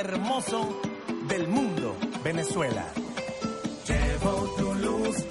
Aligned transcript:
hermoso 0.00 0.80
del 1.28 1.46
mundo, 1.46 1.94
Venezuela. 2.24 2.86
Tu 4.56 4.74
luz 4.74 5.26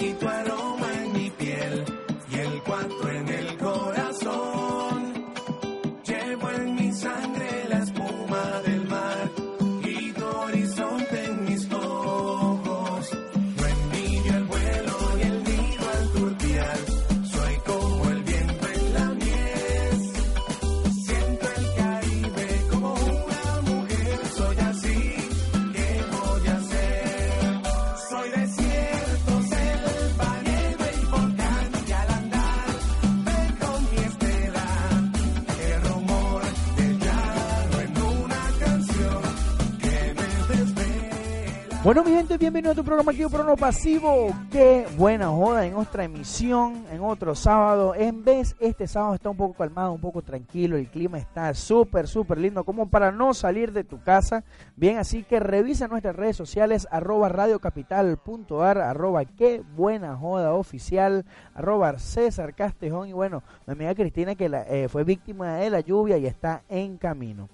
Bueno, 41.90 42.04
mi 42.04 42.12
gente, 42.12 42.38
bienvenido 42.38 42.73
a 42.73 42.76
tu 42.76 42.84
programa 42.84 43.12
aquí, 43.12 43.26
Prono 43.26 43.56
Pasivo. 43.58 44.28
Qué 44.52 44.86
buena 44.95 45.30
joda 45.30 45.66
en 45.66 45.73
otra 45.73 46.04
emisión, 46.04 46.86
en 46.92 47.02
otro 47.02 47.34
sábado. 47.34 47.96
En 47.96 48.23
vez, 48.23 48.56
este 48.59 48.86
sábado 48.86 49.16
está 49.16 49.31
un 49.31 49.38
poco 49.38 49.56
calmado, 49.56 49.94
un 49.94 50.00
poco 50.00 50.22
tranquilo. 50.22 50.78
El 50.78 50.88
clima 50.88 51.18
está 51.18 51.52
súper, 51.56 52.08
súper 52.08 52.38
lindo, 52.38 52.64
como 52.64 52.88
para 52.92 53.12
no 53.12 53.34
salir 53.34 53.72
de 53.73 53.84
tu 53.84 54.04
casa. 54.04 54.44
Bien, 54.76 55.00
así 55.00 55.23
que 55.23 55.40
revisa 55.40 55.88
nuestras 55.88 56.16
redes 56.16 56.36
sociales, 56.38 56.88
arroba 56.92 57.28
radiocapital.ar, 57.28 58.78
arroba 58.78 59.26
qué 59.26 59.64
buena 59.76 60.16
joda 60.16 60.53
oficial, 60.53 61.26
arroba 61.56 61.98
César 61.98 62.53
Castejón. 62.53 63.09
Y 63.09 63.14
bueno, 63.14 63.42
mi 63.66 63.74
amiga 63.74 63.96
Cristina, 63.96 64.36
que 64.36 64.48
la- 64.48 64.62
eh, 64.68 64.90
fue 64.90 65.03
víctima 65.03 65.56
de 65.56 65.72
la 65.72 65.80
lluvia 65.80 66.20
y 66.20 66.28
está 66.28 66.62
en 66.70 67.00
camino. 67.00 67.50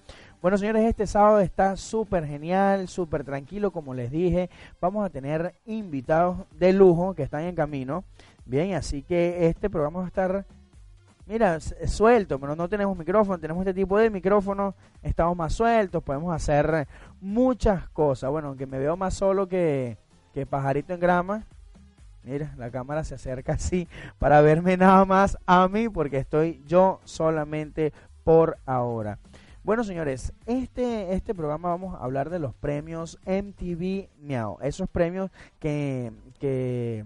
Bueno, 0.46 0.60
señores, 0.60 0.84
este 0.84 1.08
sábado 1.08 1.40
está 1.40 1.76
súper 1.76 2.28
genial, 2.28 2.88
súper 2.88 3.24
tranquilo, 3.24 3.72
como 3.72 3.96
les 3.96 4.12
dije. 4.12 4.52
Vamos 4.80 5.04
a 5.04 5.10
tener 5.10 5.56
invitados 5.66 6.38
de 6.52 6.72
lujo 6.72 7.16
que 7.16 7.24
están 7.24 7.46
en 7.46 7.56
camino. 7.56 8.04
Bien, 8.46 8.76
así 8.76 9.02
que 9.02 9.48
este 9.48 9.72
programa 9.72 10.02
va 10.02 10.06
a 10.06 10.08
estar, 10.10 10.46
mira, 11.26 11.60
suelto, 11.60 12.40
pero 12.40 12.56
no 12.56 12.70
tenemos 12.70 12.96
micrófono, 12.96 13.40
tenemos 13.40 13.66
este 13.66 13.74
tipo 13.74 13.98
de 13.98 14.12
micrófono, 14.12 14.76
estamos 15.02 15.36
más 15.36 15.52
sueltos, 15.52 16.04
podemos 16.04 16.32
hacer 16.32 16.88
muchas 17.20 17.90
cosas. 17.90 18.30
Bueno, 18.30 18.50
aunque 18.50 18.68
me 18.68 18.78
veo 18.78 18.96
más 18.96 19.16
solo 19.16 19.48
que, 19.48 19.98
que 20.32 20.46
pajarito 20.46 20.94
en 20.94 21.00
grama. 21.00 21.44
Mira, 22.22 22.54
la 22.60 22.70
cámara 22.70 23.04
se 23.04 23.16
acerca 23.16 23.54
así 23.54 23.88
para 24.20 24.42
verme 24.42 24.78
nada 24.78 25.06
más 25.06 25.40
a 25.48 25.68
mí, 25.68 25.90
porque 25.90 26.20
estoy 26.20 26.62
yo 26.68 27.02
solamente 27.04 27.94
por 28.24 28.60
ahora. 28.68 29.18
Bueno, 29.66 29.84
señores, 29.84 30.32
este, 30.46 31.16
este 31.16 31.34
programa 31.34 31.70
vamos 31.70 31.96
a 31.96 32.04
hablar 32.04 32.30
de 32.30 32.38
los 32.38 32.54
premios 32.54 33.18
MTV 33.26 34.10
Miau. 34.22 34.60
Esos 34.62 34.88
premios 34.88 35.32
que, 35.58 36.12
que, 36.40 37.04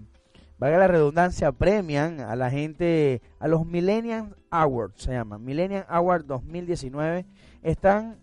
valga 0.58 0.76
la 0.76 0.86
redundancia, 0.86 1.52
premian 1.52 2.20
a 2.20 2.36
la 2.36 2.50
gente, 2.50 3.22
a 3.38 3.48
los 3.48 3.64
Millennium 3.64 4.34
Awards, 4.50 5.04
se 5.04 5.12
llaman. 5.12 5.42
Millennium 5.42 5.84
Award 5.88 6.26
2019. 6.26 7.24
Están 7.62 8.18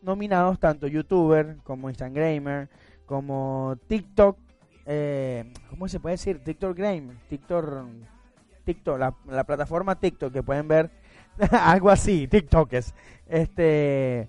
nominados 0.00 0.60
tanto 0.60 0.86
YouTuber 0.86 1.56
como 1.64 1.90
Instagramer, 1.90 2.68
como 3.04 3.76
TikTok, 3.88 4.38
eh, 4.86 5.52
¿cómo 5.70 5.88
se 5.88 5.98
puede 5.98 6.14
decir? 6.14 6.38
TikTok 6.38 6.78
Gamer, 6.78 7.16
TikTok, 7.28 7.84
TikTok, 8.64 8.96
la, 9.00 9.12
la 9.26 9.42
plataforma 9.42 9.98
TikTok 9.98 10.32
que 10.32 10.44
pueden 10.44 10.68
ver 10.68 11.01
algo 11.50 11.90
así, 11.90 12.28
TikTokers. 12.28 12.94
Este, 13.28 14.28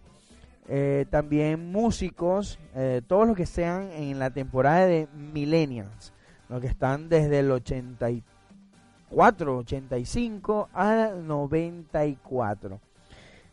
eh, 0.67 1.05
también 1.09 1.71
músicos, 1.71 2.59
eh, 2.75 3.01
todos 3.05 3.27
los 3.27 3.35
que 3.35 3.45
sean 3.45 3.91
en 3.91 4.17
la 4.19 4.29
temporada 4.29 4.85
de 4.85 5.09
Millennials, 5.13 6.13
los 6.47 6.61
que 6.61 6.67
están 6.67 7.09
desde 7.09 7.39
el 7.39 7.51
84, 7.51 9.57
85 9.57 10.69
al 10.73 11.27
94. 11.27 12.79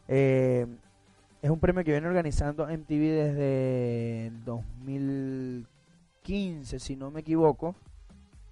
Eh, 0.07 0.69
es 1.43 1.51
un 1.51 1.59
premio 1.59 1.83
que 1.83 1.91
viene 1.93 2.07
organizando 2.07 2.67
MTV 2.67 3.01
desde 3.01 4.27
el 4.27 4.45
2015, 4.45 6.79
si 6.79 6.97
no 6.97 7.11
me 7.11 7.21
equivoco. 7.21 7.75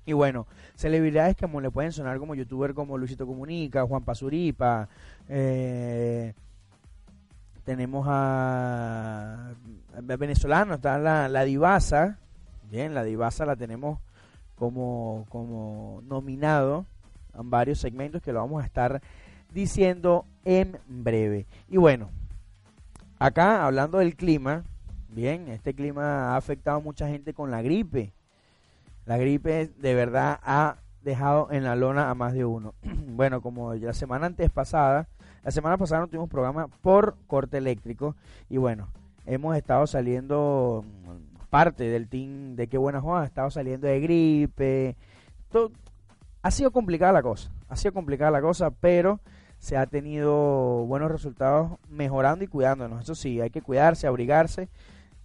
Y 0.08 0.14
bueno, 0.14 0.46
celebridades 0.74 1.36
como 1.36 1.60
le 1.60 1.70
pueden 1.70 1.92
sonar 1.92 2.18
como 2.18 2.34
youtuber 2.34 2.72
como 2.72 2.96
Luisito 2.96 3.26
Comunica, 3.26 3.84
Juan 3.86 4.04
Pazuripa, 4.04 4.88
eh, 5.28 6.32
tenemos 7.62 8.06
a, 8.08 9.50
a 9.94 10.16
venezolano, 10.16 10.76
está 10.76 10.96
la, 10.96 11.28
la 11.28 11.44
Divasa, 11.44 12.16
bien, 12.70 12.94
la 12.94 13.04
Divasa 13.04 13.44
la 13.44 13.54
tenemos 13.54 13.98
como, 14.54 15.26
como 15.28 16.00
nominado 16.08 16.86
en 17.38 17.50
varios 17.50 17.78
segmentos 17.78 18.22
que 18.22 18.32
lo 18.32 18.40
vamos 18.40 18.62
a 18.62 18.66
estar 18.66 19.02
diciendo 19.52 20.24
en 20.46 20.78
breve. 20.86 21.44
Y 21.68 21.76
bueno, 21.76 22.08
acá 23.18 23.66
hablando 23.66 23.98
del 23.98 24.16
clima, 24.16 24.64
bien, 25.10 25.48
este 25.48 25.74
clima 25.74 26.32
ha 26.32 26.38
afectado 26.38 26.78
a 26.78 26.80
mucha 26.80 27.08
gente 27.08 27.34
con 27.34 27.50
la 27.50 27.60
gripe. 27.60 28.14
La 29.08 29.16
gripe 29.16 29.70
de 29.74 29.94
verdad 29.94 30.38
ha 30.42 30.76
dejado 31.00 31.50
en 31.50 31.64
la 31.64 31.74
lona 31.76 32.10
a 32.10 32.14
más 32.14 32.34
de 32.34 32.44
uno. 32.44 32.74
bueno, 32.82 33.40
como 33.40 33.72
la 33.72 33.94
semana 33.94 34.26
antes 34.26 34.50
pasada, 34.50 35.08
la 35.42 35.50
semana 35.50 35.78
pasada 35.78 36.02
no 36.02 36.08
tuvimos 36.08 36.28
programa 36.28 36.68
por 36.82 37.16
corte 37.26 37.56
eléctrico 37.56 38.16
y 38.50 38.58
bueno, 38.58 38.90
hemos 39.24 39.56
estado 39.56 39.86
saliendo 39.86 40.84
mm, 40.84 41.46
parte 41.48 41.84
del 41.84 42.06
team 42.06 42.54
de 42.54 42.66
qué 42.66 42.76
buena 42.76 43.00
joda, 43.00 43.22
ha 43.22 43.24
estado 43.24 43.50
saliendo 43.50 43.86
de 43.86 43.98
gripe. 43.98 44.96
Todo, 45.50 45.72
ha 46.42 46.50
sido 46.50 46.70
complicada 46.70 47.14
la 47.14 47.22
cosa, 47.22 47.50
ha 47.70 47.76
sido 47.76 47.94
complicada 47.94 48.30
la 48.30 48.42
cosa, 48.42 48.70
pero 48.72 49.20
se 49.56 49.78
ha 49.78 49.86
tenido 49.86 50.84
buenos 50.84 51.10
resultados 51.10 51.78
mejorando 51.88 52.44
y 52.44 52.48
cuidándonos. 52.48 53.04
Eso 53.04 53.14
sí, 53.14 53.40
hay 53.40 53.48
que 53.48 53.62
cuidarse, 53.62 54.06
abrigarse. 54.06 54.68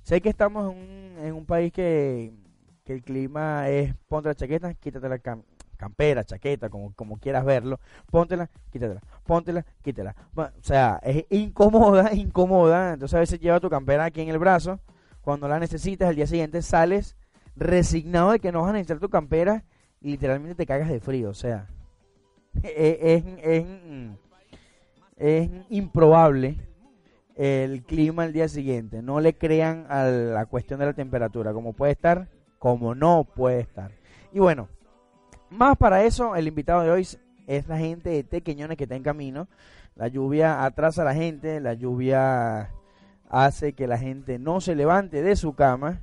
Sé 0.03 0.21
que 0.21 0.29
estamos 0.29 0.71
en 0.71 0.77
un, 0.77 1.25
en 1.25 1.33
un 1.33 1.45
país 1.45 1.73
que, 1.73 2.31
que 2.83 2.93
el 2.93 3.01
clima 3.03 3.69
es 3.69 3.95
ponte 4.07 4.29
la 4.29 4.35
chaqueta, 4.35 4.73
quítate 4.73 5.07
la 5.09 5.17
cam- 5.19 5.43
campera, 5.77 6.23
chaqueta, 6.23 6.69
como, 6.69 6.93
como 6.93 7.17
quieras 7.17 7.45
verlo, 7.45 7.79
póntela, 8.09 8.49
quítatela, 8.71 9.01
póntela, 9.25 9.65
quítala. 9.81 10.15
Bueno, 10.33 10.51
o 10.59 10.63
sea, 10.63 10.99
es 11.03 11.25
incómoda, 11.29 12.13
incómoda. 12.13 12.93
Entonces 12.93 13.15
a 13.15 13.19
veces 13.19 13.39
lleva 13.39 13.59
tu 13.59 13.69
campera 13.69 14.05
aquí 14.05 14.21
en 14.21 14.29
el 14.29 14.37
brazo, 14.39 14.79
cuando 15.21 15.47
la 15.47 15.59
necesitas, 15.59 16.09
al 16.09 16.15
día 16.15 16.27
siguiente 16.27 16.61
sales 16.61 17.15
resignado 17.55 18.31
de 18.31 18.39
que 18.39 18.51
no 18.51 18.61
vas 18.61 18.69
a 18.69 18.73
necesitar 18.73 18.99
tu 18.99 19.09
campera 19.09 19.63
y 20.01 20.11
literalmente 20.11 20.55
te 20.55 20.65
cagas 20.65 20.89
de 20.89 20.99
frío. 20.99 21.29
O 21.29 21.33
sea, 21.33 21.67
es, 22.61 22.97
es, 23.01 23.23
es, 23.43 23.65
es 25.17 25.49
improbable 25.69 26.57
el 27.35 27.83
clima 27.83 28.23
al 28.23 28.33
día 28.33 28.47
siguiente. 28.47 29.01
No 29.01 29.19
le 29.19 29.33
crean 29.33 29.85
a 29.89 30.05
la 30.05 30.45
cuestión 30.45 30.79
de 30.79 30.87
la 30.87 30.93
temperatura, 30.93 31.53
como 31.53 31.73
puede 31.73 31.93
estar, 31.93 32.27
como 32.63 32.95
no 32.95 33.25
puede 33.25 33.59
estar. 33.59 33.91
Y 34.31 34.39
bueno, 34.39 34.69
más 35.49 35.75
para 35.75 36.05
eso, 36.05 36.33
el 36.37 36.47
invitado 36.47 36.81
de 36.81 36.91
hoy 36.91 37.05
es 37.45 37.67
la 37.67 37.77
gente 37.77 38.09
de 38.09 38.23
Tequeñones 38.23 38.77
que 38.77 38.85
está 38.85 38.95
en 38.95 39.03
camino. 39.03 39.49
La 39.97 40.07
lluvia 40.07 40.63
atrasa 40.63 41.01
a 41.01 41.05
la 41.05 41.13
gente, 41.13 41.59
la 41.59 41.73
lluvia 41.73 42.71
hace 43.27 43.73
que 43.73 43.85
la 43.85 43.97
gente 43.97 44.39
no 44.39 44.61
se 44.61 44.75
levante 44.75 45.21
de 45.21 45.35
su 45.35 45.55
cama. 45.55 45.99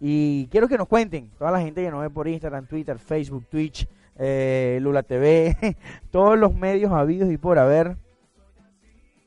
Y 0.00 0.48
quiero 0.48 0.66
que 0.66 0.76
nos 0.76 0.88
cuenten, 0.88 1.30
toda 1.38 1.52
la 1.52 1.60
gente 1.60 1.84
que 1.84 1.90
nos 1.92 2.00
ve 2.00 2.10
por 2.10 2.26
Instagram, 2.26 2.66
Twitter, 2.66 2.98
Facebook, 2.98 3.46
Twitch, 3.46 3.86
eh, 4.18 4.80
Lula 4.82 5.04
TV, 5.04 5.56
todos 6.10 6.36
los 6.36 6.52
medios 6.52 6.90
habidos 6.90 7.30
y 7.30 7.38
por 7.38 7.60
haber, 7.60 7.96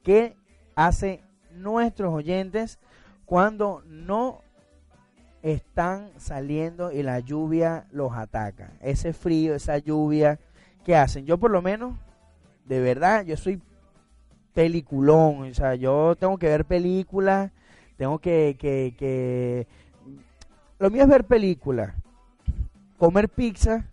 qué 0.04 0.36
hace 0.76 1.24
nuestros 1.54 2.14
oyentes 2.14 2.80
cuando 3.24 3.82
no 3.88 4.42
están 5.54 6.10
saliendo 6.18 6.92
y 6.92 7.04
la 7.04 7.20
lluvia 7.20 7.86
los 7.92 8.14
ataca. 8.14 8.72
Ese 8.82 9.14
frío, 9.14 9.54
esa 9.54 9.78
lluvia, 9.78 10.40
¿qué 10.84 10.96
hacen? 10.96 11.28
Yo 11.28 11.38
por 11.38 11.52
lo 11.52 11.62
menos, 11.62 11.94
de 12.66 12.80
verdad, 12.80 13.24
yo 13.24 13.38
soy 13.38 13.62
peliculón, 14.56 15.52
o 15.52 15.54
sea, 15.54 15.76
yo 15.76 16.16
tengo 16.16 16.40
que 16.40 16.48
ver 16.48 16.66
películas, 16.66 17.52
tengo 17.96 18.18
que, 18.18 18.56
que, 18.60 18.96
que... 18.98 19.68
Lo 20.80 20.90
mío 20.90 21.04
es 21.04 21.10
ver 21.10 21.26
películas, 21.26 21.94
comer 22.98 23.30
pizza 23.30 23.86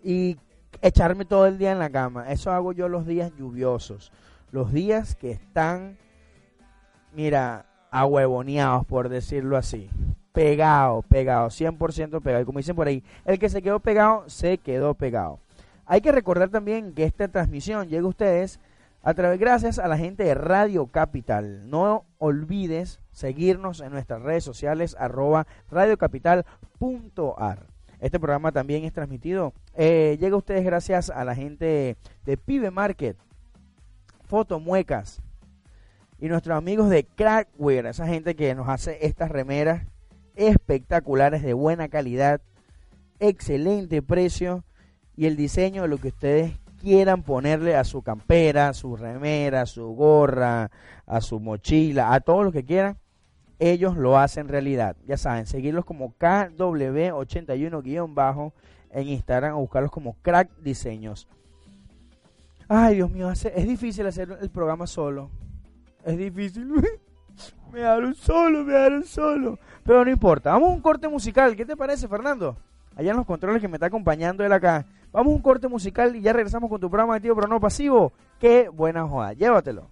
y 0.00 0.36
echarme 0.80 1.24
todo 1.24 1.46
el 1.46 1.58
día 1.58 1.72
en 1.72 1.80
la 1.80 1.90
cama. 1.90 2.30
Eso 2.30 2.52
hago 2.52 2.72
yo 2.72 2.88
los 2.88 3.04
días 3.04 3.32
lluviosos, 3.36 4.12
los 4.52 4.72
días 4.72 5.16
que 5.16 5.32
están, 5.32 5.98
mira, 7.12 7.66
ahuevoneados, 7.90 8.86
por 8.86 9.08
decirlo 9.08 9.56
así. 9.56 9.90
Pegado, 10.32 11.02
pegado, 11.02 11.48
100% 11.48 12.22
pegado. 12.22 12.42
Y 12.42 12.46
como 12.46 12.58
dicen 12.58 12.76
por 12.76 12.86
ahí, 12.86 13.02
el 13.24 13.38
que 13.38 13.48
se 13.48 13.62
quedó 13.62 13.80
pegado, 13.80 14.24
se 14.28 14.58
quedó 14.58 14.94
pegado. 14.94 15.38
Hay 15.86 16.00
que 16.00 16.12
recordar 16.12 16.48
también 16.48 16.94
que 16.94 17.04
esta 17.04 17.28
transmisión 17.28 17.88
llega 17.88 18.04
a 18.04 18.08
ustedes 18.08 18.60
a 19.02 19.14
través, 19.14 19.38
gracias 19.40 19.78
a 19.78 19.88
la 19.88 19.98
gente 19.98 20.22
de 20.24 20.34
Radio 20.34 20.86
Capital. 20.86 21.68
No 21.68 22.04
olvides 22.18 23.00
seguirnos 23.10 23.80
en 23.80 23.90
nuestras 23.92 24.22
redes 24.22 24.44
sociales, 24.44 24.96
arroba 24.98 25.46
radiocapital.ar. 25.70 27.66
Este 28.00 28.18
programa 28.18 28.52
también 28.52 28.84
es 28.84 28.92
transmitido, 28.92 29.52
eh, 29.74 30.16
llega 30.20 30.34
a 30.34 30.38
ustedes 30.38 30.64
gracias 30.64 31.08
a 31.10 31.24
la 31.24 31.34
gente 31.34 31.96
de 32.24 32.36
Pibe 32.36 32.70
Market, 32.72 33.16
Fotomuecas 34.24 35.20
y 36.18 36.28
nuestros 36.28 36.56
amigos 36.56 36.88
de 36.88 37.04
Crackwear, 37.04 37.86
esa 37.86 38.06
gente 38.06 38.34
que 38.34 38.54
nos 38.56 38.68
hace 38.68 38.98
estas 39.06 39.30
remeras 39.30 39.82
espectaculares 40.36 41.42
de 41.42 41.54
buena 41.54 41.88
calidad, 41.88 42.40
excelente 43.20 44.02
precio 44.02 44.64
y 45.16 45.26
el 45.26 45.36
diseño 45.36 45.82
de 45.82 45.88
lo 45.88 45.98
que 45.98 46.08
ustedes 46.08 46.58
quieran 46.80 47.22
ponerle 47.22 47.76
a 47.76 47.84
su 47.84 48.02
campera, 48.02 48.68
a 48.68 48.74
su 48.74 48.96
remera, 48.96 49.60
a 49.62 49.66
su 49.66 49.86
gorra, 49.94 50.70
a 51.06 51.20
su 51.20 51.38
mochila, 51.38 52.12
a 52.12 52.18
todo 52.20 52.42
lo 52.42 52.50
que 52.52 52.64
quieran, 52.64 52.98
ellos 53.58 53.96
lo 53.96 54.18
hacen 54.18 54.48
realidad. 54.48 54.96
Ya 55.06 55.16
saben, 55.16 55.46
seguirlos 55.46 55.84
como 55.84 56.14
KW81- 56.18 58.52
en 58.92 59.08
Instagram 59.08 59.56
o 59.56 59.60
buscarlos 59.60 59.90
como 59.90 60.14
Crack 60.22 60.50
Diseños. 60.58 61.26
Ay, 62.68 62.96
Dios 62.96 63.10
mío, 63.10 63.30
es 63.30 63.66
difícil 63.66 64.06
hacer 64.06 64.36
el 64.40 64.50
programa 64.50 64.86
solo. 64.86 65.30
Es 66.04 66.16
difícil. 66.16 66.72
me 67.72 67.80
daron 67.80 68.14
solo, 68.14 68.64
me 68.64 68.72
daron 68.72 69.04
solo. 69.04 69.58
Pero 69.84 70.04
no 70.04 70.10
importa. 70.10 70.52
Vamos 70.52 70.70
a 70.70 70.74
un 70.74 70.80
corte 70.80 71.08
musical. 71.08 71.56
¿Qué 71.56 71.64
te 71.64 71.76
parece, 71.76 72.06
Fernando? 72.06 72.56
Allá 72.94 73.10
en 73.10 73.16
los 73.16 73.26
controles 73.26 73.60
que 73.60 73.68
me 73.68 73.76
está 73.76 73.86
acompañando 73.86 74.44
él 74.44 74.52
acá. 74.52 74.84
Vamos 75.12 75.32
a 75.32 75.36
un 75.36 75.42
corte 75.42 75.68
musical 75.68 76.14
y 76.14 76.20
ya 76.20 76.32
regresamos 76.32 76.68
con 76.70 76.80
tu 76.80 76.88
programa 76.88 77.14
de 77.14 77.20
tío, 77.20 77.34
pero 77.34 77.48
no 77.48 77.60
pasivo. 77.60 78.12
Qué 78.38 78.68
buena 78.68 79.06
joda. 79.06 79.32
Llévatelo. 79.32 79.91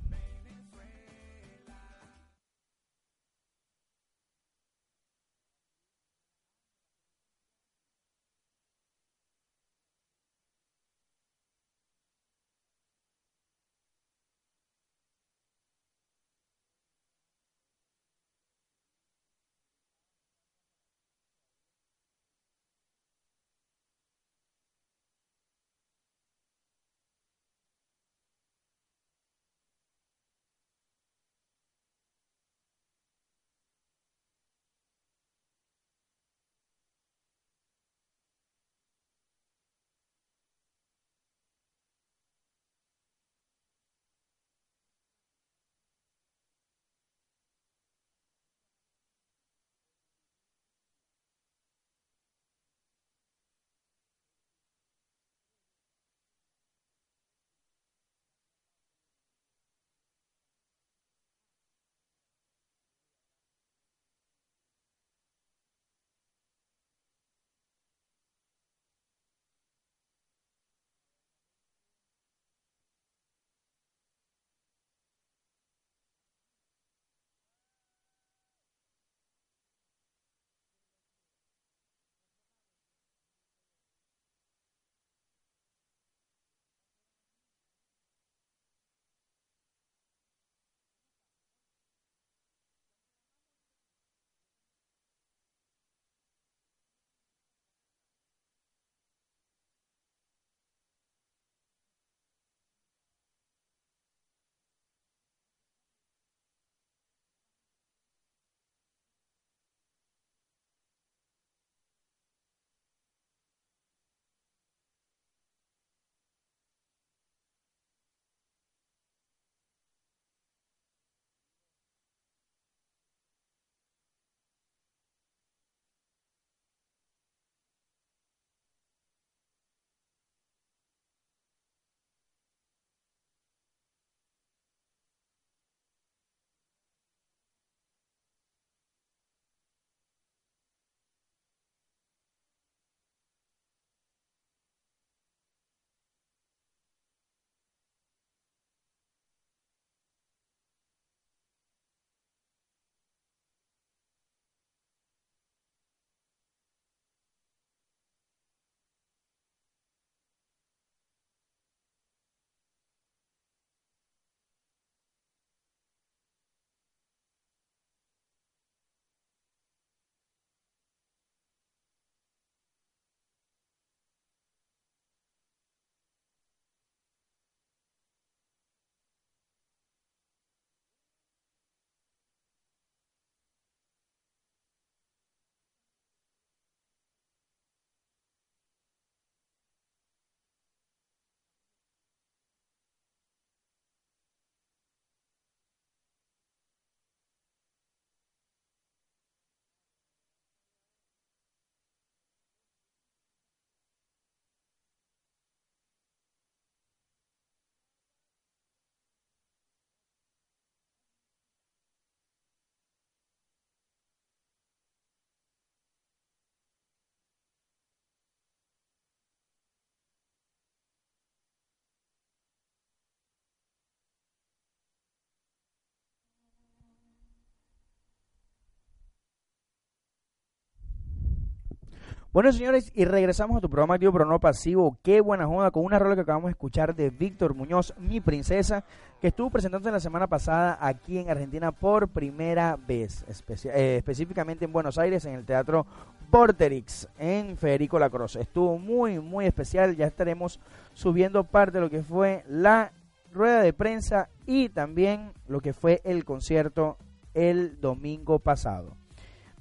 Bueno, 232.33 232.53
señores, 232.53 232.93
y 232.95 233.07
regresamos 233.07 233.57
a 233.57 233.61
tu 233.61 233.69
programa 233.69 233.95
activo 233.95 234.13
pero 234.13 234.25
no 234.25 234.39
pasivo. 234.39 234.97
Qué 235.03 235.21
buena 235.21 235.49
joda 235.49 235.73
con 235.73 235.85
una 235.85 235.99
rola 235.99 236.15
que 236.15 236.21
acabamos 236.21 236.47
de 236.47 236.53
escuchar 236.53 236.95
de 236.95 237.11
Víctor 237.11 237.55
Muñoz, 237.55 237.93
mi 237.99 238.21
princesa, 238.21 238.85
que 239.21 239.27
estuvo 239.27 239.51
presentándose 239.51 239.91
la 239.91 239.99
semana 239.99 240.29
pasada 240.29 240.79
aquí 240.81 241.19
en 241.19 241.29
Argentina 241.29 241.73
por 241.73 242.07
primera 242.07 242.77
vez, 242.77 243.25
eh, 243.65 243.97
específicamente 243.99 244.65
en 244.65 244.73
Buenos 244.73 244.97
Aires, 244.97 245.25
en 245.25 245.35
el 245.35 245.45
Teatro 245.45 245.85
Porterix, 246.31 247.09
en 247.19 247.57
Federico 247.57 247.99
Lacroze. 247.99 248.43
Estuvo 248.43 248.79
muy, 248.79 249.19
muy 249.19 249.47
especial. 249.47 249.97
Ya 249.97 250.07
estaremos 250.07 250.61
subiendo 250.95 251.43
parte 251.43 251.79
de 251.79 251.81
lo 251.81 251.91
que 251.91 252.05
fue 252.05 252.45
la 252.47 252.93
rueda 253.33 253.61
de 253.61 253.73
prensa 253.73 254.29
y 254.47 254.69
también 254.69 255.33
lo 255.49 255.61
que 255.61 255.73
fue 255.73 256.01
el 256.05 256.25
concierto 256.25 256.97
el 257.35 257.81
domingo 257.81 258.39
pasado. 258.39 258.97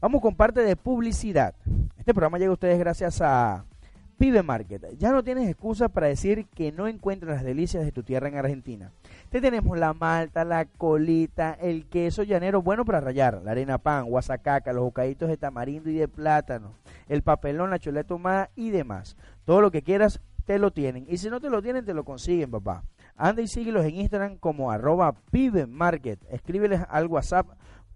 Vamos 0.02 0.22
con 0.22 0.36
parte 0.36 0.62
de 0.62 0.76
publicidad. 0.76 1.56
Este 2.00 2.14
programa 2.14 2.38
llega 2.38 2.50
a 2.50 2.54
ustedes 2.54 2.80
gracias 2.80 3.22
a 3.22 3.66
Pibe 4.18 4.42
Market. 4.42 4.98
Ya 4.98 5.12
no 5.12 5.22
tienes 5.22 5.50
excusa 5.50 5.90
para 5.90 6.08
decir 6.08 6.48
que 6.48 6.72
no 6.72 6.88
encuentras 6.88 7.36
las 7.36 7.44
delicias 7.44 7.84
de 7.84 7.92
tu 7.92 8.04
tierra 8.04 8.30
en 8.30 8.38
Argentina. 8.38 8.92
Te 9.30 9.42
tenemos 9.42 9.78
la 9.78 9.94
malta, 9.94 10.46
la 10.46 10.64
colita, 10.64 11.58
el 11.60 11.86
queso 11.88 12.24
llanero 12.24 12.62
bueno 12.62 12.86
para 12.86 13.02
rayar, 13.02 13.42
la 13.44 13.52
arena 13.52 13.78
pan, 13.78 14.06
guasacaca, 14.06 14.72
los 14.72 14.86
bocaditos 14.86 15.28
de 15.28 15.38
tamarindo 15.38 15.90
y 15.90 15.96
de 15.96 16.08
plátano, 16.08 16.72
el 17.10 17.22
papelón, 17.22 17.70
la 17.70 17.80
chuleta 17.80 18.16
humada 18.16 18.50
y 18.56 18.70
demás. 18.70 19.18
Todo 19.44 19.60
lo 19.60 19.70
que 19.70 19.84
quieras 19.84 20.22
te 20.46 20.58
lo 20.58 20.72
tienen. 20.72 21.06
Y 21.10 21.18
si 21.18 21.30
no 21.30 21.42
te 21.42 21.50
lo 21.50 21.62
tienen, 21.62 21.86
te 21.86 21.94
lo 21.94 22.06
consiguen, 22.06 22.50
papá. 22.50 22.84
Anda 23.18 23.42
y 23.42 23.48
síguelos 23.48 23.86
en 23.86 23.96
Instagram 23.96 24.38
como 24.38 24.72
arroba 24.72 25.14
Pibe 25.32 25.68
Market. 25.68 26.20
Escríbeles 26.32 26.82
al 26.90 27.08
WhatsApp 27.08 27.48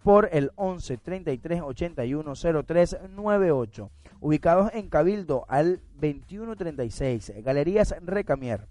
por 0.03 0.29
el 0.31 0.51
11 0.55 0.97
33 0.97 1.61
81 1.61 2.33
03 2.65 2.97
98. 3.09 3.91
Ubicados 4.19 4.71
en 4.73 4.89
Cabildo 4.89 5.45
al 5.47 5.81
21 5.95 6.55
36. 6.55 7.33
Galerías 7.43 7.95
Recamier. 8.01 8.67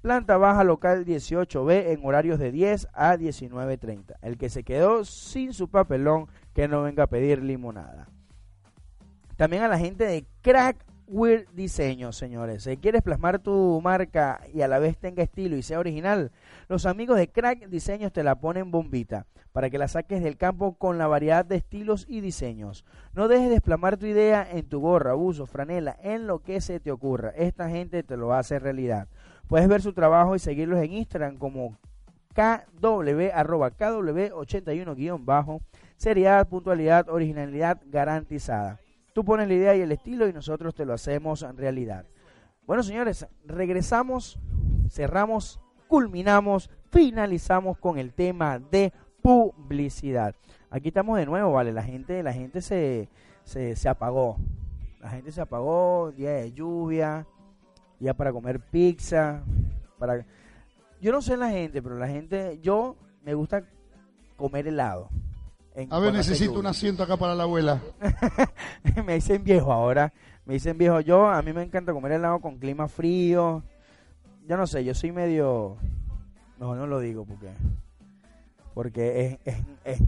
Planta 0.00 0.36
baja 0.36 0.62
local 0.62 1.04
18B 1.04 1.88
en 1.88 2.04
horarios 2.04 2.38
de 2.38 2.52
10 2.52 2.88
a 2.92 3.16
19.30. 3.16 4.16
El 4.22 4.38
que 4.38 4.48
se 4.48 4.62
quedó 4.62 5.04
sin 5.04 5.52
su 5.52 5.68
papelón, 5.68 6.28
que 6.54 6.68
no 6.68 6.82
venga 6.82 7.04
a 7.04 7.08
pedir 7.08 7.42
limonada. 7.42 8.08
También 9.36 9.64
a 9.64 9.68
la 9.68 9.78
gente 9.78 10.04
de 10.04 10.24
Crack 10.42 10.76
Weird 11.08 11.48
Diseño, 11.54 12.12
señores. 12.12 12.64
Si 12.64 12.76
quieres 12.76 13.02
plasmar 13.02 13.40
tu 13.40 13.80
marca 13.82 14.40
y 14.52 14.60
a 14.60 14.68
la 14.68 14.78
vez 14.78 14.96
tenga 14.96 15.24
estilo 15.24 15.56
y 15.56 15.62
sea 15.62 15.80
original, 15.80 16.30
los 16.68 16.86
amigos 16.86 17.16
de 17.16 17.28
Crack 17.28 17.66
Diseños 17.68 18.12
te 18.12 18.22
la 18.22 18.36
ponen 18.36 18.70
bombita 18.70 19.26
para 19.56 19.70
que 19.70 19.78
la 19.78 19.88
saques 19.88 20.22
del 20.22 20.36
campo 20.36 20.74
con 20.74 20.98
la 20.98 21.06
variedad 21.06 21.42
de 21.42 21.56
estilos 21.56 22.04
y 22.10 22.20
diseños. 22.20 22.84
No 23.14 23.26
dejes 23.26 23.44
de 23.44 23.52
desplamar 23.52 23.96
tu 23.96 24.04
idea 24.04 24.46
en 24.52 24.68
tu 24.68 24.80
gorra, 24.80 25.16
uso, 25.16 25.46
franela, 25.46 25.96
en 26.02 26.26
lo 26.26 26.40
que 26.40 26.60
se 26.60 26.78
te 26.78 26.92
ocurra. 26.92 27.30
Esta 27.30 27.70
gente 27.70 28.02
te 28.02 28.18
lo 28.18 28.34
hace 28.34 28.58
realidad. 28.58 29.08
Puedes 29.48 29.66
ver 29.66 29.80
su 29.80 29.94
trabajo 29.94 30.36
y 30.36 30.40
seguirlos 30.40 30.78
en 30.84 30.92
Instagram 30.92 31.38
como 31.38 31.78
KW, 32.34 33.30
arroba 33.32 33.70
KW81 33.70 35.60
seriedad, 35.96 36.46
puntualidad, 36.46 37.08
originalidad 37.08 37.80
garantizada. 37.86 38.78
Tú 39.14 39.24
pones 39.24 39.48
la 39.48 39.54
idea 39.54 39.74
y 39.74 39.80
el 39.80 39.92
estilo 39.92 40.28
y 40.28 40.34
nosotros 40.34 40.74
te 40.74 40.84
lo 40.84 40.92
hacemos 40.92 41.40
en 41.40 41.56
realidad. 41.56 42.04
Bueno, 42.66 42.82
señores, 42.82 43.26
regresamos, 43.46 44.38
cerramos, 44.90 45.60
culminamos, 45.88 46.68
finalizamos 46.90 47.78
con 47.78 47.98
el 47.98 48.12
tema 48.12 48.58
de 48.58 48.92
publicidad. 49.26 50.34
Aquí 50.70 50.88
estamos 50.88 51.18
de 51.18 51.26
nuevo, 51.26 51.52
¿vale? 51.52 51.72
La 51.72 51.82
gente, 51.82 52.22
la 52.22 52.32
gente 52.32 52.60
se, 52.60 53.08
se, 53.44 53.74
se 53.74 53.88
apagó. 53.88 54.36
La 55.00 55.10
gente 55.10 55.32
se 55.32 55.40
apagó, 55.40 56.12
día 56.12 56.32
de 56.32 56.52
lluvia, 56.52 57.26
ya 58.00 58.14
para 58.14 58.32
comer 58.32 58.60
pizza, 58.60 59.42
para... 59.98 60.24
Yo 61.00 61.12
no 61.12 61.20
sé 61.20 61.36
la 61.36 61.50
gente, 61.50 61.82
pero 61.82 61.98
la 61.98 62.08
gente, 62.08 62.58
yo 62.62 62.96
me 63.22 63.34
gusta 63.34 63.64
comer 64.36 64.68
helado 64.68 65.08
a 65.90 65.98
ver, 65.98 66.12
necesito 66.12 66.58
un 66.58 66.66
asiento 66.66 67.02
acá 67.02 67.16
para 67.16 67.34
la 67.34 67.42
abuela. 67.42 67.82
me 69.06 69.14
dicen 69.14 69.44
viejo 69.44 69.72
ahora. 69.72 70.12
Me 70.46 70.54
dicen 70.54 70.78
viejo. 70.78 71.00
Yo, 71.00 71.28
a 71.28 71.42
mí 71.42 71.52
me 71.52 71.62
encanta 71.62 71.92
comer 71.92 72.12
helado 72.12 72.40
con 72.40 72.58
clima 72.58 72.88
frío. 72.88 73.62
Yo 74.48 74.56
no 74.56 74.66
sé, 74.66 74.84
yo 74.84 74.94
soy 74.94 75.12
medio... 75.12 75.76
No, 76.58 76.74
no 76.74 76.86
lo 76.86 77.00
digo 77.00 77.26
porque... 77.26 77.48
Porque 78.76 79.40
es, 79.42 79.56
es, 79.84 80.00
un 80.00 80.06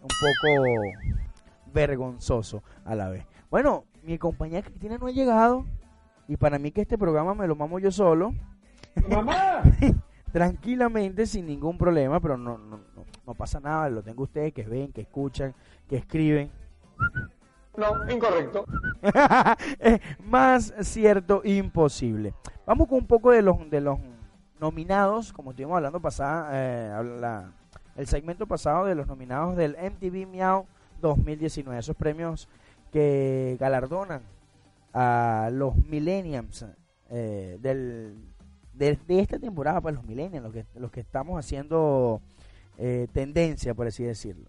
poco 0.00 1.26
vergonzoso 1.74 2.62
a 2.84 2.94
la 2.94 3.08
vez. 3.08 3.26
Bueno, 3.50 3.84
mi 4.04 4.16
compañera 4.16 4.62
Cristina 4.62 4.96
no 4.96 5.08
ha 5.08 5.10
llegado. 5.10 5.64
Y 6.28 6.36
para 6.36 6.60
mí 6.60 6.70
que 6.70 6.82
este 6.82 6.96
programa 6.96 7.34
me 7.34 7.48
lo 7.48 7.56
mamo 7.56 7.80
yo 7.80 7.90
solo. 7.90 8.32
¡Mamá! 9.08 9.62
Tranquilamente, 10.32 11.26
sin 11.26 11.46
ningún 11.46 11.76
problema, 11.76 12.20
pero 12.20 12.36
no, 12.36 12.58
no, 12.58 12.78
no 13.26 13.34
pasa 13.34 13.58
nada, 13.58 13.90
lo 13.90 14.04
tengo 14.04 14.22
ustedes 14.22 14.52
que 14.52 14.62
ven, 14.62 14.92
que 14.92 15.00
escuchan, 15.00 15.52
que 15.88 15.96
escriben. 15.96 16.48
No, 17.76 18.08
incorrecto. 18.08 18.66
más 20.28 20.72
cierto, 20.82 21.42
imposible. 21.42 22.34
Vamos 22.64 22.86
con 22.86 22.98
un 22.98 23.06
poco 23.08 23.32
de 23.32 23.42
los, 23.42 23.68
de 23.68 23.80
los 23.80 23.98
nominados, 24.60 25.32
como 25.32 25.50
estuvimos 25.50 25.74
hablando 25.74 25.98
pasada, 25.98 26.50
eh, 26.52 26.92
el 28.00 28.06
segmento 28.06 28.46
pasado 28.46 28.86
de 28.86 28.94
los 28.94 29.06
nominados 29.06 29.56
del 29.56 29.76
MTV 29.76 30.26
Meow 30.26 30.66
2019, 31.02 31.78
esos 31.78 31.94
premios 31.94 32.48
que 32.90 33.58
galardonan 33.60 34.22
a 34.94 35.50
los 35.52 35.76
millennials 35.76 36.64
eh, 37.10 37.58
del, 37.60 38.16
de, 38.72 38.98
esta 39.08 39.38
temporada, 39.38 39.82
pues 39.82 39.94
los 39.94 40.04
millennials, 40.04 40.42
los 40.42 40.52
que, 40.52 40.64
los 40.78 40.90
que 40.90 41.00
estamos 41.00 41.38
haciendo 41.38 42.22
eh, 42.78 43.06
tendencia, 43.12 43.74
por 43.74 43.86
así 43.86 44.02
decirlo. 44.02 44.48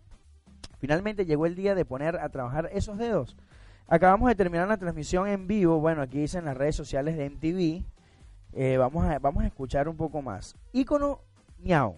Finalmente 0.79 1.25
llegó 1.25 1.45
el 1.45 1.55
día 1.55 1.75
de 1.75 1.83
poner 1.83 2.17
a 2.17 2.29
trabajar 2.29 2.69
esos 2.71 2.97
dedos. 2.97 3.35
Acabamos 3.87 4.29
de 4.29 4.35
terminar 4.35 4.69
la 4.69 4.77
transmisión 4.77 5.27
en 5.27 5.47
vivo, 5.47 5.81
bueno, 5.81 6.01
aquí 6.01 6.19
dicen 6.19 6.45
las 6.45 6.55
redes 6.55 6.77
sociales 6.77 7.17
de 7.17 7.29
MTV. 7.29 7.85
Eh, 8.53 8.77
vamos, 8.77 9.03
a, 9.05 9.19
vamos 9.19 9.43
a 9.43 9.47
escuchar 9.47 9.89
un 9.89 9.97
poco 9.97 10.21
más. 10.21 10.55
Ícono 10.71 11.19
Miau. 11.59 11.97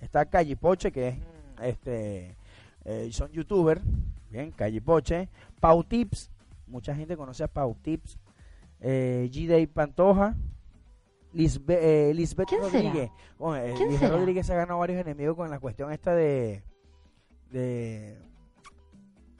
Está 0.00 0.28
Poche 0.60 0.92
que 0.92 1.08
es 1.08 1.16
este 1.62 2.36
eh, 2.84 3.08
son 3.12 3.30
youtuber, 3.32 3.80
bien, 4.30 4.52
Poche 4.84 5.28
Pau 5.60 5.82
Tips, 5.82 6.30
mucha 6.66 6.94
gente 6.94 7.16
conoce 7.16 7.44
a 7.44 7.48
Pau 7.48 7.76
Tips. 7.80 8.18
Eh, 8.80 9.30
G-Day 9.32 9.66
Pantoja, 9.66 10.36
Lisbe, 11.32 12.10
eh, 12.10 12.14
Lisbeth 12.14 12.50
Rodríguez. 12.50 13.10
Eh, 13.56 13.98
Rodríguez 14.10 14.46
se 14.46 14.52
ha 14.52 14.56
ganado 14.56 14.78
varios 14.78 15.00
enemigos 15.00 15.36
con 15.36 15.48
la 15.48 15.58
cuestión 15.58 15.90
esta 15.90 16.14
de, 16.14 16.62
de... 17.50 18.18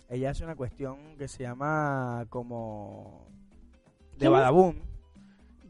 Ella 0.08 0.30
hace 0.30 0.44
una 0.44 0.56
cuestión 0.56 1.16
que 1.18 1.28
se 1.28 1.42
llama 1.42 2.26
como... 2.30 3.26
De 4.18 4.28
Badabun, 4.28 4.80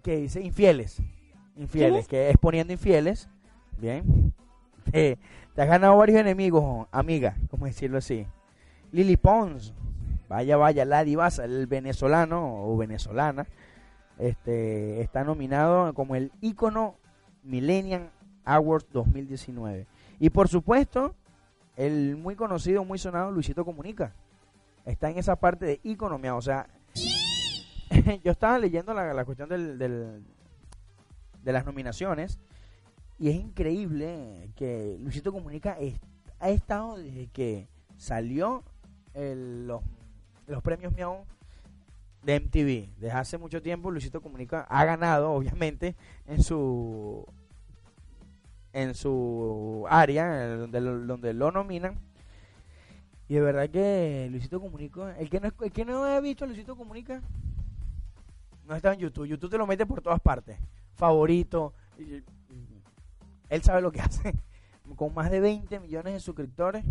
que 0.03 0.17
dice 0.19 0.41
infieles. 0.41 1.03
Infieles, 1.57 2.07
que 2.07 2.31
es 2.31 2.37
poniendo 2.37 2.73
infieles. 2.73 3.29
Bien. 3.79 4.34
te 4.93 5.19
has 5.57 5.69
ganado 5.69 5.97
varios 5.97 6.21
enemigos, 6.21 6.87
amiga, 6.93 7.37
como 7.51 7.67
decirlo 7.67 7.99
así. 7.99 8.27
Lily 8.93 9.17
Pons. 9.17 9.75
Vaya, 10.29 10.57
vaya, 10.57 10.85
la 10.85 11.05
divasa, 11.05 11.45
el 11.45 11.67
venezolano 11.67 12.65
o 12.65 12.77
venezolana 12.77 13.47
este, 14.19 15.01
está 15.01 15.25
nominado 15.25 15.93
como 15.95 16.17
el 16.17 16.33
ícono 16.41 16.97
Millennium 17.43 18.09
Awards 18.45 18.87
2019. 18.93 19.87
Y 20.19 20.31
por 20.31 20.49
supuesto, 20.49 21.15
el 21.77 22.17
muy 22.17 22.37
conocido, 22.37 22.85
muy 22.85 22.99
sonado 22.99 23.31
Luisito 23.31 23.65
Comunica. 23.65 24.15
Está 24.87 25.11
en 25.11 25.19
esa 25.19 25.37
parte 25.37 25.67
de 25.67 25.81
ícono, 25.83 26.19
o 26.37 26.43
sea, 26.43 26.69
yo 28.25 28.33
estaba 28.33 28.59
leyendo 28.59 28.95
la, 28.95 29.25
cuestión 29.25 29.49
del, 29.49 29.79
de 29.79 31.53
las 31.53 31.65
nominaciones 31.65 32.39
y 33.19 33.29
es 33.29 33.37
increíble 33.37 34.51
que 34.57 34.97
Luisito 35.01 35.33
Comunica 35.33 35.77
ha 36.41 36.51
estado 36.51 36.97
desde 36.97 37.29
que 37.29 37.69
salió 37.97 38.65
los, 39.15 39.83
los 40.47 40.63
premios 40.63 40.93
Miau 40.93 41.25
de 42.25 42.41
MTV. 42.41 43.01
Desde 43.01 43.11
hace 43.13 43.39
mucho 43.39 43.63
tiempo 43.63 43.91
Luisito 43.91 44.21
Comunica 44.21 44.63
ha 44.69 44.85
ganado, 44.85 45.31
obviamente, 45.33 45.95
en 46.27 46.43
su 46.43 47.25
en 48.73 48.95
su 48.95 49.87
área, 49.89 50.57
donde 50.57 50.81
lo, 50.81 50.99
donde 50.99 51.33
lo 51.33 51.53
nominan. 51.53 51.97
Y 53.29 53.35
de 53.35 53.41
verdad 53.41 53.71
que 53.71 54.29
Luisito 54.31 54.61
Comunica, 54.61 55.17
el 55.19 55.31
que 55.31 55.41
no, 55.41 55.53
el 55.61 55.73
que 55.73 55.85
no 55.85 56.05
ha 56.05 56.21
visto 56.21 56.45
Luisito 56.45 56.77
Comunica, 56.77 57.23
no 58.67 58.75
está 58.75 58.93
en 58.93 59.01
YouTube. 59.01 59.27
YouTube 59.27 59.51
te 59.51 59.59
lo 59.59 59.67
mete 59.67 59.87
por 59.87 60.03
todas 60.03 60.21
partes. 60.21 60.59
Favorito. 60.95 61.73
Él 63.55 63.63
sabe 63.63 63.81
lo 63.81 63.93
que 63.93 64.01
hace. 64.03 64.35
Con 64.97 65.15
más 65.15 65.31
de 65.31 65.41
20 65.41 65.81
millones 65.81 66.13
de 66.13 66.21
suscriptores, 66.21 66.85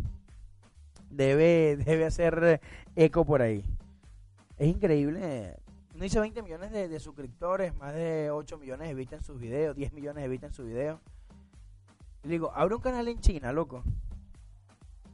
debe, 1.10 1.78
debe 1.78 2.06
hacer 2.06 2.60
eco 2.96 3.24
por 3.24 3.42
ahí 3.42 3.64
es 4.58 4.68
increíble 4.68 5.56
no 5.96 6.04
dice 6.04 6.20
20 6.20 6.42
millones 6.42 6.72
de, 6.72 7.00
suscriptores, 7.00 7.76
más 7.76 7.94
de 7.94 8.32
8 8.32 8.58
millones 8.58 8.88
de 8.88 8.96
vistas 8.96 9.20
en 9.20 9.26
sus 9.26 9.40
videos, 9.40 9.76
10 9.76 9.94
millones 9.94 10.24
de 10.24 10.28
vistas 10.28 10.50
en 10.50 10.54
sus 10.56 10.66
videos. 10.66 11.00
Y 12.24 12.30
digo, 12.30 12.52
abre 12.56 12.74
un 12.74 12.82
canal 12.82 13.08
en 13.08 13.20
China, 13.20 13.54
loco. 13.54 13.84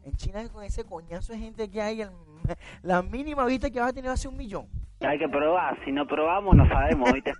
En 0.05 0.13
China 0.13 0.47
con 0.47 0.63
ese 0.63 0.85
coñazo 0.85 1.33
de 1.33 1.39
gente 1.39 1.69
que 1.69 1.81
hay, 1.81 2.07
la 2.81 3.01
mínima 3.01 3.45
vista 3.45 3.69
que 3.69 3.81
vas 3.81 3.89
a 3.89 3.93
tener 3.93 4.09
va 4.09 4.13
a 4.13 4.17
ser 4.17 4.31
un 4.31 4.37
millón. 4.37 4.67
Hay 5.01 5.19
que 5.19 5.27
probar, 5.27 5.77
si 5.83 5.91
no 5.91 6.07
probamos 6.07 6.55
no 6.55 6.65
sabemos, 6.69 7.11
¿viste? 7.11 7.33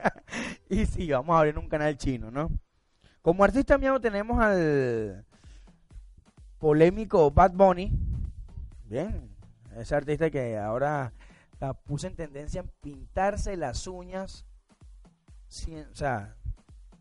y 0.68 0.84
sí, 0.84 1.10
vamos 1.10 1.34
a 1.34 1.38
abrir 1.38 1.58
un 1.58 1.68
canal 1.70 1.96
chino, 1.96 2.30
¿no? 2.30 2.50
Como 3.26 3.42
artista 3.42 3.76
mío 3.76 4.00
tenemos 4.00 4.38
al 4.38 5.26
polémico 6.60 7.28
Bad 7.32 7.54
Bunny. 7.54 7.92
Bien, 8.84 9.28
ese 9.74 9.96
artista 9.96 10.30
que 10.30 10.56
ahora 10.56 11.12
la 11.58 11.74
puse 11.74 12.06
en 12.06 12.14
tendencia 12.14 12.60
en 12.60 12.70
pintarse 12.80 13.56
las 13.56 13.88
uñas. 13.88 14.46
o 15.50 15.96
sea, 15.96 16.36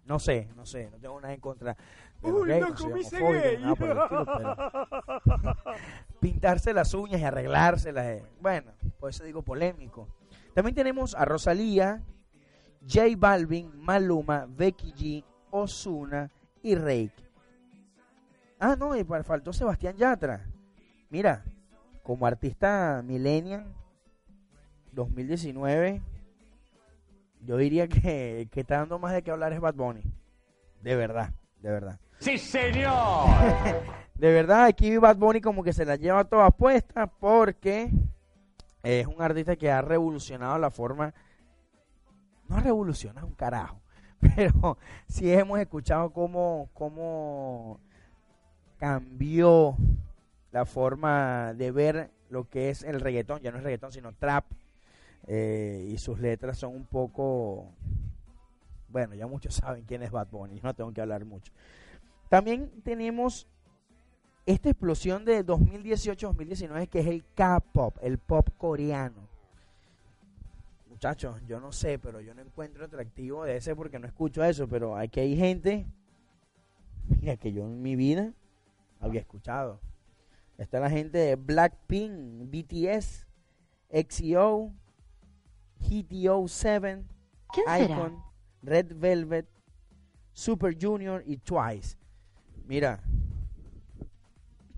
no 0.04 0.18
sé, 0.18 0.50
no 0.56 0.66
sé, 0.66 0.90
no 0.90 0.98
tengo 0.98 1.22
nada 1.22 1.36
en 1.36 1.40
contra. 1.40 1.78
Uy, 2.24 2.32
no, 2.32 2.44
gay. 2.44 2.64
pintarse 6.20 6.74
las 6.74 6.96
uñas 6.96 7.22
y 7.22 7.24
arreglárselas. 7.24 8.04
Eh. 8.04 8.26
Bueno, 8.42 8.72
por 9.00 9.12
eso 9.12 9.24
digo 9.24 9.44
polémico. 9.44 10.08
También 10.56 10.74
tenemos 10.74 11.14
a 11.14 11.24
Rosalía, 11.24 12.02
J 12.82 13.10
Balvin, 13.16 13.80
Maluma, 13.80 14.48
Becky 14.50 14.92
G, 14.92 15.24
Osuna 15.56 16.30
y 16.62 16.76
Rake. 16.76 17.14
Ah, 18.60 18.76
no, 18.78 18.96
y 18.96 19.04
faltó 19.04 19.54
Sebastián 19.54 19.96
Yatra. 19.98 20.46
Mira, 21.10 21.44
como 22.04 22.26
artista 22.26 23.02
millennial 23.04 23.66
2019, 24.92 26.02
yo 27.42 27.58
diría 27.58 27.88
que, 27.88 28.48
que 28.52 28.62
está 28.62 28.78
dando 28.78 29.00
más 29.00 29.14
de 29.14 29.22
qué 29.22 29.32
hablar 29.32 29.54
es 29.54 29.60
Bad 29.60 29.76
Bunny. 29.76 30.04
De 30.82 30.96
verdad, 30.96 31.34
de 31.62 31.72
verdad. 31.72 32.00
¡Sí, 32.20 32.38
señor! 32.38 33.28
de 34.16 34.34
verdad, 34.34 34.66
aquí 34.66 34.98
Bad 34.98 35.18
Bunny 35.18 35.42
como 35.42 35.64
que 35.64 35.74
se 35.74 35.86
la 35.86 35.96
lleva 35.96 36.24
toda 36.26 36.50
puesta 36.52 37.08
porque 37.08 37.92
es 38.84 39.08
un 39.08 39.22
artista 39.22 39.56
que 39.56 39.72
ha 39.72 39.82
revolucionado 39.82 40.58
la 40.58 40.72
forma. 40.72 41.14
No 42.48 42.58
ha 42.58 42.62
revolucionado 42.62 43.26
un 43.26 43.34
carajo, 43.34 43.82
pero 44.36 44.78
sí 45.08 45.32
hemos 45.32 45.60
escuchado 45.60 46.12
cómo, 46.12 46.70
cómo 46.74 47.80
cambió 48.78 49.78
la 50.52 50.66
forma 50.66 51.54
de 51.54 51.72
ver 51.72 52.12
lo 52.30 52.50
que 52.50 52.70
es 52.70 52.84
el 52.84 53.00
reggaetón, 53.00 53.42
ya 53.42 53.52
no 53.52 53.58
es 53.58 53.64
reggaetón, 53.64 53.92
sino 53.92 54.14
trap, 54.14 54.46
eh, 55.28 55.90
y 55.92 55.98
sus 55.98 56.20
letras 56.20 56.58
son 56.58 56.76
un 56.76 56.86
poco, 56.86 57.74
bueno, 58.90 59.16
ya 59.16 59.28
muchos 59.28 59.56
saben 59.56 59.84
quién 59.84 60.04
es 60.04 60.12
Bad 60.12 60.28
Bunny, 60.30 60.60
no 60.62 60.74
tengo 60.74 60.94
que 60.94 61.02
hablar 61.02 61.26
mucho. 61.26 61.52
También 62.30 62.72
tenemos 62.84 63.48
esta 64.46 64.70
explosión 64.70 65.26
de 65.26 65.46
2018-2019 65.46 66.90
que 66.90 67.00
es 67.00 67.08
el 67.08 67.24
K-pop, 67.36 67.98
el 68.02 68.18
pop 68.18 68.50
coreano. 68.58 69.28
Muchachos, 70.96 71.42
yo 71.46 71.60
no 71.60 71.74
sé, 71.74 72.00
pero 72.00 72.22
yo 72.22 72.34
no 72.34 72.42
encuentro 72.42 72.86
atractivo 72.86 73.44
de 73.44 73.58
ese 73.58 73.76
porque 73.76 74.00
no 74.00 74.08
escucho 74.08 74.42
eso, 74.46 74.66
pero 74.66 74.96
aquí 74.96 75.20
hay 75.20 75.36
gente, 75.36 75.86
mira, 77.20 77.36
que 77.36 77.52
yo 77.52 77.66
en 77.66 77.82
mi 77.82 77.98
vida 77.98 78.32
había 79.02 79.20
escuchado. 79.20 79.82
Está 80.58 80.80
la 80.80 80.90
gente 80.90 81.18
de 81.18 81.36
Blackpink, 81.36 82.50
BTS, 82.50 83.28
XEO, 84.08 84.72
GTO7, 85.82 87.04
Icon, 87.84 88.24
Red 88.64 88.94
Velvet, 88.96 89.50
Super 90.32 90.78
Junior 90.82 91.22
y 91.26 91.36
Twice. 91.36 91.98
Mira, 92.68 93.04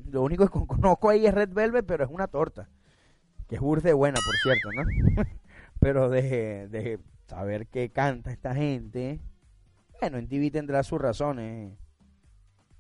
lo 0.10 0.24
único 0.24 0.48
que 0.48 0.66
conozco 0.66 1.10
ahí 1.10 1.28
es 1.28 1.34
Red 1.36 1.54
Velvet, 1.54 1.86
pero 1.86 2.06
es 2.06 2.10
una 2.10 2.26
torta. 2.26 2.68
Que 3.48 3.54
es 3.54 3.62
burde 3.62 3.94
buena, 3.94 4.18
por 4.26 4.36
cierto, 4.42 4.70
¿no? 4.74 5.24
pero 5.80 6.10
de, 6.10 6.68
de 6.68 7.00
saber 7.28 7.68
qué 7.68 7.90
canta 7.90 8.32
esta 8.32 8.56
gente, 8.56 9.20
bueno, 10.00 10.18
en 10.18 10.28
TV 10.28 10.52
tendrá 10.52 10.84
sus 10.84 11.00
razones. 11.00 11.74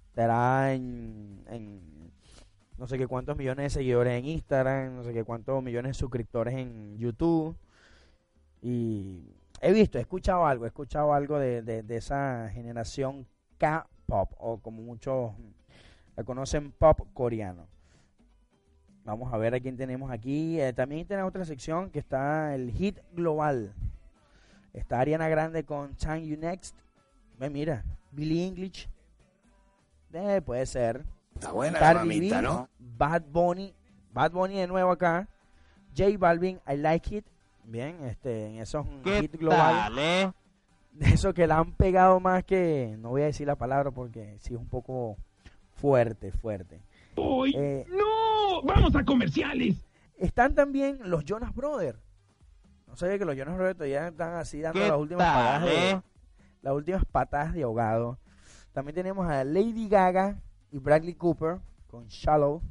Estará 0.09 0.73
en, 0.73 1.43
en 1.47 2.11
no 2.77 2.87
sé 2.87 2.97
qué 2.97 3.07
cuántos 3.07 3.37
millones 3.37 3.65
de 3.65 3.79
seguidores 3.79 4.13
en 4.13 4.25
Instagram, 4.25 4.95
no 4.95 5.03
sé 5.03 5.13
qué 5.13 5.23
cuántos 5.23 5.63
millones 5.63 5.91
de 5.91 5.93
suscriptores 5.99 6.55
en 6.55 6.97
YouTube. 6.97 7.57
Y 8.61 9.35
he 9.61 9.71
visto, 9.71 9.97
he 9.97 10.01
escuchado 10.01 10.45
algo, 10.45 10.65
he 10.65 10.69
escuchado 10.69 11.13
algo 11.13 11.39
de, 11.39 11.61
de, 11.61 11.95
esa 11.95 12.49
generación 12.53 13.27
K-pop, 13.57 14.31
o 14.37 14.59
como 14.59 14.81
muchos 14.81 15.33
la 16.15 16.23
conocen, 16.23 16.71
pop 16.71 16.99
coreano. 17.13 17.67
Vamos 19.07 19.33
a 19.33 19.37
ver 19.37 19.55
a 19.55 19.59
quién 19.61 19.77
tenemos 19.77 20.11
aquí. 20.11 20.59
Eh, 20.59 20.73
también 20.73 21.07
tenemos 21.07 21.29
otra 21.29 21.45
sección 21.45 21.89
que 21.89 21.99
está 21.99 22.53
el 22.53 22.71
hit 22.71 22.99
global. 23.13 23.73
Está 24.73 24.99
Ariana 24.99 25.29
Grande 25.29 25.63
con 25.63 25.95
Chang 25.95 26.23
You 26.23 26.35
Next. 26.35 26.75
Ve, 27.39 27.49
mira, 27.49 27.85
Billy 28.11 28.43
English. 28.43 28.89
Eh, 30.11 30.41
puede 30.45 30.65
ser. 30.65 31.05
Está 31.35 31.53
buena 31.53 31.79
la 31.79 31.93
mamita, 31.93 32.41
¿no? 32.41 32.67
Bad 32.79 33.23
Bunny. 33.31 33.73
Bad 34.11 34.31
Bunny 34.31 34.55
de 34.55 34.67
nuevo 34.67 34.91
acá. 34.91 35.25
J 35.97 36.17
Balvin, 36.17 36.59
I 36.67 36.75
Like 36.75 37.15
It. 37.15 37.25
Bien, 37.63 38.03
este, 38.03 38.47
en 38.47 38.55
esos 38.59 38.85
hit 39.05 39.37
global. 39.37 39.97
Eh? 39.97 40.29
De 40.91 41.09
eso 41.13 41.33
que 41.33 41.47
la 41.47 41.59
han 41.59 41.71
pegado 41.71 42.19
más 42.19 42.43
que, 42.43 42.97
no 42.99 43.11
voy 43.11 43.21
a 43.21 43.27
decir 43.27 43.47
la 43.47 43.55
palabra 43.55 43.89
porque 43.89 44.35
sí 44.41 44.53
es 44.53 44.59
un 44.59 44.67
poco 44.67 45.15
fuerte, 45.75 46.33
fuerte. 46.33 46.81
¡Uy! 47.17 47.53
Eh, 47.57 47.85
¡No! 47.89 48.61
¡Vamos 48.63 48.95
a 48.95 49.03
comerciales! 49.03 49.75
Están 50.17 50.55
también 50.55 50.99
los 51.03 51.25
Jonas 51.25 51.53
Brothers. 51.53 51.99
No 52.87 52.95
sabía 52.95 53.19
que 53.19 53.25
los 53.25 53.35
Jonas 53.35 53.55
Brothers 53.55 53.77
todavía 53.77 54.07
están 54.07 54.35
así 54.35 54.61
dando 54.61 54.79
las 54.79 54.97
últimas 54.97 55.27
patadas 55.27 55.63
de, 55.63 55.91
eh? 55.91 56.01
las 56.61 56.73
últimas 56.73 57.05
patadas 57.05 57.53
de 57.53 57.63
ahogado. 57.63 58.17
También 58.71 58.95
tenemos 58.95 59.29
a 59.29 59.43
Lady 59.43 59.89
Gaga 59.89 60.39
y 60.71 60.77
Bradley 60.77 61.15
Cooper 61.15 61.59
con 61.87 62.07
Shallow. 62.07 62.61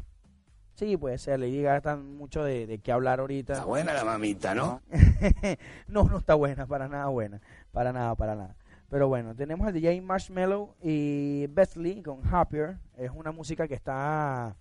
Sí, 0.74 0.96
puede 0.96 1.18
ser. 1.18 1.40
Lady 1.40 1.62
Gaga 1.62 1.76
está 1.78 1.96
mucho 1.96 2.44
de, 2.44 2.66
de 2.66 2.78
qué 2.78 2.92
hablar 2.92 3.20
ahorita. 3.20 3.54
Está 3.54 3.64
buena 3.64 3.92
la 3.92 4.04
mamita, 4.04 4.54
¿no? 4.54 4.82
no, 5.88 6.04
no 6.04 6.18
está 6.18 6.34
buena, 6.34 6.66
para 6.66 6.88
nada 6.88 7.06
buena. 7.08 7.40
Para 7.72 7.92
nada, 7.92 8.14
para 8.14 8.34
nada. 8.36 8.56
Pero 8.88 9.08
bueno, 9.08 9.34
tenemos 9.34 9.66
al 9.66 9.72
DJ 9.72 10.00
Marshmallow 10.00 10.74
y 10.82 11.46
Bethley 11.48 12.02
con 12.02 12.20
Happier. 12.32 12.78
Es 12.96 13.10
una 13.10 13.32
música 13.32 13.66
que 13.66 13.74
está 13.74 14.56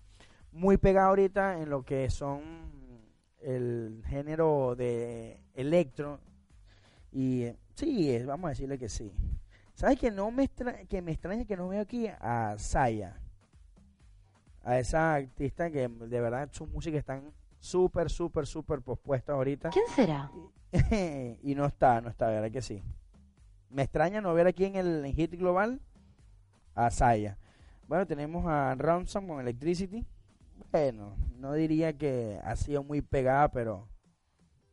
muy 0.52 0.76
pegada 0.76 1.08
ahorita 1.08 1.60
en 1.60 1.70
lo 1.70 1.84
que 1.84 2.10
son 2.10 2.40
el 3.40 4.02
género 4.06 4.74
de 4.76 5.40
electro. 5.54 6.20
Y 7.12 7.46
sí, 7.74 8.18
vamos 8.24 8.46
a 8.46 8.50
decirle 8.50 8.78
que 8.78 8.88
sí. 8.88 9.12
¿Sabes 9.74 9.98
que 9.98 10.10
no 10.10 10.30
me 10.30 10.48
que 10.88 11.02
me 11.02 11.12
extraña 11.12 11.44
que 11.44 11.56
no 11.56 11.68
veo 11.68 11.82
aquí 11.82 12.08
a 12.08 12.56
Saya? 12.58 13.20
a 14.66 14.80
esa 14.80 15.14
artista 15.14 15.70
que 15.70 15.88
de 15.88 16.20
verdad 16.20 16.48
sus 16.50 16.68
músicas 16.68 16.98
están 16.98 17.32
súper, 17.60 18.10
súper, 18.10 18.46
súper 18.46 18.82
pospuestas 18.82 19.34
ahorita. 19.34 19.70
¿Quién 19.70 19.86
será? 19.94 20.30
y 21.42 21.54
no 21.54 21.66
está, 21.66 22.00
no 22.00 22.08
está, 22.08 22.26
¿verdad 22.26 22.50
que 22.50 22.60
sí? 22.60 22.82
Me 23.70 23.82
extraña 23.82 24.20
no 24.20 24.32
ver 24.34 24.46
aquí 24.46 24.64
en 24.64 24.76
el 24.76 25.06
hit 25.14 25.32
global 25.32 25.80
a 26.74 26.90
Saya. 26.90 27.38
Bueno, 27.88 28.06
tenemos 28.06 28.46
a 28.46 28.74
Ransom 28.74 29.26
con 29.26 29.40
Electricity. 29.40 30.06
Bueno, 30.72 31.16
no 31.36 31.52
diría 31.52 31.96
que 31.96 32.40
ha 32.42 32.56
sido 32.56 32.82
muy 32.82 33.02
pegada, 33.02 33.50
pero 33.50 33.88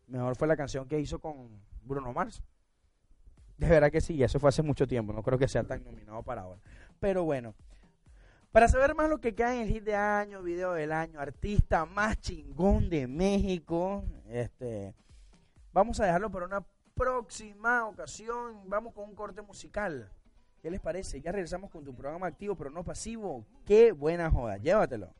mejor 0.08 0.36
fue 0.36 0.48
la 0.48 0.58
canción 0.58 0.88
que 0.88 1.00
hizo 1.00 1.20
con 1.20 1.62
Bruno 1.84 2.14
Mars. 2.14 2.44
De 3.58 3.68
verdad 3.68 3.92
que 3.92 4.02
sí, 4.02 4.22
eso 4.24 4.40
fue 4.40 4.50
hace 4.50 4.64
mucho 4.64 4.88
tiempo, 4.88 5.14
no 5.14 5.24
creo 5.24 5.38
que 5.38 5.48
sea 5.48 5.64
tan 5.64 5.84
nominado 5.84 6.24
para 6.24 6.42
ahora. 6.42 6.62
Pero 7.00 7.24
bueno, 7.24 7.54
para 8.52 8.68
saber 8.68 8.96
más 8.96 9.10
lo 9.10 9.20
que 9.20 9.36
cae 9.36 9.58
en 9.58 9.68
el 9.68 9.74
hit 9.74 9.84
de 9.84 9.96
año, 9.96 10.42
video 10.42 10.74
del 10.74 10.92
año, 10.92 11.20
artista 11.20 11.86
más 11.86 12.20
chingón 12.20 12.90
de 12.90 13.08
México, 13.08 14.04
este, 14.30 14.96
vamos 15.72 16.00
a 16.00 16.06
dejarlo 16.06 16.32
para 16.32 16.46
una 16.46 16.64
próxima 16.96 17.88
ocasión. 17.88 18.62
Vamos 18.70 18.94
con 18.94 19.06
un 19.06 19.16
corte 19.16 19.42
musical. 19.42 20.12
¿Qué 20.62 20.72
les 20.72 20.80
parece? 20.80 21.22
Ya 21.22 21.32
regresamos 21.32 21.70
con 21.72 21.84
tu 21.84 21.94
programa 21.94 22.28
activo, 22.28 22.56
pero 22.56 22.70
no 22.70 22.84
pasivo. 22.84 23.46
Qué 23.66 23.92
buena 23.92 24.30
joda. 24.30 24.58
Llévatelo. 24.58 25.14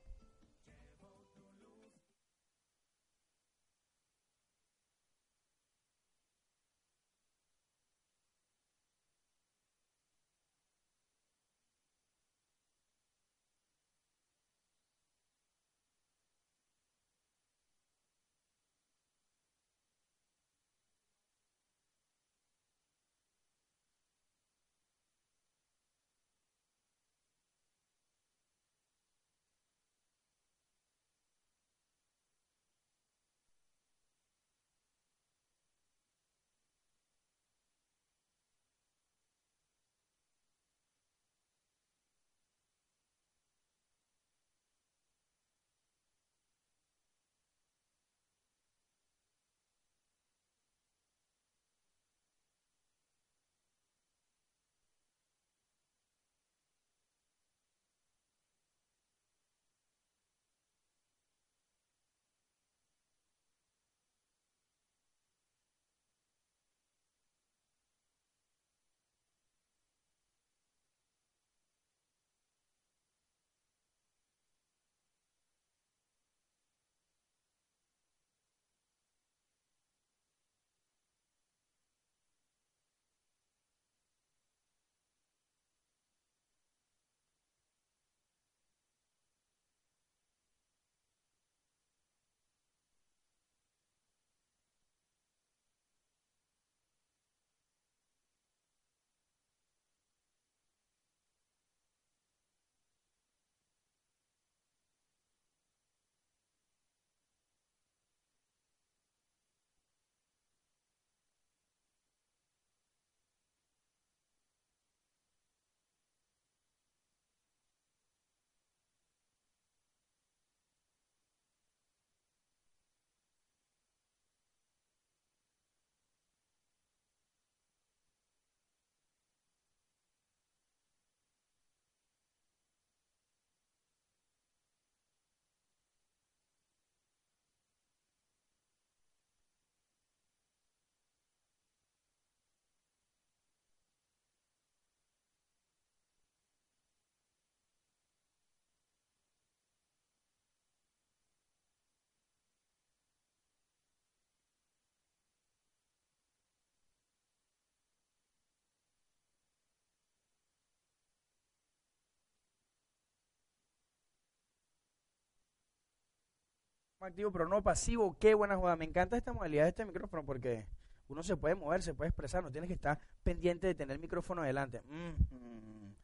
Activo 167.06 167.32
pero 167.32 167.48
no 167.48 167.62
pasivo. 167.62 168.16
Qué 168.20 168.34
buena 168.34 168.56
jugada. 168.56 168.76
Me 168.76 168.86
encanta 168.86 169.18
esta 169.18 169.34
modalidad 169.34 169.64
de 169.64 169.70
este 169.70 169.86
micrófono 169.86 170.24
porque 170.24 170.66
uno 171.10 171.24
se 171.24 171.36
puede 171.36 171.56
mover, 171.56 171.82
se 171.84 171.94
puede 171.94 172.10
expresar, 172.10 172.44
no 172.44 172.52
tienes 172.52 172.68
que 172.68 172.74
estar 172.74 173.00
pendiente 173.24 173.68
de 173.68 173.76
tener 173.76 173.96
el 173.96 174.02
micrófono 174.02 174.42
delante. 174.42 174.82
Mm, 174.82 175.36
mm. 175.36 175.96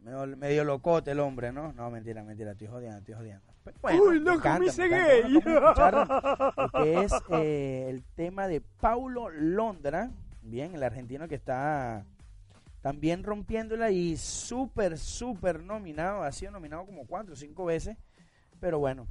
Medio, 0.00 0.36
medio 0.36 0.64
locote 0.64 1.12
el 1.12 1.20
hombre, 1.20 1.52
¿no? 1.52 1.72
No, 1.72 1.90
mentira, 1.90 2.22
mentira, 2.24 2.52
estoy 2.52 2.66
jodiendo, 2.66 2.98
estoy 2.98 3.14
jodiendo. 3.14 3.52
Pero 3.64 3.76
bueno, 3.80 4.02
Uy, 4.02 4.18
me 4.18 4.24
loco, 4.24 4.38
encanta, 4.38 4.72
me 4.76 5.30
me 5.30 5.38
encanta. 5.38 6.52
que 6.82 7.00
es 7.04 7.12
eh, 7.30 7.86
el 7.88 8.02
tema 8.16 8.48
de 8.48 8.60
Paulo 8.60 9.28
Londra, 9.30 10.10
bien, 10.42 10.74
el 10.74 10.82
argentino 10.82 11.28
que 11.28 11.36
está 11.36 12.04
también 12.80 13.22
rompiéndola 13.22 13.92
y 13.92 14.16
súper, 14.16 14.98
súper 14.98 15.62
nominado, 15.62 16.24
ha 16.24 16.32
sido 16.32 16.50
nominado 16.50 16.84
como 16.84 17.06
cuatro 17.06 17.34
o 17.34 17.36
cinco 17.36 17.64
veces, 17.64 17.96
pero 18.58 18.80
bueno, 18.80 19.06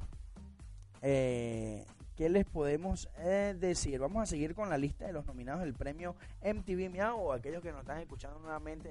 eh, 1.02 1.84
¿qué 2.16 2.28
les 2.28 2.44
podemos 2.44 3.08
eh, 3.18 3.54
decir? 3.58 3.98
Vamos 3.98 4.22
a 4.22 4.26
seguir 4.26 4.54
con 4.54 4.70
la 4.70 4.78
lista 4.78 5.06
de 5.06 5.12
los 5.12 5.26
nominados 5.26 5.62
del 5.62 5.74
premio 5.74 6.14
MTV 6.42 6.90
Miau, 6.90 7.32
aquellos 7.32 7.62
que 7.62 7.72
nos 7.72 7.80
están 7.80 7.98
escuchando 7.98 8.38
nuevamente, 8.38 8.90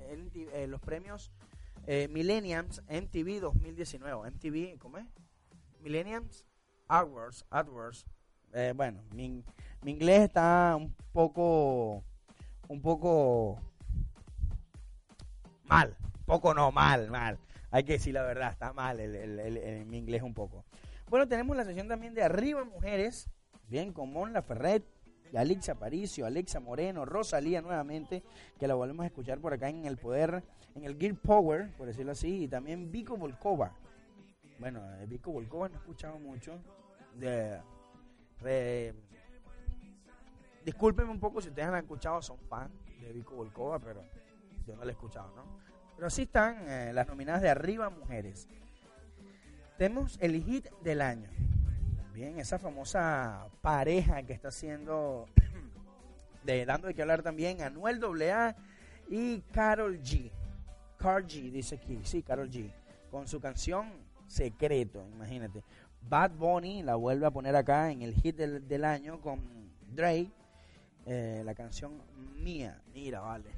eh, 0.53 0.67
los 0.67 0.81
premios 0.81 1.31
eh, 1.87 2.07
Millenniums 2.09 2.81
MTV 2.89 3.39
2019, 3.39 4.29
MTV, 4.31 4.77
¿cómo 4.77 4.97
es? 4.97 5.05
Millenniums 5.79 6.45
AdWords, 6.87 7.45
AdWords. 7.49 8.05
Eh, 8.53 8.73
bueno, 8.75 9.01
mi, 9.15 9.43
inglés 9.85 10.23
está 10.23 10.75
un 10.75 10.93
poco, 11.13 12.03
un 12.67 12.81
poco 12.81 13.59
mal, 15.63 15.95
poco 16.25 16.53
no, 16.53 16.71
mal, 16.71 17.09
mal. 17.09 17.39
Hay 17.71 17.85
que 17.85 17.93
decir 17.93 18.13
la 18.13 18.23
verdad, 18.23 18.51
está 18.51 18.73
mal 18.73 18.99
el- 18.99 19.85
mi 19.85 19.97
inglés 19.97 20.21
un 20.21 20.33
poco. 20.33 20.65
Bueno, 21.11 21.27
tenemos 21.27 21.57
la 21.57 21.65
sesión 21.65 21.89
también 21.89 22.13
de 22.13 22.23
Arriba 22.23 22.63
Mujeres, 22.63 23.29
bien, 23.67 23.91
con 23.91 24.13
Mon 24.13 24.31
Laferret, 24.31 24.81
y 25.29 25.35
Alexa 25.35 25.75
Paricio, 25.75 26.25
Alexa 26.25 26.61
Moreno, 26.61 27.03
Rosalía 27.03 27.61
nuevamente, 27.61 28.23
que 28.57 28.65
la 28.65 28.75
volvemos 28.75 29.03
a 29.03 29.07
escuchar 29.07 29.37
por 29.41 29.51
acá 29.51 29.67
en 29.67 29.83
el 29.83 29.97
poder, 29.97 30.41
en 30.73 30.85
el 30.85 30.97
Gear 30.97 31.15
Power, 31.15 31.69
por 31.75 31.87
decirlo 31.87 32.13
así, 32.13 32.43
y 32.43 32.47
también 32.47 32.93
Vico 32.93 33.17
Volkova. 33.17 33.73
Bueno, 34.57 34.81
Vico 35.05 35.33
Volkova 35.33 35.67
no 35.67 35.75
he 35.75 35.77
escuchado 35.79 36.17
mucho. 36.17 36.57
De, 37.19 37.59
discúlpenme 40.63 41.11
un 41.11 41.19
poco 41.19 41.41
si 41.41 41.49
ustedes 41.49 41.67
han 41.67 41.75
escuchado, 41.75 42.21
son 42.21 42.37
fan 42.37 42.71
de 43.01 43.11
Vico 43.11 43.35
Volkova, 43.35 43.79
pero 43.79 44.01
yo 44.65 44.77
no 44.77 44.85
la 44.85 44.91
he 44.91 44.93
escuchado, 44.93 45.29
¿no? 45.35 45.43
Pero 45.93 46.09
sí 46.09 46.21
están 46.21 46.69
eh, 46.69 46.93
las 46.93 47.05
nominadas 47.05 47.41
de 47.41 47.49
Arriba 47.49 47.89
Mujeres. 47.89 48.47
Tenemos 49.81 50.19
el 50.21 50.43
hit 50.43 50.67
del 50.83 51.01
año. 51.01 51.27
Bien, 52.13 52.37
esa 52.37 52.59
famosa 52.59 53.47
pareja 53.63 54.21
que 54.21 54.31
está 54.31 54.49
haciendo, 54.49 55.25
de, 56.45 56.67
dando 56.67 56.87
de 56.87 56.93
qué 56.93 57.01
hablar 57.01 57.23
también, 57.23 57.63
Anuel 57.63 57.99
AA 58.31 58.55
y 59.09 59.39
Carol 59.51 59.99
G. 60.03 60.29
Carl 60.99 61.25
G, 61.25 61.49
dice 61.51 61.77
aquí, 61.77 61.99
sí, 62.03 62.21
Carol 62.21 62.51
G. 62.51 62.71
Con 63.09 63.27
su 63.27 63.39
canción 63.39 63.87
Secreto, 64.27 65.03
imagínate. 65.15 65.63
Bad 66.07 66.33
Bunny 66.33 66.83
la 66.83 66.93
vuelve 66.93 67.25
a 67.25 67.31
poner 67.31 67.55
acá 67.55 67.89
en 67.89 68.03
el 68.03 68.13
hit 68.13 68.35
del, 68.35 68.67
del 68.67 68.85
año 68.85 69.19
con 69.19 69.39
Drake, 69.95 70.29
eh, 71.07 71.41
la 71.43 71.55
canción 71.55 71.93
Mía. 72.35 72.79
Mira, 72.93 73.21
vale. 73.21 73.49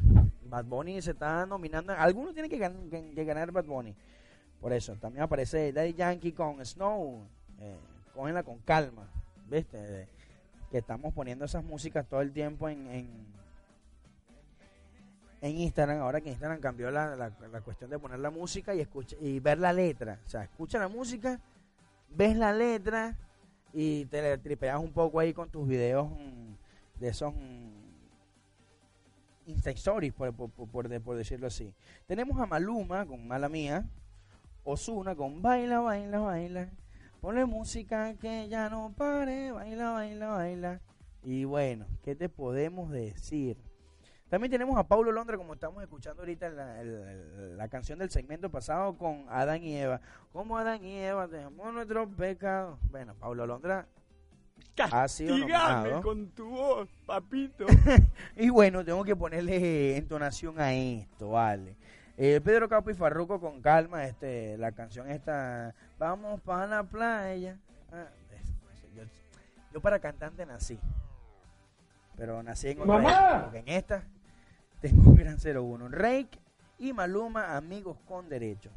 Bad 0.46 0.64
Bunny 0.64 1.02
se 1.02 1.12
está 1.12 1.46
nominando. 1.46 1.92
Algunos 1.92 2.34
tienen 2.34 2.50
que, 2.50 2.60
gan- 2.60 3.14
que 3.14 3.26
ganar 3.26 3.52
Bad 3.52 3.66
Bunny. 3.66 3.94
Por 4.64 4.72
eso, 4.72 4.96
también 4.96 5.24
aparece 5.24 5.74
Daddy 5.74 5.94
Yankee 5.94 6.32
con 6.32 6.66
Snow. 6.66 7.20
Eh, 7.60 7.78
con 8.46 8.60
calma. 8.60 9.06
¿Viste? 9.50 9.78
De- 9.78 10.08
que 10.72 10.78
estamos 10.78 11.14
poniendo 11.14 11.44
esas 11.46 11.64
músicas 11.66 12.08
todo 12.08 12.22
el 12.22 12.32
tiempo 12.32 12.70
en, 12.70 12.88
en, 12.88 13.12
Instagram. 15.58 16.00
Ahora 16.00 16.22
que 16.22 16.30
Instagram 16.30 16.62
cambió 16.62 16.90
la, 16.92 17.14
la- 17.18 17.32
la 17.52 17.60
cuestión 17.62 17.90
de 17.90 18.00
poner 18.00 18.20
la 18.20 18.32
música 18.32 18.74
y, 18.74 18.80
escucha, 18.80 19.18
y 19.20 19.42
ver 19.42 19.60
la 19.60 19.74
letra. 19.74 20.18
O 20.26 20.30
sea, 20.30 20.44
escucha 20.44 20.80
la 20.80 20.88
música, 20.88 21.42
ves 22.10 22.38
la 22.38 22.54
letra 22.54 23.18
y 23.74 24.06
te 24.06 24.38
tripeas 24.38 24.80
un 24.80 24.94
poco 24.94 25.20
ahí 25.20 25.34
con 25.34 25.50
tus 25.50 25.68
videos 25.68 26.10
mm, 26.10 27.02
de 27.02 27.08
esos. 27.10 27.34
mm, 27.36 27.74
Insta 29.48 29.72
Stories, 29.72 30.14
por, 30.14 30.34
por, 30.34 30.50
por- 30.52 31.02
por 31.02 31.18
decirlo 31.18 31.48
así. 31.48 31.74
Tenemos 32.08 32.40
a 32.40 32.46
Maluma 32.46 33.06
con 33.06 33.28
Mala 33.28 33.50
Mía, 33.50 33.86
Osuna 34.64 35.16
con 35.16 35.42
Baila, 35.42 35.80
Baila, 35.80 36.20
Baila. 36.20 36.70
Ponle 37.22 37.46
música 37.46 38.16
que 38.16 38.50
ya 38.50 38.70
no 38.70 38.94
pare, 38.98 39.52
baila, 39.54 39.92
baila, 39.92 40.28
baila. 40.28 40.82
Y 41.24 41.46
bueno, 41.46 41.86
¿qué 42.04 42.16
te 42.16 42.28
podemos 42.28 42.92
decir? 42.92 43.58
También 44.28 44.52
tenemos 44.52 44.78
a 44.78 44.88
Paulo 44.88 45.12
Londra, 45.12 45.38
como 45.38 45.54
estamos 45.54 45.82
escuchando 45.84 46.24
ahorita 46.24 46.50
la, 46.50 46.84
la 46.84 47.68
canción 47.70 48.00
del 48.00 48.10
segmento 48.10 48.50
pasado 48.50 48.98
con 48.98 49.26
Adán 49.30 49.64
y 49.64 49.78
Eva. 49.78 50.02
Como 50.34 50.58
Adán 50.58 50.84
y 50.84 50.98
Eva 50.98 51.28
dejamos 51.28 51.74
nuestros 51.74 52.10
pecados. 52.16 52.78
Bueno, 52.92 53.16
Paulo 53.16 53.46
Londra 53.48 53.88
ha 54.92 55.08
sido 55.08 55.38
nominado. 55.38 56.02
con 56.02 56.28
tu 56.32 56.50
voz, 56.50 56.90
papito. 57.06 57.66
Y 58.36 58.50
bueno, 58.50 58.84
tengo 58.84 59.04
que 59.04 59.16
ponerle 59.16 59.98
entonación 59.98 60.60
a 60.60 60.74
esto, 60.74 61.30
vale. 61.30 61.78
Eh, 62.18 62.40
Pedro 62.44 62.70
Capo 62.70 62.92
y 62.92 62.94
Farruco 62.94 63.40
con 63.40 63.62
calma, 63.62 64.06
este, 64.06 64.58
la 64.58 64.72
canción 64.72 65.10
esta, 65.10 65.74
vamos 65.98 66.40
para 66.42 66.68
la 66.68 66.84
playa. 66.84 67.58
Ah, 67.92 68.06
es- 68.32 68.94
yo, 68.96 69.04
yo 69.74 69.82
para 69.82 70.00
cantante 70.00 70.46
nací, 70.46 70.78
pero 72.16 72.44
nací 72.44 72.70
en 72.70 72.82
otra 72.82 72.94
¡Mamá! 72.94 73.10
época, 73.12 73.42
porque 73.44 73.60
en 73.60 73.68
esta 73.70 74.04
tengo 74.80 75.10
un 75.10 75.16
gran 75.16 75.38
01. 75.40 75.88
Rake 75.90 76.38
y 76.78 76.94
Maluma, 76.94 77.58
amigos 77.58 77.98
con 78.08 78.30
derecho. 78.30 78.70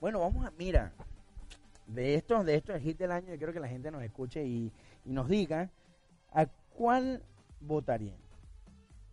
Bueno, 0.00 0.20
vamos 0.20 0.46
a, 0.46 0.50
mira, 0.52 0.92
de 1.86 2.14
estos, 2.14 2.46
de 2.46 2.54
estos 2.54 2.74
el 2.76 2.80
hit 2.82 2.96
del 2.98 3.12
año, 3.12 3.28
yo 3.28 3.36
quiero 3.36 3.52
que 3.52 3.60
la 3.60 3.68
gente 3.68 3.90
nos 3.90 4.02
escuche 4.02 4.42
y, 4.44 4.72
y 5.04 5.12
nos 5.12 5.28
diga 5.28 5.68
a 6.32 6.46
cuál 6.74 7.22
votarían. 7.60 8.16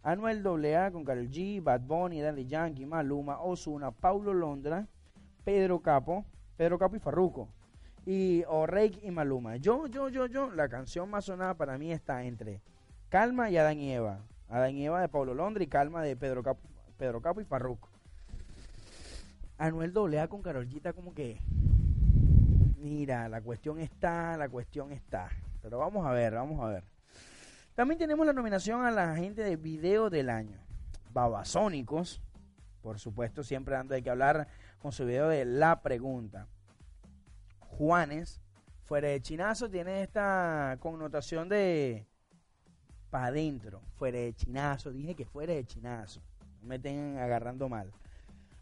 Anuel 0.04 0.46
AA 0.46 0.92
con 0.92 1.04
Karol 1.04 1.30
G, 1.30 1.62
Bad 1.62 1.82
Bunny, 1.82 2.22
Daddy 2.22 2.46
Yankee, 2.46 2.86
Maluma, 2.86 3.42
Ozuna, 3.42 3.92
Paulo 3.92 4.34
Londra, 4.34 4.88
Pedro 5.44 5.80
Capo, 5.82 6.26
Pedro 6.58 6.80
Capo 6.80 6.96
y 6.96 7.00
Farruco. 7.00 7.50
Y 8.06 8.44
o 8.48 8.66
Rake 8.66 9.00
y 9.04 9.12
Maluma. 9.12 9.58
Yo, 9.58 9.88
yo, 9.88 10.10
yo, 10.10 10.26
yo, 10.26 10.50
la 10.52 10.70
canción 10.70 11.10
más 11.10 11.26
sonada 11.26 11.54
para 11.54 11.78
mí 11.78 11.92
está 11.92 12.24
entre 12.24 12.62
Calma 13.10 13.50
y 13.50 13.58
Adán 13.58 13.80
y 13.80 13.92
Eva. 13.92 14.20
Adán 14.48 14.76
y 14.76 14.86
Eva 14.86 15.02
de 15.02 15.10
Paulo 15.10 15.34
Londra 15.34 15.64
y 15.64 15.68
Calma 15.68 16.02
de 16.02 16.16
Pedro 16.16 16.42
Capo, 16.44 16.62
Pedro 16.98 17.22
Capo 17.22 17.42
y 17.42 17.46
Farruco. 17.46 17.90
Anuel 19.58 19.94
AA 20.16 20.28
con 20.30 20.42
Karol 20.42 20.70
G 20.70 20.94
como 20.94 21.14
que 21.14 21.42
mira, 22.80 23.28
la 23.30 23.42
cuestión 23.42 23.80
está, 23.80 24.38
la 24.38 24.50
cuestión 24.50 24.92
está. 24.92 25.30
Pero 25.62 25.80
vamos 25.80 26.06
a 26.06 26.12
ver, 26.12 26.34
vamos 26.34 26.62
a 26.62 26.70
ver. 26.70 26.99
También 27.80 27.98
tenemos 27.98 28.28
la 28.28 28.34
nominación 28.34 28.84
a 28.84 28.92
la 28.92 29.16
gente 29.16 29.42
de 29.42 29.56
video 29.56 30.10
del 30.10 30.30
año. 30.30 30.60
Babasónicos, 31.14 32.22
por 32.82 33.00
supuesto, 33.00 33.42
siempre 33.42 33.74
dando 33.74 33.94
de 33.94 34.04
que 34.04 34.10
hablar 34.10 34.50
con 34.80 34.92
su 34.92 35.06
video 35.06 35.30
de 35.30 35.46
La 35.46 35.82
Pregunta. 35.82 36.50
Juanes, 37.60 38.42
fuera 38.84 39.08
de 39.08 39.22
chinazo, 39.22 39.70
tiene 39.70 40.02
esta 40.02 40.76
connotación 40.82 41.48
de 41.48 42.06
para 43.10 43.28
adentro, 43.28 43.82
fuera 43.96 44.18
de 44.20 44.34
chinazo. 44.34 44.92
Dije 44.92 45.16
que 45.16 45.24
fuera 45.24 45.54
de 45.54 45.64
chinazo. 45.64 46.22
No 46.60 46.68
me 46.68 46.76
estén 46.76 47.18
agarrando 47.18 47.70
mal. 47.70 47.94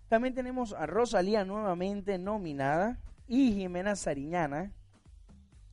También 0.09 0.35
tenemos 0.35 0.73
a 0.73 0.85
Rosalía 0.85 1.43
nuevamente 1.43 2.19
nominada 2.19 2.99
y 3.27 3.51
Jimena 3.53 3.95
Sariñana, 3.95 4.71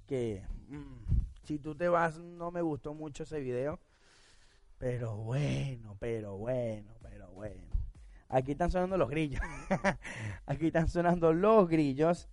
que 0.07 0.43
mm, 0.69 1.24
si 1.45 1.59
tú 1.59 1.75
te 1.75 1.89
vas, 1.89 2.19
no 2.19 2.51
me 2.51 2.63
gustó 2.63 2.95
mucho 2.95 3.23
ese 3.23 3.41
video. 3.41 3.79
Pero 4.79 5.17
bueno, 5.17 5.97
pero 6.01 6.37
bueno, 6.37 6.93
pero 7.01 7.31
bueno. 7.33 7.63
Aquí 8.29 8.53
están 8.53 8.71
sonando 8.71 8.97
los 8.97 9.09
grillos. 9.09 9.41
Aquí 10.47 10.67
están 10.67 10.89
sonando 10.89 11.33
los 11.33 11.69
grillos. 11.69 12.29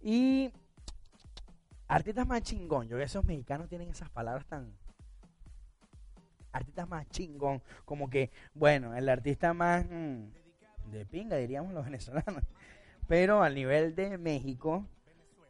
Y 0.00 0.50
artistas 1.86 2.26
más 2.26 2.42
chingón. 2.42 2.88
Yo 2.88 2.96
que 2.96 3.04
esos 3.04 3.24
mexicanos 3.24 3.68
tienen 3.68 3.88
esas 3.88 4.10
palabras 4.10 4.46
tan... 4.46 4.74
Artistas 6.52 6.88
más 6.88 7.08
chingón. 7.08 7.62
Como 7.84 8.10
que, 8.10 8.30
bueno, 8.54 8.94
el 8.94 9.08
artista 9.08 9.54
más... 9.54 9.84
mm, 9.88 10.24
de 10.90 11.06
pinga, 11.06 11.36
diríamos 11.36 11.72
los 11.72 11.84
venezolanos. 11.86 12.42
Pero 13.06 13.42
al 13.42 13.54
nivel 13.54 13.94
de 13.94 14.18
México, 14.18 14.86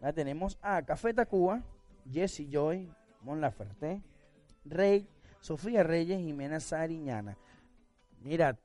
ya 0.01 0.13
tenemos 0.13 0.59
a 0.61 0.83
Café 0.83 1.15
Tacuba, 1.15 1.63
Jesse 2.11 2.49
Joy, 2.51 2.91
Mon 3.25 3.41
Laferte, 3.41 4.03
Rey, 4.65 5.09
Sofía 5.41 5.83
Reyes 5.83 6.21
y 6.21 6.33
Mena 6.33 6.61
Sariñana. 6.61 7.37
Mira, 8.21 8.57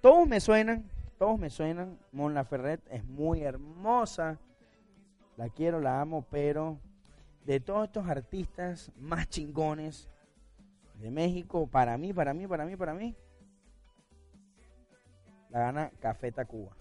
todos 0.00 0.28
me 0.28 0.40
suenan, 0.40 0.84
todos 1.18 1.38
me 1.38 1.50
suenan. 1.50 1.98
Mon 2.12 2.34
Laferte 2.34 2.80
es 2.94 3.04
muy 3.04 3.42
hermosa. 3.42 4.38
La 5.36 5.48
quiero, 5.48 5.80
la 5.80 6.00
amo, 6.00 6.26
pero 6.30 6.78
de 7.44 7.60
todos 7.60 7.84
estos 7.84 8.06
artistas 8.06 8.92
más 8.96 9.28
chingones 9.28 10.08
de 11.00 11.10
México, 11.10 11.66
para 11.66 11.96
mí, 11.96 12.12
para 12.12 12.34
mí, 12.34 12.46
para 12.46 12.66
mí, 12.66 12.76
para 12.76 12.94
mí, 12.94 13.16
la 15.48 15.60
gana 15.60 15.90
Café 16.00 16.30
Tacuba. 16.30 16.76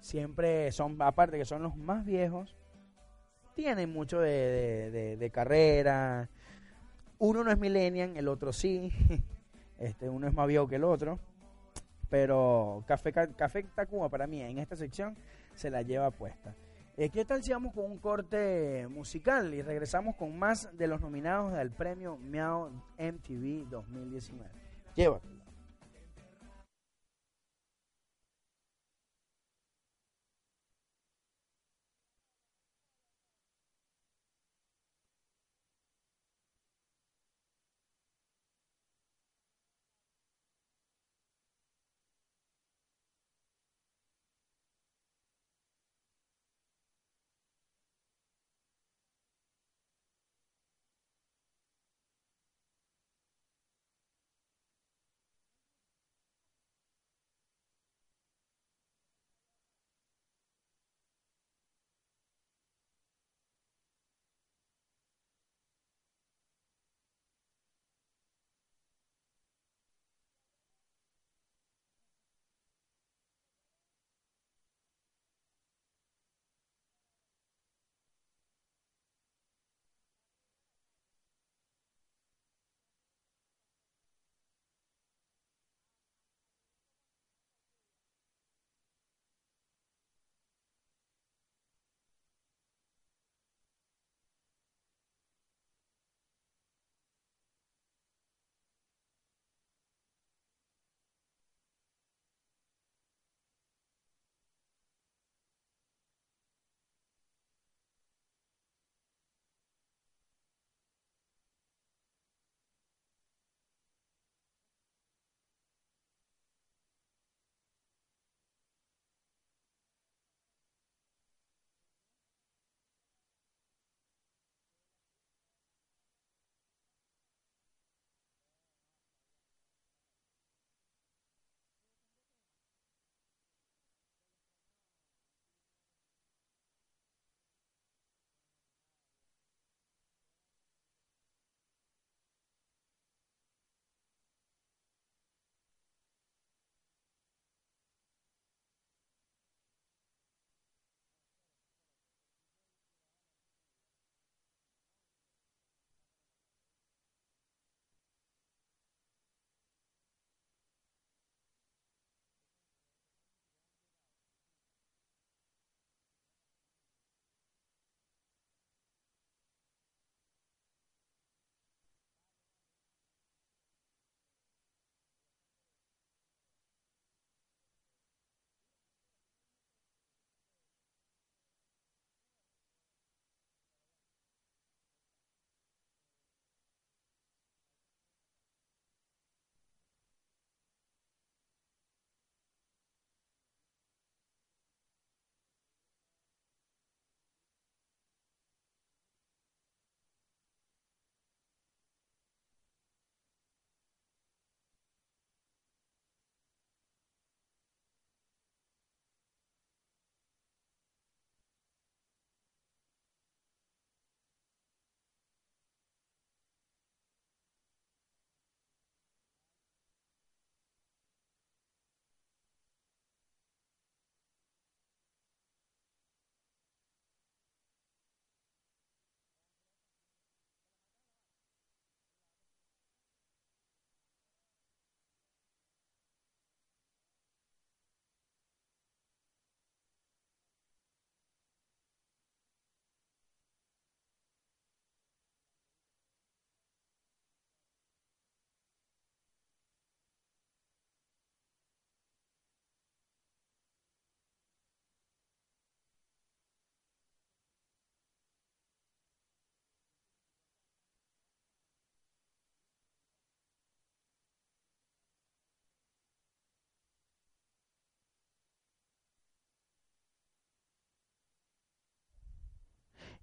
Siempre 0.00 0.70
son, 0.70 1.00
aparte 1.00 1.38
que 1.38 1.46
son 1.46 1.62
los 1.62 1.76
más 1.76 2.04
viejos, 2.04 2.54
tienen 3.54 3.92
mucho 3.92 4.20
de, 4.20 4.90
de- 4.90 5.30
carrera. 5.30 6.28
Uno 7.18 7.44
no 7.44 7.50
es 7.50 7.58
millennial, 7.58 8.16
el 8.16 8.28
otro 8.28 8.52
sí. 8.52 8.90
Este, 9.76 10.08
uno 10.08 10.28
es 10.28 10.32
más 10.32 10.46
viejo 10.46 10.68
que 10.68 10.76
el 10.76 10.84
otro. 10.84 11.18
Pero 12.08 12.84
Café, 12.86 13.12
Ca- 13.12 13.26
Café 13.34 13.64
Tacuba 13.74 14.08
para 14.08 14.26
mí 14.26 14.40
en 14.40 14.58
esta 14.58 14.76
sección 14.76 15.16
se 15.56 15.68
la 15.68 15.82
lleva 15.82 16.10
puesta. 16.12 16.54
Eh, 16.96 17.10
¿Qué 17.10 17.24
tal 17.24 17.42
si 17.42 17.50
vamos 17.50 17.74
con 17.74 17.86
un 17.90 17.98
corte 17.98 18.86
musical 18.88 19.52
y 19.52 19.62
regresamos 19.62 20.14
con 20.14 20.38
más 20.38 20.68
de 20.78 20.86
los 20.86 21.00
nominados 21.00 21.52
del 21.54 21.72
premio 21.72 22.16
Miau 22.18 22.70
MTV 22.98 23.68
2019? 23.68 24.48
Llévatelo. 24.94 25.34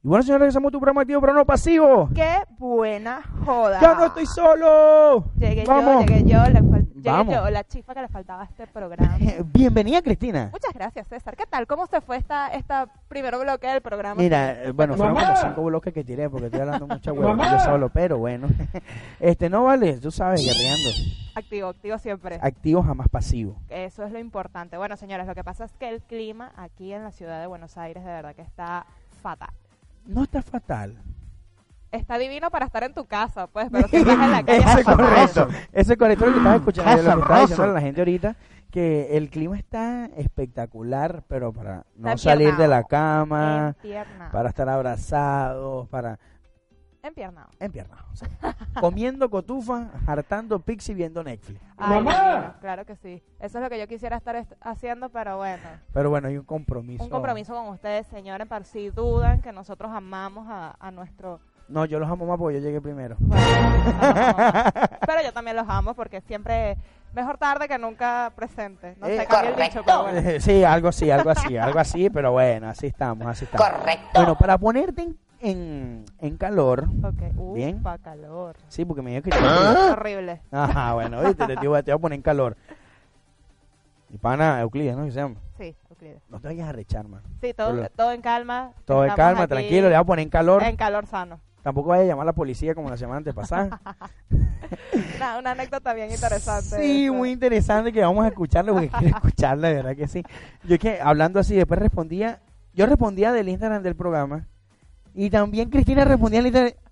Y 0.04 0.08
bueno, 0.08 0.24
señores, 0.24 0.40
regresamos 0.40 0.70
a 0.70 0.72
tu 0.72 0.80
programa 0.80 1.02
activo, 1.02 1.22
pero 1.22 1.34
no 1.34 1.46
pasivo. 1.46 2.10
¡Qué 2.16 2.38
buena 2.58 3.22
joda! 3.46 3.80
¡Ya 3.80 3.94
no 3.94 4.06
estoy 4.06 4.26
solo! 4.26 5.26
Llegué 5.38 5.64
Vamos. 5.64 6.06
yo, 6.08 6.16
llegué 6.16 6.28
yo, 6.32 6.40
fal- 6.40 6.88
llegué 6.96 7.10
Vamos. 7.12 7.36
yo, 7.36 7.50
la 7.52 7.64
chifa 7.66 7.94
que 7.94 8.02
le 8.02 8.08
faltaba 8.08 8.42
a 8.42 8.46
este 8.46 8.66
programa. 8.66 9.16
Bienvenida, 9.54 10.02
Cristina. 10.02 10.50
Muchas 10.52 10.74
gracias, 10.74 11.08
César. 11.08 11.36
¿Qué 11.36 11.46
tal? 11.46 11.68
¿Cómo 11.68 11.86
se 11.86 12.02
fue 12.02 12.18
esta, 12.18 12.48
esta 12.48 12.88
primer 13.10 13.38
bloque 13.38 13.68
del 13.68 13.82
programa? 13.84 14.16
Mira, 14.20 14.64
eh, 14.64 14.72
bueno, 14.72 14.96
fueron 14.96 15.14
como 15.18 15.36
cinco 15.36 15.64
bloques 15.66 15.94
que 15.94 16.04
tiré 16.04 16.28
porque 16.32 16.48
estoy 16.48 16.62
hablando 16.62 16.88
mucha 16.88 17.14
hueva 17.14 17.52
yo 17.52 17.60
solo, 17.60 17.90
pero 17.90 18.18
bueno. 18.18 18.48
Este, 19.20 19.52
no 19.52 19.66
vale, 19.66 20.00
tú 20.00 20.10
sabes, 20.10 20.42
guerreando. 20.44 20.90
Activo, 21.36 21.68
activo 21.68 22.00
siempre. 22.00 22.40
Activo 22.42 22.82
jamás 22.82 23.08
pasivo. 23.08 23.56
Eso 23.70 24.04
es 24.04 24.12
lo 24.12 24.18
importante. 24.18 24.78
Bueno, 24.78 24.98
señores, 24.98 25.28
lo 25.28 25.36
que 25.36 25.44
pasa 25.44 25.66
es 25.66 25.72
que 25.74 25.90
el 25.90 26.02
clima 26.02 26.52
aquí 26.58 26.92
en 26.92 27.04
la 27.04 27.12
ciudad 27.12 27.40
de 27.40 27.46
Buenos 27.46 27.78
Aires 27.78 28.04
de 28.04 28.10
verdad 28.10 28.34
que 28.34 28.42
está 28.42 28.88
fatal. 29.22 29.52
No 30.06 30.24
está 30.24 30.42
fatal. 30.42 30.98
Está 31.92 32.18
divino 32.18 32.50
para 32.50 32.66
estar 32.66 32.84
en 32.84 32.94
tu 32.94 33.06
casa, 33.06 33.48
pues, 33.48 33.68
pero 33.70 33.88
si 33.90 33.98
estás 33.98 34.14
en 34.14 34.32
la 34.32 34.44
calle 34.46 34.60
Eso 34.60 34.70
es 34.70 34.78
está 34.80 34.96
correcto. 34.96 35.48
Eso 35.74 35.92
es 35.92 35.98
correcto 35.98 36.26
lo 36.26 36.32
que 36.32 36.38
estaba 36.38 36.56
escuchando, 36.56 36.92
lo 36.92 37.16
que 37.16 37.22
estaba 37.22 37.42
diciendo 37.42 37.64
a 37.64 37.68
la 37.68 37.82
gente 37.82 38.02
ahorita, 38.02 38.36
que 38.72 39.18
el 39.18 39.30
clima 39.30 39.58
está 39.58 40.06
espectacular, 40.16 41.24
pero 41.28 41.52
para 41.52 41.86
no 41.96 42.10
Está 42.10 42.18
salir 42.18 42.56
de 42.56 42.68
la 42.70 42.86
cama, 42.86 43.76
para 44.32 44.50
estar 44.50 44.70
abrazados, 44.70 45.90
para 45.90 46.18
Empiernado. 47.04 47.48
empiernados. 47.60 48.06
o 48.12 48.16
sea, 48.16 48.30
comiendo 48.80 49.30
cotufa, 49.30 49.90
hartando 50.06 50.60
pixie, 50.60 50.94
viendo 50.94 51.24
Netflix. 51.24 51.60
Ay, 51.78 51.90
¡Mamá! 52.04 52.56
claro 52.62 52.86
que 52.86 52.96
sí. 52.96 53.24
Eso 53.40 53.58
es 53.58 53.64
lo 53.64 53.70
que 53.70 53.80
yo 53.80 53.88
quisiera 53.88 54.18
estar 54.18 54.36
est- 54.36 54.54
haciendo, 54.62 55.10
pero 55.10 55.38
bueno. 55.38 55.64
Pero 55.94 56.10
bueno, 56.12 56.28
hay 56.28 56.38
un 56.38 56.46
compromiso. 56.46 57.04
Un 57.04 57.10
compromiso 57.10 57.54
con 57.54 57.68
ustedes, 57.70 58.06
señores, 58.08 58.48
para 58.48 58.66
si 58.66 58.90
dudan 58.92 59.42
que 59.42 59.52
nosotros 59.52 59.92
amamos 59.92 60.46
a, 60.50 60.76
a 60.80 60.92
nuestro... 60.92 61.40
No, 61.68 61.86
yo 61.86 62.00
los 62.00 62.10
amo 62.10 62.26
más 62.26 62.38
porque 62.38 62.60
yo 62.60 62.66
llegué 62.68 62.82
primero. 62.82 63.16
bueno, 63.20 63.42
pero 65.08 65.22
yo 65.24 65.32
también 65.34 65.56
los 65.56 65.68
amo 65.70 65.94
porque 65.94 66.22
siempre... 66.22 66.78
Mejor 67.14 67.38
tarde 67.38 67.68
que 67.68 67.78
nunca 67.78 68.32
presente. 68.38 68.96
No 68.98 69.06
sé, 69.08 69.24
Eh, 69.24 69.26
cambia 69.30 69.50
el 69.52 69.56
dicho, 69.62 69.82
pero 69.86 70.04
bueno. 70.04 70.30
Sí, 70.40 70.64
algo 70.64 70.88
así, 70.88 71.12
algo 71.12 71.30
así, 71.30 71.58
algo 71.58 71.80
así, 71.80 72.10
pero 72.10 72.32
bueno, 72.32 72.70
así 72.70 72.88
estamos, 72.88 73.28
así 73.28 73.44
estamos. 73.46 73.68
Correcto. 73.70 74.06
Bueno, 74.14 74.38
para 74.38 74.58
ponerte 74.58 75.02
en, 75.02 75.18
en, 75.42 76.06
en 76.20 76.38
calor, 76.38 76.88
uh, 77.38 77.54
Bien. 77.54 77.82
pa' 77.82 77.98
calor. 77.98 78.56
sí, 78.68 78.86
porque 78.86 79.02
me 79.02 79.12
dijo 79.12 79.24
que... 79.24 79.32
Horrible. 79.92 80.42
Ajá, 80.52 80.94
bueno, 80.94 81.22
viste, 81.26 81.46
te, 81.48 81.58
te 81.58 81.68
voy 81.68 81.78
a- 81.80 81.84
te 81.84 81.92
voy 81.92 81.98
a 81.98 82.02
poner 82.02 82.16
en 82.18 82.22
calor. 82.24 82.56
Y 84.10 84.18
pana 84.18 84.60
Euclides, 84.62 84.96
¿no? 84.96 85.06
Se 85.06 85.12
llama. 85.12 85.36
Sí, 85.58 85.76
Euclides. 85.90 86.22
No 86.30 86.40
te 86.40 86.48
vayas 86.50 86.68
a 86.68 86.72
rechar, 86.74 87.08
man. 87.08 87.22
Sí, 87.42 87.54
todo, 87.54 87.88
todo 87.96 88.12
en 88.12 88.22
calma. 88.22 88.72
Todo 88.86 89.06
en 89.06 89.14
calma, 89.14 89.44
aquí 89.44 89.50
tranquilo, 89.50 89.84
le 89.84 89.96
voy 89.96 90.02
a 90.02 90.04
poner 90.04 90.24
en 90.24 90.30
calor. 90.30 90.64
En 90.64 90.76
calor 90.76 91.06
sano. 91.06 91.40
Tampoco 91.64 91.90
vaya 91.90 92.04
a 92.04 92.08
llamar 92.08 92.24
a 92.24 92.26
la 92.26 92.34
policía 92.34 92.74
como 92.76 92.90
la 92.90 92.98
semana 92.98 93.18
antepasada. 93.20 93.80
Una, 95.18 95.38
una 95.38 95.52
anécdota 95.52 95.94
bien 95.94 96.10
interesante. 96.12 96.82
Sí, 96.82 97.10
muy 97.12 97.32
interesante 97.32 97.92
que 97.92 98.02
vamos 98.02 98.24
a 98.26 98.30
escucharlo 98.30 98.74
porque 98.74 98.90
quiero 98.90 99.16
escucharla, 99.18 99.68
de 99.68 99.74
verdad 99.76 99.96
que 99.96 100.08
sí. 100.08 100.24
Yo 100.64 100.80
que 100.80 101.00
hablando 101.02 101.40
así, 101.40 101.56
después 101.56 101.80
respondía, 101.80 102.40
yo 102.74 102.86
respondía 102.86 103.32
del 103.34 103.50
Instagram 103.50 103.84
del 103.84 103.96
programa 103.96 104.48
y 105.14 105.30
también 105.30 105.70
Cristina 105.70 106.06
respondía 106.06 106.40
al 106.40 106.48
Instagram. 106.48 106.74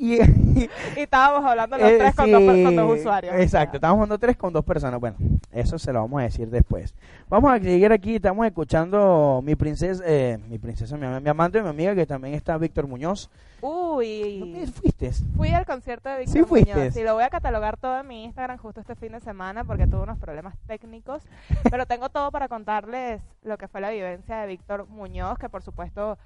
Y, 0.00 0.14
Y 0.14 0.70
estábamos 0.96 1.44
hablando 1.44 1.76
los 1.76 1.86
Eh, 1.86 1.98
tres 1.98 2.14
con, 2.14 2.32
dos, 2.32 2.40
con 2.42 2.74
dos 2.74 2.98
usuarios. 3.00 3.34
Exacto, 3.34 3.76
estamos 3.76 3.96
jugando 3.96 4.18
tres 4.18 4.34
con 4.34 4.50
dos 4.50 4.64
personas. 4.64 4.98
Bueno, 4.98 5.18
eso 5.52 5.78
se 5.78 5.92
lo 5.92 6.00
vamos 6.00 6.20
a 6.20 6.22
decir 6.24 6.48
después. 6.48 6.94
Vamos 7.28 7.52
a 7.52 7.58
seguir 7.58 7.92
aquí, 7.92 8.14
estamos 8.14 8.46
escuchando 8.46 9.42
mi 9.44 9.56
princesa, 9.56 10.02
eh, 10.06 10.38
mi 10.48 10.58
princesa, 10.58 10.96
mi, 10.96 11.06
mi 11.20 11.28
amante 11.28 11.58
y 11.58 11.62
mi 11.62 11.68
amiga, 11.68 11.94
que 11.94 12.06
también 12.06 12.32
está 12.34 12.56
Víctor 12.56 12.86
Muñoz. 12.86 13.28
Uy. 13.60 14.38
¿Dónde 14.38 14.66
fuiste? 14.68 15.12
Fui 15.36 15.50
al 15.50 15.66
concierto 15.66 16.08
de 16.08 16.20
Víctor 16.20 16.32
Sí 16.32 16.44
fuiste. 16.48 16.74
Muñoz. 16.74 16.94
Sí, 16.94 17.02
lo 17.02 17.12
voy 17.12 17.24
a 17.24 17.28
catalogar 17.28 17.76
todo 17.76 18.00
en 18.00 18.08
mi 18.08 18.24
Instagram 18.24 18.56
justo 18.56 18.80
este 18.80 18.94
fin 18.94 19.12
de 19.12 19.20
semana 19.20 19.64
porque 19.64 19.86
tuve 19.86 20.04
unos 20.04 20.18
problemas 20.18 20.54
técnicos. 20.66 21.22
pero 21.70 21.84
tengo 21.84 22.08
todo 22.08 22.30
para 22.30 22.48
contarles 22.48 23.20
lo 23.42 23.58
que 23.58 23.68
fue 23.68 23.82
la 23.82 23.90
vivencia 23.90 24.38
de 24.38 24.46
Víctor 24.46 24.88
Muñoz, 24.88 25.36
que 25.38 25.50
por 25.50 25.62
supuesto 25.62 26.16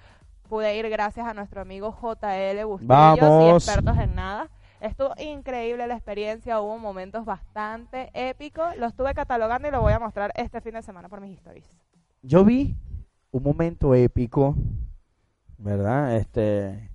pude 0.54 0.76
ir 0.76 0.88
gracias 0.88 1.26
a 1.26 1.34
nuestro 1.34 1.62
amigo 1.62 1.90
JL 2.00 2.64
Bustillos 2.64 3.42
y 3.42 3.50
expertos 3.56 3.98
en 3.98 4.14
nada. 4.14 4.48
Estuvo 4.80 5.12
increíble 5.18 5.84
la 5.88 5.94
experiencia, 5.96 6.60
hubo 6.60 6.78
momentos 6.78 7.24
bastante 7.24 8.08
épicos. 8.14 8.76
Lo 8.76 8.86
estuve 8.86 9.14
catalogando 9.14 9.66
y 9.66 9.72
lo 9.72 9.80
voy 9.80 9.94
a 9.94 9.98
mostrar 9.98 10.32
este 10.36 10.60
fin 10.60 10.74
de 10.74 10.82
semana 10.82 11.08
por 11.08 11.20
mis 11.20 11.36
stories. 11.38 11.66
Yo 12.22 12.44
vi 12.44 12.76
un 13.32 13.42
momento 13.42 13.96
épico, 13.96 14.54
¿verdad? 15.58 16.14
Este 16.14 16.88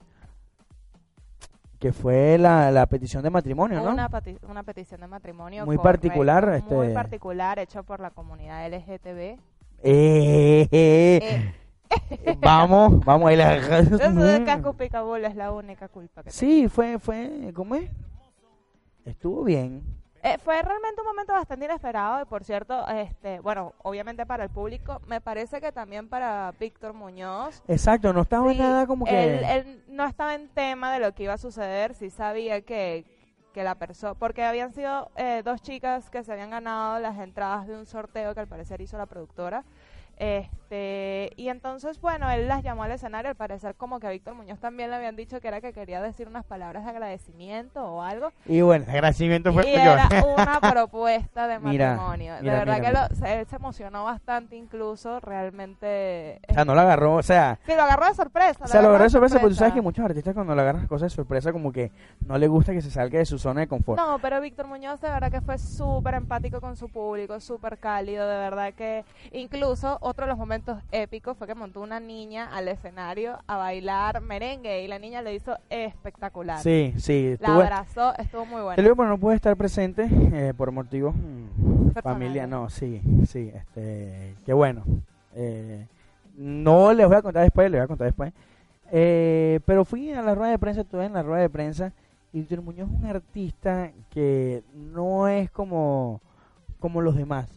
que 1.79 1.91
fue 1.91 2.37
la, 2.37 2.71
la 2.71 2.85
petición 2.85 3.23
de 3.23 3.29
matrimonio, 3.29 3.81
¿no? 3.81 3.91
Una, 3.91 4.09
una 4.47 4.63
petición 4.63 5.01
de 5.01 5.07
matrimonio 5.07 5.65
Muy 5.65 5.75
correcto, 5.75 6.07
particular, 6.07 6.63
muy 6.69 6.85
este- 6.87 6.93
particular, 6.93 7.59
hecho 7.59 7.83
por 7.83 7.99
la 7.99 8.11
comunidad 8.11 8.65
LGTB. 8.69 9.37
Eh, 9.81 10.67
eh, 10.71 11.19
Eh, 11.21 11.53
vamos, 12.39 13.03
vamos 13.05 13.29
ahí. 13.29 13.35
la- 13.35 13.55
eso 13.79 13.97
de 13.97 14.43
Casco 14.45 14.73
Picabul 14.73 15.25
es 15.25 15.35
la 15.35 15.51
única 15.51 15.87
culpa 15.87 16.23
que 16.23 16.31
Sí, 16.31 16.67
fue, 16.67 16.99
fue, 16.99 17.51
¿cómo 17.55 17.75
es? 17.75 17.89
Estuvo 19.05 19.43
bien. 19.43 19.81
tengo. 19.81 19.99
Eh, 20.21 20.37
fue 20.43 20.61
realmente 20.61 20.99
un 20.99 21.07
momento 21.07 21.31
bastante 21.31 21.63
inesperado 21.65 22.21
y 22.21 22.25
por 22.25 22.43
cierto, 22.43 22.85
este, 22.89 23.39
bueno, 23.39 23.73
obviamente 23.83 24.25
para 24.25 24.43
el 24.43 24.49
público, 24.49 25.01
me 25.07 25.21
parece 25.21 25.61
que 25.61 25.71
también 25.71 26.09
para 26.09 26.53
Víctor 26.59 26.93
Muñoz. 26.93 27.63
Exacto, 27.69 28.11
no 28.11 28.21
estaba 28.23 28.51
sí, 28.51 28.57
nada 28.57 28.85
como 28.85 29.05
que... 29.05 29.37
él, 29.39 29.43
él 29.45 29.83
no 29.87 30.05
estaba 30.05 30.35
en 30.35 30.49
tema 30.49 30.91
de 30.91 30.99
lo 30.99 31.13
que 31.13 31.23
iba 31.23 31.33
a 31.33 31.37
suceder, 31.37 31.93
sí 31.93 32.09
sabía 32.09 32.59
que, 32.61 33.05
que 33.53 33.63
la 33.63 33.75
persona, 33.75 34.13
porque 34.13 34.43
habían 34.43 34.73
sido 34.73 35.09
eh, 35.15 35.41
dos 35.45 35.61
chicas 35.61 36.09
que 36.09 36.21
se 36.25 36.33
habían 36.33 36.49
ganado 36.49 36.99
las 36.99 37.17
entradas 37.17 37.65
de 37.67 37.77
un 37.77 37.85
sorteo 37.85 38.33
que 38.33 38.41
al 38.41 38.47
parecer 38.47 38.81
hizo 38.81 38.97
la 38.97 39.05
productora. 39.05 39.63
Este, 40.17 40.58
y 40.71 41.49
entonces, 41.49 41.99
bueno, 42.01 42.29
él 42.29 42.47
las 42.47 42.63
llamó 42.63 42.83
al 42.83 42.91
escenario, 42.91 43.29
al 43.29 43.35
parecer 43.35 43.75
como 43.75 43.99
que 43.99 44.07
a 44.07 44.11
Víctor 44.11 44.35
Muñoz 44.35 44.59
también 44.59 44.89
le 44.89 44.95
habían 44.95 45.15
dicho 45.15 45.39
que 45.41 45.47
era 45.47 45.61
que 45.61 45.73
quería 45.73 46.01
decir 46.01 46.27
unas 46.27 46.45
palabras 46.45 46.83
de 46.83 46.89
agradecimiento 46.91 47.83
o 47.83 48.01
algo. 48.01 48.31
Y 48.45 48.61
bueno, 48.61 48.85
agradecimiento 48.87 49.51
fue 49.53 49.67
Y 49.67 49.73
era 49.75 50.07
una 50.37 50.59
propuesta 50.61 51.47
de 51.47 51.59
Mira, 51.59 51.95
matrimonio. 51.95 52.35
de 52.35 52.41
mira, 52.41 52.53
verdad 52.59 52.77
mira, 52.79 52.87
que 53.07 53.13
lo- 53.13 53.15
se- 53.15 53.39
él 53.39 53.47
se 53.47 53.55
emocionó 53.55 54.03
bastante 54.03 54.55
incluso, 54.55 55.19
realmente. 55.19 56.39
O 56.49 56.53
sea, 56.53 56.65
no 56.65 56.75
la 56.75 56.81
agarró, 56.83 57.15
o 57.15 57.23
sea... 57.23 57.59
Sí, 57.65 57.73
lo 57.75 57.83
agarró 57.83 58.07
de 58.07 58.13
sorpresa. 58.13 58.59
O 58.63 58.67
sea, 58.67 58.81
lo 58.81 58.89
agarró 58.89 59.03
de 59.05 59.09
sorpresa, 59.09 59.35
porque 59.39 59.49
tú 59.53 59.55
sabes 59.55 59.73
que 59.73 59.79
sorpresa. 59.79 59.83
muchos 59.83 60.05
artistas 60.05 60.33
cuando 60.33 60.55
le 60.55 60.61
agarran 60.61 60.87
cosas 60.87 61.11
de 61.11 61.15
sorpresa 61.15 61.51
como 61.51 61.71
que 61.71 61.91
no 62.25 62.37
le 62.37 62.47
gusta 62.47 62.73
que 62.73 62.81
se 62.81 62.91
salga 62.91 63.19
de 63.19 63.25
su 63.25 63.37
zona 63.39 63.61
de 63.61 63.67
confort. 63.67 63.99
No, 63.99 64.19
pero 64.19 64.39
Víctor 64.41 64.67
Muñoz 64.67 65.01
de 65.01 65.09
verdad 65.09 65.31
que 65.31 65.41
fue 65.41 65.57
súper 65.57 66.13
empático 66.15 66.61
con 66.61 66.75
su 66.75 66.89
público, 66.89 67.39
súper 67.39 67.77
cálido, 67.77 68.27
de 68.27 68.37
verdad 68.37 68.73
que 68.73 69.03
incluso 69.31 69.97
otro 70.01 70.25
de 70.25 70.29
los 70.29 70.37
momentos 70.37 70.58
épicos 70.91 71.37
fue 71.37 71.47
que 71.47 71.55
montó 71.55 71.81
una 71.81 71.99
niña 71.99 72.49
al 72.53 72.67
escenario 72.67 73.39
a 73.47 73.57
bailar 73.57 74.21
merengue 74.21 74.83
y 74.83 74.87
la 74.87 74.99
niña 74.99 75.21
le 75.21 75.35
hizo 75.35 75.57
espectacular. 75.69 76.59
Sí, 76.59 76.93
sí. 76.97 77.35
La 77.39 77.55
abrazó, 77.55 78.15
estuvo 78.17 78.45
muy 78.45 78.61
digo, 78.75 78.95
pero 78.95 79.09
no 79.09 79.17
pude 79.17 79.35
estar 79.35 79.55
presente 79.55 80.07
eh, 80.11 80.53
por 80.55 80.71
motivos 80.71 81.15
mm, 81.15 81.99
familia, 82.01 82.47
no, 82.47 82.69
sí, 82.69 83.01
sí, 83.27 83.51
este, 83.53 84.35
qué 84.45 84.53
bueno. 84.53 84.83
Eh, 85.35 85.85
no 86.35 86.93
les 86.93 87.07
voy 87.07 87.17
a 87.17 87.21
contar 87.21 87.43
después, 87.43 87.69
les 87.69 87.79
voy 87.79 87.85
a 87.85 87.87
contar 87.87 88.07
después. 88.07 88.33
Eh, 88.91 89.59
pero 89.65 89.85
fui 89.85 90.11
a 90.11 90.21
la 90.21 90.33
rueda 90.35 90.51
de 90.51 90.59
prensa, 90.59 90.81
estuve 90.81 91.05
en 91.05 91.13
la 91.13 91.23
rueda 91.23 91.41
de 91.41 91.49
prensa 91.49 91.93
y 92.31 92.45
Muñoz 92.57 92.89
es 92.89 92.95
un 92.95 93.05
artista 93.05 93.91
que 94.09 94.63
no 94.73 95.27
es 95.27 95.49
como, 95.51 96.21
como 96.79 97.01
los 97.01 97.15
demás. 97.15 97.49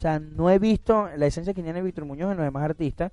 O 0.00 0.02
sea, 0.02 0.18
no 0.18 0.48
he 0.48 0.58
visto 0.58 1.10
la 1.14 1.26
esencia 1.26 1.52
que 1.52 1.62
tiene 1.62 1.82
Víctor 1.82 2.06
Muñoz 2.06 2.30
en 2.30 2.38
los 2.38 2.46
demás 2.46 2.62
artistas. 2.64 3.12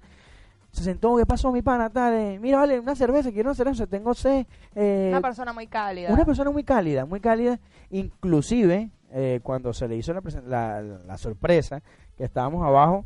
Se 0.71 0.85
sentó, 0.85 1.17
¿qué 1.17 1.25
pasó, 1.25 1.51
mi 1.51 1.61
pana? 1.61 1.89
Tal, 1.89 2.13
eh, 2.13 2.39
mira, 2.39 2.59
vale, 2.59 2.79
una 2.79 2.95
cerveza, 2.95 3.29
quiero 3.29 3.49
una 3.49 3.55
cerveza, 3.55 3.87
tengo 3.87 4.13
sed. 4.13 4.45
eh, 4.73 5.09
Una 5.11 5.19
persona 5.19 5.51
muy 5.51 5.67
cálida. 5.67 6.13
una 6.13 6.23
persona 6.23 6.49
muy 6.49 6.63
cálida, 6.63 7.05
muy 7.05 7.19
cálida. 7.19 7.59
Inclusive, 7.89 8.89
eh, 9.11 9.41
cuando 9.43 9.73
se 9.73 9.85
le 9.89 9.97
hizo 9.97 10.13
la, 10.13 10.21
la, 10.45 10.81
la 10.81 11.17
sorpresa, 11.17 11.83
que 12.15 12.23
estábamos 12.23 12.65
abajo, 12.65 13.03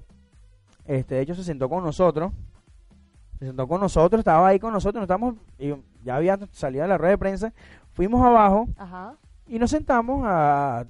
este, 0.85 1.15
de 1.15 1.21
hecho 1.21 1.33
se 1.33 1.43
sentó 1.43 1.67
con 1.67 1.83
nosotros. 1.83 2.31
Se 3.39 3.47
sentó 3.47 3.67
con 3.67 3.81
nosotros, 3.81 4.19
estaba 4.19 4.47
ahí 4.49 4.59
con 4.59 4.73
nosotros, 4.73 4.99
nos 5.01 5.05
estábamos, 5.05 5.37
y 5.57 5.73
ya 6.03 6.17
había 6.17 6.37
salido 6.51 6.83
de 6.83 6.87
la 6.87 6.99
rueda 6.99 7.13
de 7.13 7.17
prensa. 7.17 7.51
Fuimos 7.93 8.23
abajo 8.23 8.67
Ajá. 8.77 9.15
Y 9.47 9.59
nos 9.59 9.71
sentamos 9.71 10.23
a. 10.25 10.85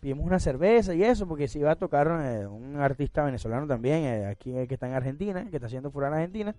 Pidimos 0.00 0.26
una 0.26 0.38
cerveza 0.38 0.94
y 0.94 1.02
eso, 1.02 1.26
porque 1.26 1.48
se 1.48 1.58
iba 1.58 1.70
a 1.70 1.76
tocar 1.76 2.08
eh, 2.22 2.46
un 2.46 2.76
artista 2.76 3.24
venezolano 3.24 3.66
también, 3.66 4.04
eh, 4.04 4.26
aquí 4.26 4.56
eh, 4.56 4.66
que 4.66 4.74
está 4.74 4.86
en 4.86 4.94
Argentina, 4.94 5.46
que 5.50 5.56
está 5.56 5.66
haciendo 5.66 5.90
furor 5.90 6.08
en 6.08 6.14
Argentina. 6.14 6.54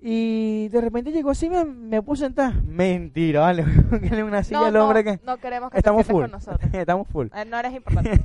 Y 0.00 0.68
de 0.68 0.80
repente 0.80 1.10
llegó 1.10 1.30
así, 1.30 1.50
me, 1.50 1.64
me 1.64 2.02
puse 2.02 2.24
a 2.24 2.28
sentar. 2.28 2.62
Mentira, 2.62 3.40
vale. 3.40 3.64
Una 4.24 4.44
silla 4.44 4.60
No, 4.60 4.66
al 4.66 4.76
hombre 4.76 5.02
no, 5.02 5.10
que. 5.18 5.20
no 5.24 5.36
queremos 5.38 5.70
que 5.70 5.78
Estamos 5.78 6.06
te 6.06 6.12
full. 6.12 6.22
con 6.22 6.30
nosotros. 6.30 6.70
Estamos 6.74 7.08
full. 7.08 7.26
No 7.48 7.58
eres 7.58 7.72
importante. 7.74 8.20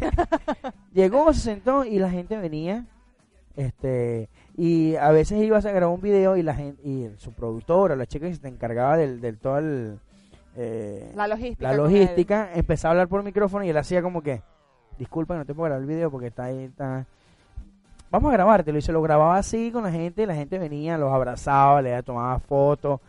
Llegó, 0.94 1.34
se 1.34 1.40
sentó 1.40 1.84
y 1.84 1.98
la 1.98 2.12
gente 2.12 2.38
venía. 2.38 2.86
Este. 3.56 4.30
Y 4.56 4.96
a 4.96 5.10
veces 5.12 5.42
ibas 5.42 5.66
a 5.66 5.72
grabar 5.72 5.96
un 5.96 6.02
video 6.02 6.38
y 6.38 6.44
la 6.44 6.54
gente, 6.54 6.82
y 6.88 7.10
su 7.18 7.32
productora, 7.34 7.96
la 7.96 8.06
chica 8.06 8.28
que 8.28 8.36
se 8.36 8.48
encargaba 8.48 8.98
del, 8.98 9.20
del 9.20 9.40
todo 9.40 9.58
el, 9.58 10.00
eh, 10.56 11.12
La 11.16 11.28
logística. 11.28 11.68
la 11.68 11.74
logística, 11.76 12.50
empezaba 12.54 12.90
a 12.90 12.92
hablar 12.94 13.08
por 13.08 13.24
micrófono 13.24 13.64
y 13.66 13.70
él 13.70 13.78
hacía 13.78 14.02
como 14.02 14.22
que, 14.22 14.42
disculpa, 14.98 15.36
no 15.36 15.46
te 15.46 15.54
puedo 15.54 15.66
grabar 15.66 15.82
el 15.82 15.88
video 15.88 16.12
porque 16.12 16.28
está 16.28 16.46
ahí, 16.46 16.66
está... 16.66 17.06
Vamos 18.12 18.30
a 18.30 18.34
grabártelo 18.34 18.78
y 18.78 18.82
se 18.84 18.92
lo 18.92 19.02
grababa 19.02 19.38
así 19.38 19.72
con 19.72 19.84
la 19.84 19.92
gente 19.92 20.22
y 20.22 20.26
la 20.28 20.36
gente 20.36 20.60
venía, 20.60 20.98
los 21.00 21.12
abrazaba, 21.12 21.82
le 21.82 22.02
tomaba 22.04 22.38
fotos. 22.40 23.00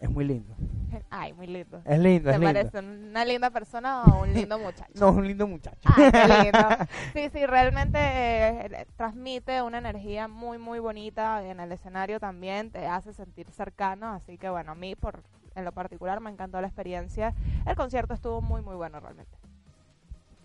Es 0.00 0.10
muy 0.10 0.24
lindo. 0.24 0.54
Ay, 1.10 1.32
muy 1.34 1.46
lindo. 1.46 1.80
Es 1.84 1.98
lindo, 1.98 2.30
¿Te 2.30 2.34
es 2.36 2.40
lindo. 2.40 2.54
parece 2.54 2.78
una 2.78 3.24
linda 3.24 3.50
persona 3.50 4.04
o 4.04 4.22
un 4.22 4.32
lindo 4.32 4.58
muchacho? 4.58 4.92
No, 5.00 5.10
un 5.10 5.26
lindo 5.26 5.46
muchacho. 5.46 5.78
Ay, 5.84 6.10
qué 6.10 6.42
lindo. 6.44 6.68
Sí, 7.14 7.28
sí, 7.32 7.46
realmente 7.46 7.98
eh, 8.00 8.86
transmite 8.96 9.60
una 9.62 9.78
energía 9.78 10.28
muy, 10.28 10.58
muy 10.58 10.78
bonita 10.78 11.42
en 11.44 11.60
el 11.60 11.70
escenario 11.72 12.18
también, 12.20 12.70
te 12.70 12.86
hace 12.86 13.12
sentir 13.12 13.50
cercano, 13.50 14.08
así 14.12 14.36
que 14.38 14.48
bueno, 14.50 14.72
a 14.72 14.74
mí 14.74 14.94
por 14.94 15.22
en 15.54 15.64
lo 15.64 15.72
particular 15.72 16.20
me 16.20 16.30
encantó 16.30 16.60
la 16.60 16.66
experiencia. 16.66 17.34
El 17.66 17.76
concierto 17.76 18.14
estuvo 18.14 18.40
muy, 18.40 18.62
muy 18.62 18.74
bueno 18.74 19.00
realmente. 19.00 19.36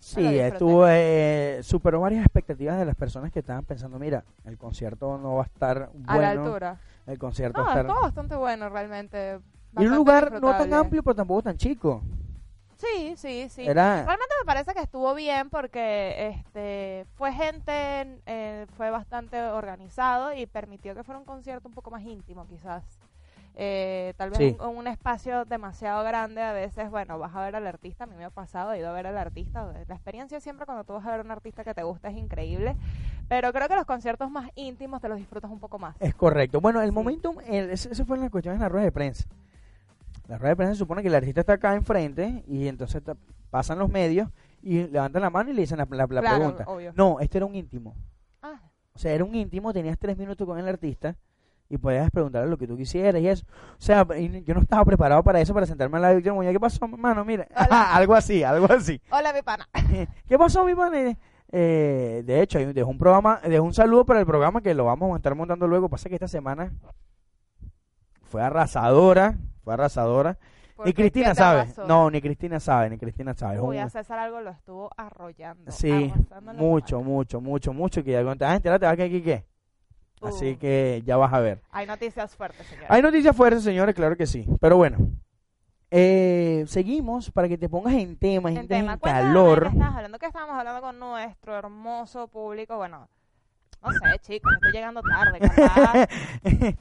Sí, 0.00 0.38
estuvo, 0.38 0.86
eh, 0.88 1.60
superó 1.62 2.00
varias 2.00 2.24
expectativas 2.24 2.78
de 2.78 2.86
las 2.86 2.96
personas 2.96 3.30
que 3.30 3.40
estaban 3.40 3.64
pensando, 3.64 3.98
mira, 3.98 4.24
el 4.44 4.56
concierto 4.56 5.18
no 5.18 5.34
va 5.34 5.42
a 5.42 5.46
estar 5.46 5.90
bueno. 5.92 6.06
A 6.06 6.16
la 6.16 6.30
altura. 6.30 6.80
El 7.06 7.18
concierto 7.18 7.58
No, 7.58 7.64
va 7.64 7.70
a 7.70 7.74
estar... 7.74 7.86
estuvo 7.86 8.02
bastante 8.02 8.36
bueno 8.36 8.68
realmente. 8.70 9.40
Y 9.78 9.86
un 9.86 9.90
bastante 9.90 9.96
lugar 9.96 10.32
no 10.40 10.50
tan 10.56 10.72
amplio, 10.72 11.02
pero 11.02 11.14
tampoco 11.14 11.42
tan 11.42 11.56
chico. 11.58 12.02
Sí, 12.76 13.14
sí, 13.16 13.48
sí. 13.50 13.68
Era... 13.68 13.96
Realmente 14.06 14.34
me 14.40 14.46
parece 14.46 14.72
que 14.72 14.80
estuvo 14.80 15.14
bien 15.14 15.50
porque 15.50 16.28
este 16.30 17.06
fue 17.16 17.30
gente, 17.34 17.72
eh, 18.24 18.66
fue 18.78 18.90
bastante 18.90 19.38
organizado 19.42 20.32
y 20.32 20.46
permitió 20.46 20.94
que 20.94 21.04
fuera 21.04 21.18
un 21.18 21.26
concierto 21.26 21.68
un 21.68 21.74
poco 21.74 21.90
más 21.90 22.02
íntimo 22.02 22.46
quizás. 22.46 22.82
Eh, 23.62 24.14
tal 24.16 24.30
vez 24.30 24.38
Sí. 24.38 24.56
un, 24.58 24.74
un 24.78 24.86
espacio 24.86 25.44
demasiado 25.44 26.02
grande 26.02 26.40
a 26.40 26.54
veces, 26.54 26.88
bueno, 26.88 27.18
vas 27.18 27.34
a 27.34 27.42
ver 27.42 27.56
al 27.56 27.66
artista, 27.66 28.04
a 28.04 28.06
mí 28.06 28.16
me 28.16 28.24
ha 28.24 28.30
pasado, 28.30 28.72
he 28.72 28.78
ido 28.78 28.88
a 28.88 28.92
ver 28.92 29.06
al 29.06 29.18
artista, 29.18 29.70
la 29.86 29.94
experiencia 29.94 30.40
siempre 30.40 30.64
cuando 30.64 30.84
tú 30.84 30.94
vas 30.94 31.04
a 31.04 31.10
ver 31.10 31.20
a 31.20 31.22
un 31.24 31.30
artista 31.30 31.62
que 31.62 31.74
te 31.74 31.82
gusta 31.82 32.08
es 32.08 32.16
increíble, 32.16 32.74
pero 33.28 33.52
creo 33.52 33.68
que 33.68 33.76
los 33.76 33.84
conciertos 33.84 34.30
más 34.30 34.48
íntimos 34.54 35.02
te 35.02 35.08
los 35.10 35.18
disfrutas 35.18 35.50
un 35.50 35.60
poco 35.60 35.78
más. 35.78 35.94
Es 36.00 36.14
correcto. 36.14 36.62
Bueno, 36.62 36.80
el 36.80 36.88
Sí. 36.88 36.94
momentum, 36.94 37.36
ese 37.46 38.04
fue 38.06 38.16
en 38.16 38.22
las 38.22 38.30
cuestiones 38.30 38.58
de 38.58 38.64
la 38.64 38.68
rueda 38.70 38.84
de 38.86 38.92
prensa. 38.92 39.28
La 40.26 40.38
rueda 40.38 40.50
de 40.50 40.56
prensa 40.56 40.74
se 40.74 40.78
supone 40.78 41.02
que 41.02 41.08
el 41.08 41.14
artista 41.14 41.40
está 41.40 41.52
acá 41.52 41.74
enfrente 41.74 42.42
y 42.46 42.66
entonces 42.66 43.02
pasan 43.50 43.78
los 43.78 43.90
medios 43.90 44.30
y 44.62 44.84
levantan 44.86 45.20
la 45.20 45.28
mano 45.28 45.50
y 45.50 45.52
le 45.52 45.60
dicen 45.60 45.76
la, 45.76 45.86
la- 45.90 46.06
la 46.06 46.06
Claro, 46.06 46.36
pregunta. 46.38 46.64
obvio. 46.66 46.92
No, 46.96 47.20
este 47.20 47.36
era 47.36 47.44
un 47.44 47.54
íntimo. 47.54 47.94
Ah, 48.40 48.58
O 48.94 48.98
sea, 48.98 49.12
era 49.12 49.22
un 49.22 49.34
íntimo, 49.34 49.70
tenías 49.74 49.98
tres 49.98 50.16
minutos 50.16 50.46
con 50.46 50.58
el 50.58 50.66
artista 50.66 51.14
y 51.70 51.78
podías 51.78 52.10
preguntarle 52.10 52.50
lo 52.50 52.58
que 52.58 52.66
tú 52.66 52.76
quisieras 52.76 53.22
y 53.22 53.28
eso. 53.28 53.46
O 53.48 53.80
sea, 53.80 54.04
yo 54.44 54.54
no 54.54 54.60
estaba 54.60 54.84
preparado 54.84 55.22
para 55.22 55.40
eso, 55.40 55.54
para 55.54 55.66
sentarme 55.66 55.96
al 55.96 56.02
lado 56.02 56.18
y 56.18 56.22
decir, 56.22 56.52
¿qué 56.52 56.60
pasó, 56.60 56.84
hermano? 56.84 57.24
Mira, 57.24 57.46
algo 57.94 58.14
así, 58.14 58.42
algo 58.42 58.66
así. 58.70 59.00
hola 59.10 59.32
mi 59.32 59.40
pana. 59.40 59.68
¿Qué 60.28 60.36
pasó, 60.36 60.64
mi 60.64 60.74
pana? 60.74 61.16
Eh, 61.52 62.22
de 62.26 62.42
hecho, 62.42 62.58
dejó 62.58 62.90
un 62.90 62.98
programa, 62.98 63.40
dejó 63.44 63.64
un 63.64 63.72
saludo 63.72 64.04
para 64.04 64.18
el 64.18 64.26
programa 64.26 64.60
que 64.60 64.74
lo 64.74 64.84
vamos 64.84 65.12
a 65.12 65.16
estar 65.16 65.34
montando 65.36 65.68
luego. 65.68 65.88
Pasa 65.88 66.08
que 66.08 66.16
esta 66.16 66.28
semana 66.28 66.72
fue 68.24 68.42
arrasadora, 68.42 69.38
fue 69.62 69.74
arrasadora. 69.74 70.38
¿Por 70.74 70.86
Ni? 70.86 70.92
Cristina 70.92 71.26
¿Qué 71.26 71.34
te 71.34 71.36
sabe. 71.36 71.68
No, 71.86 72.10
ni 72.10 72.20
Cristina 72.20 72.58
sabe, 72.58 72.90
ni 72.90 72.98
Cristina 72.98 73.34
sabe. 73.34 73.60
Uy, 73.60 73.78
a 73.78 73.88
César 73.88 74.18
algo 74.18 74.40
lo 74.40 74.50
estuvo 74.50 74.90
arrollando. 74.96 75.70
sí, 75.70 75.92
mucho, 75.92 76.26
semana. 76.34 76.58
mucho, 76.58 77.40
mucho, 77.40 77.72
mucho. 77.72 78.02
Que 78.02 78.12
ya 78.12 78.24
cuando 78.24 78.44
ah, 78.46 78.56
entérate, 78.56 78.86
va 78.86 78.92
a 78.92 78.96
caer 78.96 79.08
aquí 79.08 79.22
qué. 79.22 79.49
Así 80.22 80.52
Uh. 80.52 80.58
que 80.58 81.02
ya 81.06 81.16
vas 81.16 81.32
a 81.32 81.40
ver. 81.40 81.60
Hay 81.70 81.86
noticias 81.86 82.34
fuertes, 82.36 82.66
señor. 82.66 82.84
Hay 82.88 83.02
noticias 83.02 83.34
fuertes, 83.36 83.62
señores, 83.62 83.94
claro 83.94 84.16
que 84.16 84.26
sí. 84.26 84.46
Pero 84.60 84.76
bueno, 84.76 84.98
eh, 85.90 86.64
seguimos 86.68 87.30
para 87.30 87.48
que 87.48 87.58
te 87.58 87.68
pongas 87.68 87.94
en 87.94 88.16
tema, 88.16 88.50
en 88.50 88.68
tema, 88.68 88.98
calor. 88.98 89.62
¿qué 89.62 89.68
estabas 89.76 89.96
hablando? 89.96 90.18
¿Qué 90.18 90.26
estábamos 90.26 90.56
hablando 90.56 90.80
con 90.82 90.98
nuestro 90.98 91.56
hermoso 91.56 92.28
público? 92.28 92.76
Bueno, 92.76 93.08
no 93.82 93.90
sé, 93.92 94.18
chicos, 94.20 94.52
estoy 94.54 94.72
llegando 94.72 95.02
tarde. 95.02 95.40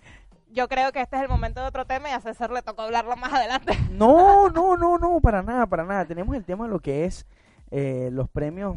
Yo 0.52 0.68
creo 0.68 0.92
que 0.92 1.00
este 1.02 1.16
es 1.16 1.22
el 1.22 1.30
momento 1.30 1.62
de 1.62 1.68
otro 1.68 1.86
tema 1.86 2.10
y 2.10 2.12
a 2.12 2.20
César 2.22 2.52
le 2.52 2.62
tocó 2.64 2.82
hablarlo 2.82 3.16
más 3.16 3.32
adelante. 3.34 3.74
No, 3.92 4.50
no, 4.50 4.76
no, 4.78 4.98
no, 4.98 5.20
para 5.22 5.44
nada, 5.44 5.66
para 5.68 5.84
nada. 5.84 6.06
Tenemos 6.06 6.36
el 6.36 6.44
tema 6.44 6.66
de 6.66 6.72
lo 6.72 6.80
que 6.80 7.06
es 7.06 7.26
eh, 7.72 8.10
los 8.12 8.28
premios 8.30 8.76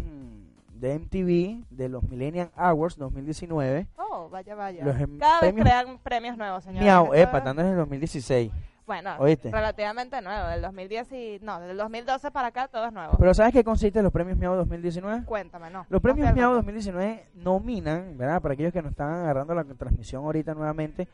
de 0.74 0.98
MTV 0.98 1.64
de 1.74 1.88
los 1.88 2.02
Millennium 2.04 2.48
Awards 2.56 2.96
2019. 2.98 3.86
Vaya, 4.30 4.54
vaya. 4.54 4.84
Los 4.84 5.00
em- 5.00 5.18
Cada 5.18 5.40
premios- 5.40 5.54
vez 5.54 5.64
crean 5.64 5.98
premios 5.98 6.36
nuevos, 6.36 6.64
señor. 6.64 6.82
Miau, 6.82 7.14
epa, 7.14 7.38
estando 7.38 7.62
en 7.62 7.68
el 7.68 7.76
2016. 7.76 8.50
Bueno, 8.84 9.10
¿Oíste? 9.20 9.50
relativamente 9.50 10.20
nuevo. 10.20 10.48
Del 10.48 10.60
2010 10.60 11.12
y... 11.12 11.38
No, 11.40 11.60
del 11.60 11.76
2012 11.76 12.30
para 12.32 12.48
acá 12.48 12.66
todo 12.68 12.86
es 12.86 12.92
nuevo. 12.92 13.16
Pero 13.16 13.32
¿sabes 13.32 13.52
qué 13.52 13.62
consiste 13.62 14.02
los 14.02 14.12
premios 14.12 14.36
Miau 14.36 14.56
2019? 14.56 15.24
Cuéntame, 15.24 15.70
¿no? 15.70 15.86
Los 15.88 16.02
premios 16.02 16.34
Miau 16.34 16.50
no. 16.50 16.56
2019 16.56 17.28
nominan, 17.34 18.18
¿verdad? 18.18 18.42
Para 18.42 18.54
aquellos 18.54 18.72
que 18.72 18.82
nos 18.82 18.90
están 18.90 19.12
agarrando 19.12 19.54
la 19.54 19.64
transmisión 19.64 20.24
ahorita 20.24 20.54
nuevamente, 20.54 21.06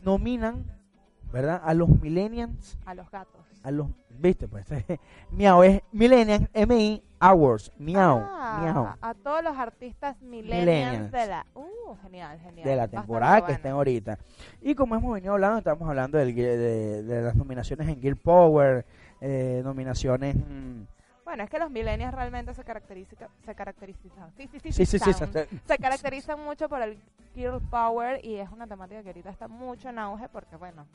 nominan, 0.00 0.64
¿verdad? 1.34 1.60
A 1.64 1.74
los 1.74 1.88
millennials, 1.88 2.78
A 2.86 2.94
los 2.94 3.10
gatos. 3.10 3.40
a 3.62 3.70
los, 3.70 3.88
¿viste? 4.18 4.46
Pues 4.48 4.66
Miau 5.32 5.62
es 5.62 5.82
Millennials 5.92 6.48
MI 6.68 7.02
Awards, 7.20 7.72
Miau, 7.78 8.18
Ah, 8.22 8.58
Miau. 8.62 8.88
A 9.00 9.14
todos 9.14 9.42
los 9.42 9.56
artistas 9.56 10.20
millennials, 10.22 10.66
Millennials. 10.66 11.12
de 11.12 11.26
la... 11.26 11.46
Uh, 11.54 11.96
genial, 12.02 12.38
genial. 12.40 12.64
de 12.68 12.76
la 12.76 12.88
temporada 12.88 13.36
que 13.36 13.40
bueno. 13.42 13.54
estén 13.56 13.72
ahorita. 13.72 14.18
Y 14.62 14.74
como 14.74 14.94
hemos 14.94 15.12
venido 15.12 15.32
hablando, 15.34 15.58
estamos 15.58 15.88
hablando 15.88 16.18
del, 16.18 16.34
de, 16.34 17.02
de 17.02 17.22
las 17.22 17.34
nominaciones 17.34 17.88
en 17.88 18.00
Gear 18.00 18.16
Power, 18.16 18.84
eh, 19.20 19.60
nominaciones... 19.64 20.36
mm, 20.36 20.82
Bueno, 21.24 21.42
es 21.42 21.50
que 21.50 21.58
los 21.58 21.70
millennials 21.70 22.14
realmente 22.14 22.52
se 22.54 22.62
caracterizan, 22.64 23.28
se 23.44 23.54
caracterizan, 23.54 24.30
sí, 24.36 24.46
sí, 24.52 24.60
sí, 24.60 24.72
sí, 24.72 24.86
sí, 24.86 24.98
sí, 24.98 25.12
sound. 25.12 25.32
se- 25.32 25.48
se 25.66 25.78
caracterizan 25.78 26.38
mucho 26.44 26.68
por 26.68 26.80
el 26.82 26.98
girl 27.34 27.60
power 27.70 28.24
y 28.24 28.36
es 28.36 28.48
una 28.52 28.66
temática 28.66 29.02
que 29.02 29.08
ahorita 29.08 29.30
está 29.30 29.48
mucho 29.48 29.88
en 29.88 29.98
auge 29.98 30.28
porque, 30.28 30.56
bueno, 30.56 30.86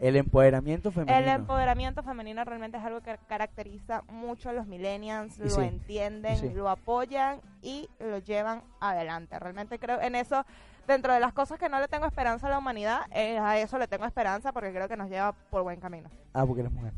el 0.00 0.16
empoderamiento 0.16 0.90
femenino. 0.90 1.18
el 1.18 1.28
empoderamiento 1.28 2.02
femenino 2.02 2.44
realmente 2.44 2.78
es 2.78 2.84
algo 2.84 3.00
que 3.00 3.18
caracteriza 3.28 4.02
mucho 4.08 4.50
a 4.50 4.52
los 4.52 4.66
millennials, 4.66 5.38
Y 5.38 5.44
lo 5.44 5.50
sí, 5.50 5.60
entienden, 5.62 6.36
sí. 6.36 6.50
lo 6.50 6.68
apoyan 6.68 7.40
y 7.62 7.88
lo 8.00 8.18
llevan 8.18 8.62
adelante. 8.80 9.38
Realmente 9.38 9.78
creo 9.78 10.00
en 10.00 10.14
eso, 10.14 10.44
dentro 10.86 11.12
de 11.12 11.20
las 11.20 11.32
cosas 11.32 11.58
que 11.58 11.68
no 11.68 11.80
le 11.80 11.88
tengo 11.88 12.06
esperanza 12.06 12.46
a 12.48 12.50
la 12.50 12.58
humanidad, 12.58 13.02
eh, 13.12 13.38
a 13.38 13.58
eso 13.58 13.78
le 13.78 13.86
tengo 13.86 14.04
esperanza 14.04 14.52
porque 14.52 14.72
creo 14.72 14.88
que 14.88 14.96
nos 14.96 15.08
lleva 15.08 15.32
por 15.32 15.62
buen 15.62 15.80
camino. 15.80 16.10
Ah, 16.32 16.44
porque 16.44 16.62
eres 16.62 16.72
mujer. 16.72 16.92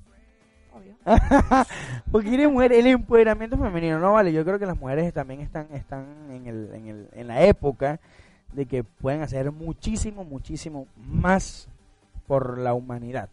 Obvio. 0.73 0.95
porque 2.13 2.35
eres 2.35 2.51
mujer, 2.51 2.73
el 2.73 2.87
empoderamiento 2.87 3.57
femenino, 3.57 3.99
no 3.99 4.13
vale. 4.13 4.33
Yo 4.33 4.45
creo 4.45 4.59
que 4.59 4.67
las 4.67 4.79
mujeres 4.79 5.13
también 5.13 5.41
están, 5.41 5.69
están 5.73 6.31
en, 6.31 6.47
el, 6.47 6.75
en, 6.75 6.87
el, 6.87 7.09
en 7.13 7.29
la 7.29 7.43
época 7.43 8.01
de 8.53 8.67
que 8.67 8.85
pueden 8.85 9.23
hacer 9.23 9.53
muchísimo, 9.53 10.25
muchísimo 10.25 10.87
más 10.97 11.69
por 12.27 12.59
la 12.59 12.75
humanidad. 12.75 13.29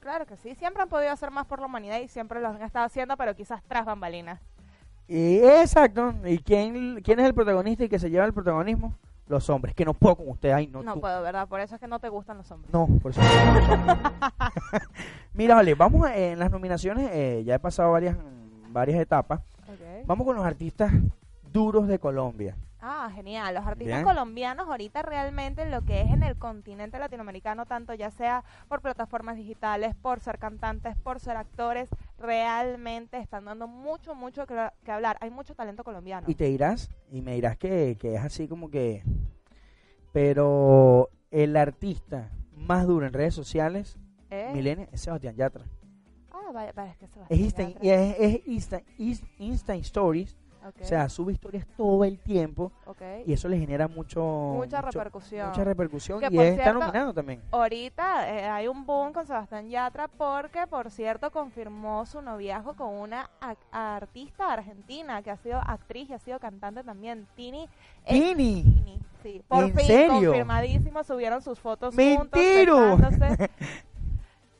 Claro 0.00 0.26
que 0.26 0.36
sí, 0.36 0.54
siempre 0.54 0.82
han 0.82 0.88
podido 0.88 1.10
hacer 1.12 1.30
más 1.30 1.46
por 1.46 1.58
la 1.60 1.66
humanidad 1.66 1.98
y 2.00 2.08
siempre 2.08 2.40
lo 2.40 2.48
han 2.48 2.62
estado 2.62 2.84
haciendo, 2.86 3.16
pero 3.16 3.34
quizás 3.34 3.62
tras 3.66 3.84
bambalinas. 3.84 4.40
Y 5.08 5.38
exacto. 5.38 6.14
¿Y 6.24 6.38
quién, 6.38 7.00
quién 7.02 7.20
es 7.20 7.26
el 7.26 7.34
protagonista 7.34 7.84
y 7.84 7.88
que 7.88 7.98
se 7.98 8.10
lleva 8.10 8.24
el 8.24 8.32
protagonismo? 8.32 8.94
Los 9.28 9.50
hombres. 9.50 9.74
Que 9.74 9.84
no 9.84 9.94
puedo 9.94 10.16
con 10.16 10.28
usted. 10.28 10.52
Ay, 10.52 10.68
no, 10.68 10.82
No, 10.82 10.94
tú. 10.94 11.00
puedo, 11.00 11.22
¿verdad? 11.22 11.48
Por 11.48 11.60
eso 11.60 11.74
es 11.74 11.80
que 11.80 11.88
no 11.88 11.98
te 11.98 12.08
gustan 12.08 12.36
los 12.38 12.48
hombres. 12.52 12.72
No, 12.72 12.86
por 13.02 13.10
eso. 13.10 13.20
no 13.20 13.28
puedo 13.28 13.68
con 13.68 13.86
los 13.86 13.96
hombres. 13.96 14.12
Mira, 15.34 15.54
vale, 15.56 15.74
vamos 15.74 16.06
a- 16.06 16.16
en 16.16 16.38
las 16.38 16.50
nominaciones. 16.50 17.10
eh, 17.12 17.42
ya 17.44 17.56
he 17.56 17.58
pasado 17.58 17.90
varias, 17.92 18.16
varias 18.70 19.00
etapas. 19.00 19.40
Vamos 20.06 20.24
con 20.24 20.36
los 20.36 20.44
artistas 20.44 20.92
duros 21.52 21.88
de 21.88 21.98
Colombia. 21.98 22.54
Ah, 22.88 23.10
genial. 23.12 23.52
Los 23.52 23.66
artistas 23.66 23.96
Bien. 23.96 24.04
colombianos 24.04 24.68
ahorita 24.68 25.02
realmente 25.02 25.62
en 25.62 25.72
lo 25.72 25.82
que 25.82 26.02
es 26.02 26.10
en 26.12 26.22
el 26.22 26.36
continente 26.36 27.00
latinoamericano, 27.00 27.66
tanto 27.66 27.92
ya 27.94 28.12
sea 28.12 28.44
por 28.68 28.80
plataformas 28.80 29.34
digitales, 29.36 29.96
por 29.96 30.20
ser 30.20 30.38
cantantes, 30.38 30.96
por 30.96 31.18
ser 31.18 31.36
actores, 31.36 31.90
realmente 32.16 33.18
están 33.18 33.46
dando 33.46 33.66
mucho, 33.66 34.14
mucho 34.14 34.46
que, 34.46 34.54
que 34.84 34.92
hablar. 34.92 35.16
Hay 35.20 35.30
mucho 35.30 35.56
talento 35.56 35.82
colombiano. 35.82 36.30
Y 36.30 36.36
te 36.36 36.44
dirás, 36.44 36.88
y 37.10 37.22
me 37.22 37.34
dirás 37.34 37.56
que, 37.56 37.96
que 37.98 38.14
es 38.14 38.22
así 38.22 38.46
como 38.46 38.70
que... 38.70 39.02
Pero 40.12 41.10
el 41.32 41.56
artista 41.56 42.30
más 42.52 42.86
duro 42.86 43.04
en 43.04 43.12
redes 43.12 43.34
sociales, 43.34 43.98
¿Eh? 44.30 44.50
Milenia, 44.54 44.88
es 44.92 45.00
Sebastián 45.00 45.34
Yatra. 45.34 45.64
Ah, 46.30 46.52
vaya, 46.54 46.72
vaya, 46.72 46.92
es 46.92 46.98
que 46.98 47.06
Es 47.06 47.10
Sebastián 47.10 47.40
Insta, 47.40 47.62
Yatra. 47.68 48.02
es, 48.04 48.16
es 48.20 48.46
Insta, 48.46 48.82
Insta, 48.96 49.26
Insta 49.38 49.74
Stories 49.74 50.36
O 50.80 50.84
sea, 50.84 51.08
sube 51.08 51.32
historias 51.32 51.66
todo 51.76 52.04
el 52.04 52.18
tiempo 52.18 52.72
y 53.24 53.32
eso 53.32 53.48
le 53.48 53.58
genera 53.58 53.88
mucho 53.88 54.20
Mucha 54.22 54.82
mucho- 54.82 54.98
repercusión. 54.98 55.48
Mucha 55.48 55.64
repercusión 55.64 56.20
Que 56.20 56.28
y 56.30 56.38
está 56.38 56.72
nominado 56.72 57.12
también. 57.14 57.42
Ahorita 57.50 58.28
eh, 58.30 58.48
hay 58.48 58.68
un 58.68 58.84
boom 58.86 59.12
con 59.12 59.26
Sebastián 59.26 59.68
Yatra 59.68 60.08
porque, 60.08 60.66
por 60.66 60.90
cierto, 60.90 61.30
confirmó 61.30 62.04
su 62.06 62.20
noviazgo 62.22 62.74
con 62.74 62.88
una 62.94 63.30
artista 63.70 64.52
argentina 64.52 65.22
que 65.22 65.30
ha 65.30 65.36
sido 65.36 65.58
actriz 65.58 66.10
y 66.10 66.14
ha 66.14 66.18
sido 66.18 66.38
cantante 66.38 66.82
también, 66.84 67.26
Tini. 67.36 67.68
eh, 68.04 68.34
Tini. 68.34 68.62
Tini, 68.62 68.98
sí. 69.22 69.42
Por 69.48 69.64
¿En 69.64 69.74
fin, 69.76 69.86
serio? 69.86 70.12
confirmadísimo, 70.30 71.04
subieron 71.04 71.42
sus 71.42 71.58
fotos 71.60 71.94
¡Mentiro! 71.94 72.96
juntos. 72.96 73.12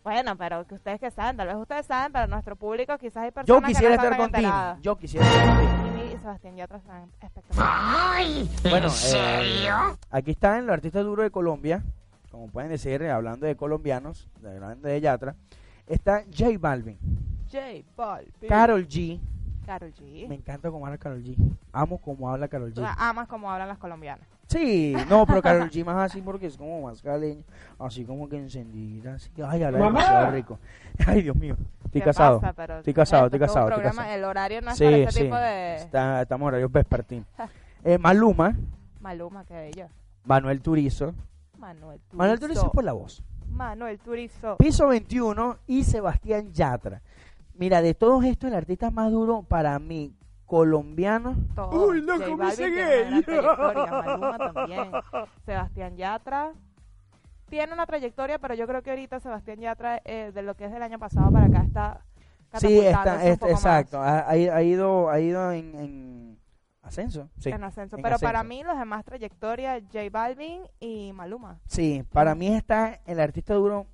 Bueno, 0.03 0.37
pero 0.37 0.65
que 0.69 0.77
ustedes 0.77 1.01
que 1.01 1.11
saben, 1.11 1.37
tal 1.37 1.49
vez 1.49 1.57
ustedes 1.57 1.85
saben, 1.85 2.13
pero 2.13 2.29
nuestro 2.29 2.55
público 2.55 2.97
quizás 2.97 3.25
hay 3.25 3.31
Yo 3.31 3.35
personas 3.35 3.69
quisiera 3.69 3.97
que 3.97 3.97
no 3.97 4.03
estar 4.05 4.13
están 4.13 4.19
con 4.25 4.31
tan 4.31 4.41
Tini. 4.41 4.47
enteradas. 4.53 4.81
Yo 4.83 4.97
quisiera 4.97 5.27
estar 5.27 5.47
con 5.49 5.57
Tini. 5.59 5.69
Tini 5.73 5.86
y 5.86 5.86
Sebastián 6.27 6.57
Yatra 6.57 6.79
están 6.79 7.09
espectaculares. 7.23 8.63
Bueno, 8.69 8.89
eh, 9.15 9.69
aquí 10.11 10.33
están 10.33 10.67
los 10.67 10.75
artistas 10.75 11.05
duros 11.05 11.23
de 11.23 11.31
Colombia, 11.31 11.85
como 12.33 12.49
pueden 12.49 12.69
decir, 12.71 13.01
eh, 13.03 13.13
hablando 13.13 13.47
de 13.47 13.55
colombianos, 13.55 14.27
de- 14.41 14.57
hablando 14.57 14.89
de 14.89 15.01
Yatra. 15.01 15.37
Está 15.87 16.25
J 16.37 16.59
Balvin, 16.59 16.99
J 17.49 17.61
Balvin. 17.97 18.49
Carol 18.49 18.89
G. 18.89 19.21
Karol 19.67 19.95
G. 19.95 20.27
Me 20.29 20.35
encanta 20.35 20.69
cómo 20.69 20.85
habla 20.85 20.99
Carol 20.99 21.23
G. 21.23 21.37
Amo 21.73 21.99
cómo 22.01 22.29
habla 22.29 22.49
Carol 22.49 22.73
Tú 22.75 22.81
G. 22.83 22.95
amas 22.99 23.29
como 23.29 23.49
hablan 23.53 23.69
las 23.69 23.79
colombianas. 23.79 24.27
Sí, 24.49 24.95
no, 25.09 25.27
pero 25.27 25.43
Carol 25.43 25.69
G 25.71 25.85
más 25.85 26.11
así 26.11 26.23
porque 26.23 26.47
es 26.47 26.57
como 26.57 26.83
más 26.83 27.03
caleña, 27.03 27.43
así 27.81 28.05
como 28.05 28.29
que 28.29 28.37
encendida, 28.37 29.15
así. 29.15 29.31
Ay, 29.45 29.61
¡Mamá! 29.61 29.79
demasiado 29.79 30.31
rico. 30.31 30.59
Ay, 31.07 31.23
Dios 31.23 31.35
mío. 31.37 31.57
Estoy 31.85 32.01
¿Qué 32.01 32.05
casado. 32.05 32.41
pasa? 32.41 32.53
Pero 32.53 32.79
Estoy 32.79 32.95
casado, 32.95 33.27
esto 33.27 33.37
estoy 33.37 33.47
casado, 33.49 33.69
estoy 33.69 33.75
programa, 33.83 34.03
casado. 34.03 34.17
El 34.19 34.25
horario 34.25 34.61
no 34.63 34.71
es 34.71 34.77
Sí, 34.79 34.85
para 34.85 34.97
ese 34.99 35.11
sí. 35.13 35.23
tipo 35.25 35.37
de... 35.37 35.75
Está, 35.77 36.23
estamos 36.23 36.45
en 36.45 36.49
horario 36.49 36.69
vespertino. 36.69 37.25
Eh, 37.85 37.99
Maluma, 37.99 38.57
Maluma, 39.01 39.45
que 39.45 39.55
bello. 39.55 39.87
Manuel 40.25 40.61
Turizo. 40.61 41.15
Manuel 41.57 42.01
Turizo. 42.01 42.17
Manuel 42.17 42.41
Turizo 42.41 42.67
es 42.67 42.73
por 42.73 42.83
la 42.83 42.93
voz. 42.95 43.23
Manuel 43.49 44.01
Turizo. 44.01 44.57
Piso 44.57 44.89
21 44.89 45.59
y 45.69 45.85
Sebastián 45.85 46.53
Yatra. 46.53 47.01
Mira, 47.55 47.81
de 47.83 47.95
todos 47.95 48.25
estos, 48.25 48.49
el 48.51 48.57
artista 48.57 48.91
más 48.91 49.13
duro 49.13 49.45
para 49.45 49.79
mí, 49.79 50.16
colombiano. 50.47 51.37
Todo. 51.55 51.89
Uy, 51.89 52.01
loco, 52.03 52.21
J 52.21 52.31
me 52.31 52.37
Balvin 52.37 52.53
hice 52.53 52.71
tiene 52.73 52.85
gay. 52.87 53.03
una 53.03 53.21
gran 53.21 53.25
trayectoria. 53.25 53.93
Maluma 54.07 54.39
también. 54.53 54.91
Sebastián 55.45 55.97
Yatra. 55.97 56.53
Tiene 57.49 57.73
una 57.73 57.87
trayectoria, 57.87 58.39
pero 58.39 58.55
yo 58.55 58.67
creo 58.67 58.83
que 58.83 58.91
ahorita 58.91 59.21
Sebastián 59.21 59.59
Yatra, 59.61 60.01
eh, 60.05 60.33
de 60.35 60.43
lo 60.43 60.55
que 60.57 60.65
es 60.65 60.73
del 60.73 60.83
año 60.83 60.99
pasado 60.99 61.31
para 61.31 61.47
acá, 61.47 61.63
está 61.63 62.01
Sí, 62.59 62.79
está, 62.79 62.99
catapultándose 63.05 63.27
un 63.27 63.33
es- 63.33 63.39
poco 63.39 63.53
más 63.53 63.61
exacto. 63.61 64.01
Ha, 64.03 64.63
ido, 64.63 65.11
ha 65.11 65.21
ido 65.21 65.53
en, 65.53 65.75
en 65.77 66.39
ascenso. 66.83 67.29
Sí. 67.39 67.51
en 67.51 67.63
ascenso. 67.63 67.97
en 67.97 68.03
Pero 68.03 68.19
para 68.19 68.43
mí, 68.43 68.63
los 68.65 68.77
demás 68.79 69.05
trayectorias, 69.05 69.83
J 69.93 70.01
Balvin 70.11 70.63
y 70.81 71.13
Maluma. 71.13 71.59
Sí, 71.67 72.03
para 72.13 72.35
mí 72.35 72.49
está 72.49 73.01
el 73.07 73.21
artista 73.21 73.55
duro 73.55 73.87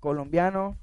colombiano. 0.00 0.76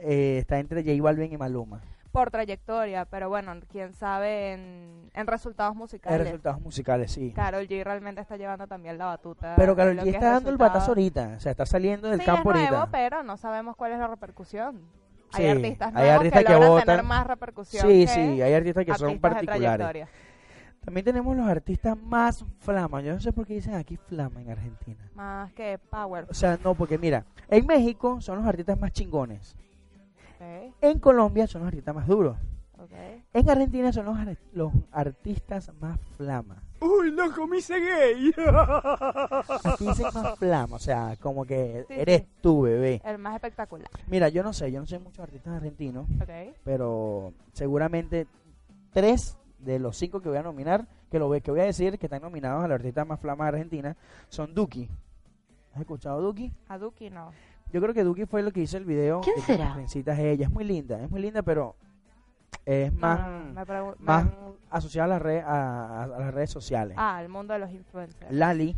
eh, 0.00 0.38
está 0.38 0.58
entre 0.58 0.82
J 0.82 1.00
Balvin 1.02 1.32
y 1.32 1.36
Maluma. 1.36 1.80
Por 2.14 2.30
trayectoria, 2.30 3.06
pero 3.06 3.28
bueno, 3.28 3.52
quién 3.68 3.92
sabe 3.92 4.52
en, 4.52 5.10
en 5.14 5.26
resultados 5.26 5.72
En 5.72 5.78
musicales. 5.78 6.20
resultados 6.20 6.60
musicales, 6.60 7.10
sí. 7.10 7.32
Carol 7.34 7.66
G 7.66 7.82
realmente 7.82 8.20
está 8.20 8.36
llevando 8.36 8.68
también 8.68 8.98
la 8.98 9.06
batuta. 9.06 9.54
Pero 9.56 9.72
en 9.76 9.96
lo 9.96 10.02
G 10.04 10.06
está 10.06 10.18
es 10.18 10.32
dando 10.34 10.50
el 10.50 10.56
batazo 10.56 10.92
ahorita. 10.92 11.34
O 11.36 11.40
sea, 11.40 11.50
está 11.50 11.66
saliendo 11.66 12.08
del 12.08 12.20
sí, 12.20 12.26
campo 12.26 12.52
es 12.52 12.60
nuevo, 12.60 12.76
ahorita. 12.76 12.92
pero 12.92 13.24
no 13.24 13.36
sabemos 13.36 13.74
cuál 13.74 13.90
es 13.90 13.98
la 13.98 14.06
repercusión. 14.06 14.80
Sí, 15.34 15.42
hay 15.42 15.48
artistas 15.48 15.88
hay 15.88 15.92
nuevos 15.94 16.14
artistas 16.14 16.40
que, 16.44 16.46
que 16.46 16.60
logran 16.60 16.86
tener 16.86 17.02
más 17.02 17.26
repercusión 17.26 17.82
Sí, 17.82 18.00
que 18.02 18.06
sí, 18.06 18.42
hay 18.42 18.54
artistas 18.54 18.84
que 18.84 18.94
son 18.94 19.08
artistas 19.08 19.34
de 19.34 19.46
particulares. 19.46 20.08
También 20.84 21.04
tenemos 21.04 21.36
los 21.36 21.48
artistas 21.48 21.98
más 21.98 22.44
flama. 22.60 23.00
Yo 23.00 23.14
no 23.14 23.18
sé 23.20 23.32
por 23.32 23.44
qué 23.44 23.54
dicen 23.54 23.74
aquí 23.74 23.96
flama 23.96 24.40
en 24.40 24.50
Argentina. 24.50 25.10
Más 25.14 25.52
que 25.54 25.80
power. 25.90 26.26
O 26.30 26.34
sea, 26.34 26.60
no, 26.62 26.76
porque 26.76 26.96
mira, 26.96 27.24
en 27.48 27.66
México 27.66 28.20
son 28.20 28.38
los 28.38 28.46
artistas 28.46 28.78
más 28.78 28.92
chingones. 28.92 29.56
En 30.80 30.98
Colombia 30.98 31.46
son 31.46 31.62
los 31.62 31.68
artistas 31.68 31.94
más 31.94 32.06
duros. 32.06 32.36
En 33.32 33.48
Argentina 33.50 33.92
son 33.92 34.04
los, 34.06 34.16
ar- 34.16 34.38
los 34.52 34.72
artistas 34.92 35.72
más 35.80 35.98
flama. 36.16 36.62
Uy, 36.80 37.10
loco, 37.12 37.46
me 37.46 37.58
hice 37.58 37.80
gay. 37.80 38.30
Aquí 39.64 39.86
dicen 39.86 40.06
más 40.14 40.38
flama, 40.38 40.76
o 40.76 40.78
sea, 40.78 41.16
como 41.20 41.44
que 41.44 41.84
Sí, 41.88 41.94
eres 41.96 42.20
sí. 42.22 42.28
tú, 42.42 42.62
bebé. 42.62 43.00
El 43.04 43.18
más 43.18 43.34
espectacular. 43.34 43.88
Mira, 44.06 44.28
yo 44.28 44.42
no 44.42 44.52
sé, 44.52 44.70
yo 44.70 44.80
no 44.80 44.86
sé 44.86 44.98
muchos 44.98 45.20
artistas 45.20 45.54
argentinos, 45.54 46.06
pero 46.62 47.32
seguramente 47.52 48.26
tres 48.92 49.38
de 49.58 49.78
los 49.78 49.96
cinco 49.96 50.20
que 50.20 50.28
voy 50.28 50.38
a 50.38 50.42
nominar, 50.42 50.86
que 51.10 51.18
lo 51.18 51.30
que 51.40 51.50
voy 51.50 51.60
a 51.60 51.64
decir 51.64 51.98
que 51.98 52.06
están 52.06 52.22
nominados 52.22 52.62
a 52.64 52.68
la 52.68 52.74
artista 52.74 53.04
más 53.04 53.18
flama 53.18 53.44
de 53.44 53.48
Argentina, 53.50 53.96
son 54.28 54.54
Duki. 54.54 54.88
¿Has 55.72 55.80
escuchado 55.80 56.20
Duki? 56.20 56.52
A 56.68 56.78
Duki 56.78 57.10
no. 57.10 57.30
Yo 57.74 57.80
creo 57.80 57.92
que 57.92 58.04
Duki 58.04 58.24
fue 58.24 58.40
lo 58.44 58.52
que 58.52 58.60
hizo 58.60 58.76
el 58.76 58.84
video. 58.84 59.20
¿Quién 59.20 59.36
será? 59.40 59.76
ella. 60.22 60.44
Es 60.46 60.50
muy 60.52 60.62
linda, 60.62 61.02
es 61.02 61.10
muy 61.10 61.20
linda, 61.20 61.42
pero 61.42 61.74
es 62.64 62.92
No, 62.92 63.00
más, 63.00 63.18
no, 63.20 63.52
no, 63.52 63.94
más 63.98 64.26
asociada 64.70 65.06
a, 65.06 65.08
las 65.08 65.22
redes- 65.22 65.44
a, 65.44 65.86
a- 65.88 66.02
a 66.04 66.06
las 66.06 66.32
redes 66.32 66.50
sociales. 66.52 66.96
Ah, 66.96 67.20
el 67.20 67.28
mundo 67.28 67.52
de 67.52 67.58
los 67.58 67.72
influencers. 67.72 68.30
Lali. 68.30 68.76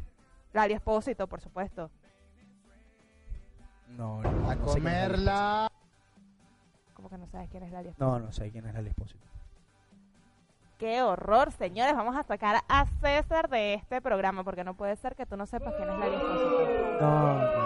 Lali 0.54 0.72
Espósito, 0.72 1.26
por 1.26 1.42
supuesto. 1.42 1.90
No, 3.98 4.22
no, 4.22 4.30
no 4.54 4.64
quién 4.72 4.86
es 4.86 5.18
Lali 5.20 5.68
Como 6.94 7.10
que 7.10 7.18
no 7.18 7.26
sabes 7.26 7.50
quién 7.50 7.64
es 7.64 7.72
Lali 7.72 7.88
Espósito. 7.90 8.18
No, 8.18 8.18
no 8.18 8.32
sé 8.32 8.50
quién 8.50 8.64
es 8.66 8.72
Lali 8.72 8.88
Espósito. 8.88 9.26
Qué 10.78 11.02
horror, 11.02 11.52
señores. 11.52 11.94
Vamos 11.94 12.16
a 12.16 12.22
sacar 12.22 12.62
a 12.66 12.86
César 13.02 13.50
de 13.50 13.74
este 13.74 14.00
programa 14.00 14.42
porque 14.42 14.64
no 14.64 14.72
puede 14.74 14.96
ser 14.96 15.14
que 15.16 15.26
tú 15.26 15.36
no 15.36 15.44
sepas 15.44 15.74
quién 15.76 15.90
es 15.90 15.98
Lali 15.98 16.14
Espósito. 16.16 16.98
No, 16.98 17.38
no, 17.38 17.65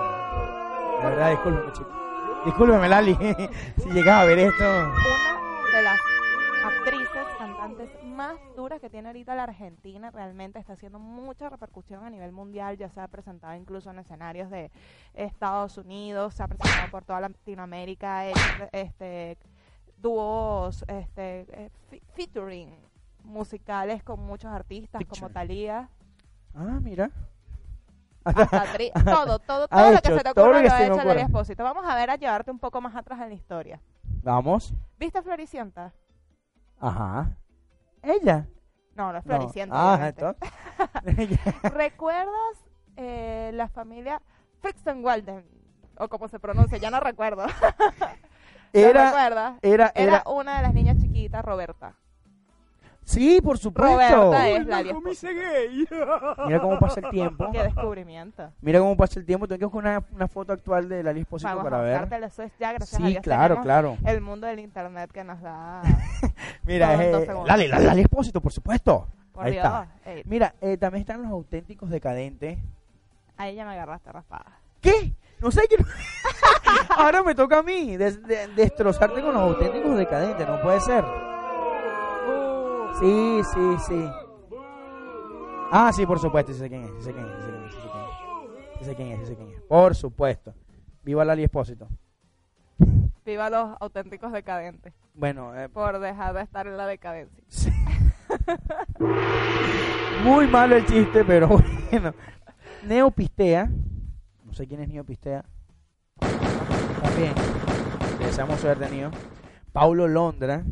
De 1.03 1.09
verdad, 1.09 1.31
discúlpeme, 1.31 1.73
chico. 1.73 1.91
Discúlpeme, 2.45 2.89
Lali. 2.89 3.15
si 3.79 3.91
llegaba 3.91 4.23
a 4.23 4.25
ver 4.25 4.39
esto. 4.39 4.65
Una 4.65 5.73
de 5.77 5.83
las 5.83 5.99
actrices, 6.65 7.27
cantantes 7.39 7.91
más 8.05 8.37
duras 8.57 8.81
que 8.81 8.91
tiene 8.91 9.09
ahorita 9.09 9.35
la 9.35 9.45
Argentina, 9.45 10.11
realmente 10.11 10.59
está 10.59 10.75
haciendo 10.75 10.99
mucha 10.99 11.49
repercusión 11.49 12.05
a 12.05 12.11
nivel 12.11 12.33
mundial, 12.33 12.77
ya 12.77 12.89
se 12.91 13.01
ha 13.01 13.09
presentado 13.09 13.55
incluso 13.55 13.91
en 13.91 13.99
escenarios 13.99 14.51
de 14.51 14.71
Estados 15.15 15.79
Unidos, 15.79 16.35
se 16.35 16.43
ha 16.43 16.49
presentado 16.49 16.91
por 16.91 17.05
toda 17.05 17.21
Latinoamérica, 17.21 18.27
este 18.73 19.39
dúos, 19.97 20.83
este 20.89 21.41
eh, 21.51 21.71
fe- 21.91 22.03
featuring 22.15 22.75
musicales 23.25 24.03
con 24.03 24.21
muchos 24.21 24.51
artistas 24.51 25.03
como. 25.07 25.31
Thalía, 25.31 25.89
Ah, 26.55 26.79
mira. 26.83 27.11
Hasta 28.25 28.65
tri- 28.79 28.93
todo, 29.05 29.39
todo, 29.39 29.65
Ha 29.71 29.77
todo 29.83 29.91
lo 29.93 30.01
que 30.03 30.09
se 30.19 30.21
te 30.25 30.31
ocurra 30.31 30.47
lo 30.59 30.63
que 30.63 30.69
lo 30.69 30.75
ha 30.75 30.83
hecho 30.85 31.05
Lali. 31.05 31.21
Espósito. 31.21 31.65
Vamos 31.65 31.85
a 31.89 31.95
ver 31.95 32.11
a 32.11 32.17
llevarte 32.17 32.51
un 32.51 32.59
poco 32.59 32.81
más 32.81 32.95
atrás 32.97 33.21
en 33.21 33.29
la 33.29 33.35
historia. 33.35 33.81
Vamos. 34.23 34.75
¿Viste 34.99 35.23
Floricienta? 35.23 35.93
Ajá. 36.79 37.37
Ella. 38.03 38.47
No, 38.95 39.13
No. 39.13 39.23
Floricienta. 39.23 39.75
Ah, 39.77 40.09
entonces. 40.09 40.51
¿Recuerdas 41.75 42.65
eh, 42.97 43.51
la 43.55 43.69
familia 43.69 44.21
Fixenwalden? 44.63 45.45
O 45.99 46.09
como 46.09 46.29
se 46.29 46.39
pronuncia, 46.39 46.79
ya 46.79 46.91
no 46.91 47.01
recuerdo. 47.01 47.45
¿Lo 48.73 48.81
era, 48.81 49.07
recuerdas? 49.07 49.59
era, 49.63 49.93
Era 49.95 50.17
era. 50.19 50.23
una 50.31 50.57
de 50.59 50.63
las 50.63 50.75
niñas 50.75 50.97
chiquitas, 50.99 51.45
Roberta. 51.45 51.95
Sí, 53.11 53.41
por 53.41 53.59
supuesto. 53.59 54.33
Roberta 54.33 54.49
es 54.49 54.97
hice 55.11 55.35
gay. 55.35 55.89
Mira 56.47 56.61
cómo 56.61 56.79
pasa 56.79 57.01
el 57.01 57.11
tiempo. 57.11 57.51
Qué 57.51 57.63
descubrimiento. 57.65 58.51
Mira 58.61 58.79
cómo 58.79 58.97
pasa 58.97 59.19
el 59.19 59.27
tiempo. 59.27 59.49
Tengo 59.49 59.59
que 59.59 59.65
buscar 59.67 59.81
una, 59.99 60.05
una 60.13 60.29
foto 60.29 60.53
actual 60.53 60.89
de 60.89 61.03
Lali 61.03 61.21
Espósito 61.21 61.49
Vamos 61.49 61.65
para 61.65 61.79
a 61.81 61.83
ver. 61.83 62.23
eso 62.25 62.43
es 62.45 62.53
ya, 62.59 62.73
gracias 62.73 62.95
a 63.01 63.05
Sí, 63.05 63.11
Dios, 63.11 63.23
claro, 63.23 63.61
claro. 63.63 63.97
El 64.05 64.21
mundo 64.21 64.47
del 64.47 64.61
internet 64.61 65.11
que 65.13 65.25
nos 65.25 65.41
da... 65.43 65.83
Mira, 66.65 66.95
eh. 67.05 67.27
Lali, 67.47 67.67
Lali, 67.67 67.85
Lali 67.87 68.01
Espósito, 68.03 68.41
por 68.41 68.53
supuesto. 68.53 69.09
Por 69.33 69.45
Ahí 69.45 69.53
Dios. 69.53 69.65
está. 69.65 69.89
Ey, 70.05 70.23
Mira, 70.27 70.55
eh, 70.61 70.77
también 70.77 71.01
están 71.01 71.21
los 71.23 71.31
auténticos 71.33 71.91
decadentes. 71.91 72.59
ahí 73.37 73.57
ya 73.57 73.65
me 73.65 73.73
agarraste 73.73 74.13
raspada. 74.13 74.59
¿Qué? 74.81 75.13
No 75.41 75.51
sé 75.51 75.63
quién. 75.69 75.85
Ahora 76.97 77.23
me 77.23 77.35
toca 77.35 77.59
a 77.59 77.63
mí 77.63 77.97
des- 77.97 78.23
de- 78.23 78.47
destrozarte 78.49 79.21
con 79.21 79.35
los 79.35 79.43
auténticos 79.43 79.97
decadentes. 79.97 80.47
No 80.47 80.61
puede 80.61 80.81
ser. 80.81 81.05
Sí, 83.01 83.41
sí, 83.55 83.77
sí. 83.89 84.11
Ah, 85.73 85.91
sí, 85.91 86.05
por 86.05 86.19
supuesto. 86.19 86.53
Sé 86.53 86.69
quién 86.69 86.85
es. 86.85 87.03
Sé 87.03 87.15
quién 87.15 87.25
es. 87.25 87.45
Sé 87.45 87.51
quién 87.51 87.65
es. 87.65 88.87
Sé 88.87 88.95
quién 88.95 89.09
es. 89.13 89.29
Sé 89.29 89.37
quién 89.37 89.49
es. 89.49 89.61
Por 89.63 89.95
supuesto. 89.95 90.53
Viva 91.03 91.25
Lali 91.25 91.45
Espósito. 91.45 91.89
Viva 93.25 93.49
los 93.49 93.77
auténticos 93.81 94.33
decadentes. 94.33 94.93
Bueno, 95.15 95.59
eh, 95.59 95.71
Por 95.71 95.99
dejar 95.99 96.35
de 96.35 96.43
estar 96.43 96.67
en 96.67 96.77
la 96.77 96.87
decadencia. 96.87 97.43
Sí. 97.49 97.73
Muy 100.23 100.47
malo 100.47 100.77
el 100.77 100.85
chiste, 100.85 101.25
pero 101.25 101.49
bueno. 101.91 102.15
Neopistea. 102.85 103.71
No 104.45 104.53
sé 104.53 104.67
quién 104.67 104.83
es 104.83 104.89
Neopistea. 104.89 105.45
También. 107.03 107.33
Le 108.19 108.27
deseamos 108.27 108.61
suerte, 108.61 108.91
Neo. 108.91 109.11
Paulo 109.73 110.07
Londra. 110.07 110.63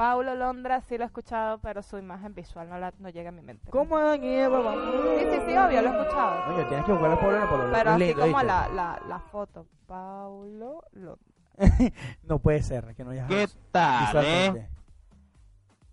Paulo 0.00 0.34
Londra 0.34 0.80
sí 0.80 0.96
lo 0.96 1.04
he 1.04 1.06
escuchado, 1.08 1.58
pero 1.58 1.82
su 1.82 1.98
imagen 1.98 2.32
visual 2.34 2.66
no, 2.70 2.78
la, 2.78 2.90
no 3.00 3.10
llega 3.10 3.28
a 3.28 3.32
mi 3.32 3.42
mente. 3.42 3.70
¿Cómo 3.70 3.98
Eva? 3.98 4.58
vamos? 4.60 4.82
Sí, 5.18 5.26
sí, 5.30 5.36
sí, 5.44 5.56
obvio, 5.58 5.82
lo 5.82 5.88
he 5.90 6.00
escuchado. 6.00 6.44
Coño, 6.46 6.66
tienes 6.68 6.86
que 6.86 6.92
buscar 6.92 7.10
a 7.10 7.16
Paulo 7.20 7.32
Londra, 7.38 7.48
Paulo 7.50 7.64
Pero 7.70 7.90
así 7.90 8.04
lindo, 8.06 8.22
como 8.22 8.42
la, 8.42 8.68
la, 8.70 9.02
la 9.06 9.18
foto. 9.18 9.66
Paulo 9.86 10.82
Londra. 10.92 11.18
No 12.22 12.38
puede 12.38 12.62
ser, 12.62 12.94
que 12.94 13.04
no 13.04 13.10
haya 13.10 13.26
¿Qué 13.26 13.46
tal, 13.72 14.24
eh? 14.24 14.68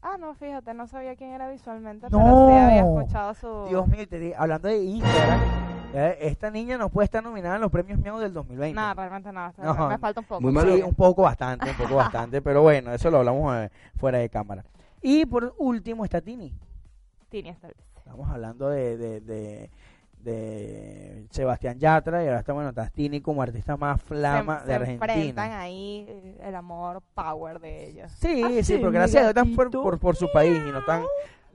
Ah, 0.02 0.16
no, 0.18 0.34
fíjate, 0.36 0.74
no 0.74 0.88
sabía 0.88 1.18
quién 1.18 1.32
era 1.32 1.50
visualmente, 1.50 2.08
No. 2.10 2.18
pero 2.20 2.48
sí 2.48 2.54
había 2.58 2.80
escuchado 2.84 3.34
su... 3.34 3.66
Dios 3.68 3.88
mío, 3.90 4.08
te 4.08 4.20
di- 4.20 4.32
hablando 4.34 4.70
de 4.70 4.78
Instagram, 4.86 5.40
eh, 5.94 6.18
esta 6.22 6.52
niña 6.52 6.78
no 6.78 6.90
puede 6.90 7.06
estar 7.06 7.24
nominada 7.24 7.56
en 7.56 7.62
los 7.62 7.72
premios 7.72 8.00
Miau 8.00 8.20
del 8.20 8.34
2020. 8.34 8.80
No, 8.80 8.94
realmente 8.94 9.32
no, 9.32 9.54
No. 9.58 9.88
me 9.90 9.98
falta 9.98 10.20
un 10.20 10.26
poco. 10.26 10.42
Muy 10.42 10.52
Sí, 10.52 10.56
malo. 10.56 10.88
un 10.88 10.96
poco 10.96 11.22
bastante, 11.24 11.70
un 11.70 11.76
poco 11.78 11.96
bastante, 11.96 12.42
pero 12.42 12.62
bueno, 12.62 12.92
eso 12.94 13.10
lo 13.10 13.20
hablamos 13.20 13.56
eh, 13.58 13.70
fuera 13.98 14.18
de 14.20 14.30
cámara. 14.30 14.64
Y 15.02 15.26
por 15.26 15.54
último 15.58 16.04
está 16.06 16.22
Tini. 16.22 16.54
Tini 17.30 17.50
esta 17.50 17.68
vez. 17.68 17.78
Estamos 17.98 18.30
hablando 18.30 18.70
de, 18.70 18.98
de, 18.98 19.20
de, 19.22 19.70
de 20.20 21.28
Sebastián 21.32 21.78
Yatra 21.80 22.24
y 22.24 22.28
ahora 22.28 22.40
está, 22.40 22.54
bueno, 22.54 22.70
está 22.70 22.90
Tini 22.90 23.22
como 23.22 23.42
artista 23.42 23.76
más 23.78 24.02
flama 24.02 24.62
se, 24.62 24.66
de 24.66 24.86
se 24.86 24.92
enfrentan 24.94 25.10
Argentina. 25.10 25.60
ahí 25.62 26.06
eh, 26.08 26.38
el 26.44 26.56
amor, 26.56 27.02
power 27.14 27.60
de 27.60 27.90
ellos. 27.90 28.12
Sí, 28.14 28.42
Ah, 28.44 28.50
sí, 28.50 28.64
sí, 28.64 28.78
pero 28.78 28.92
gracias 28.92 29.24
a 29.24 29.34
Dios 29.34 29.46
están 29.46 29.56
por, 29.56 29.72
por, 29.72 30.00
por 30.00 30.16
su 30.16 30.28
país 30.32 30.58
y 30.68 30.72
no 30.72 30.80
están 30.80 31.04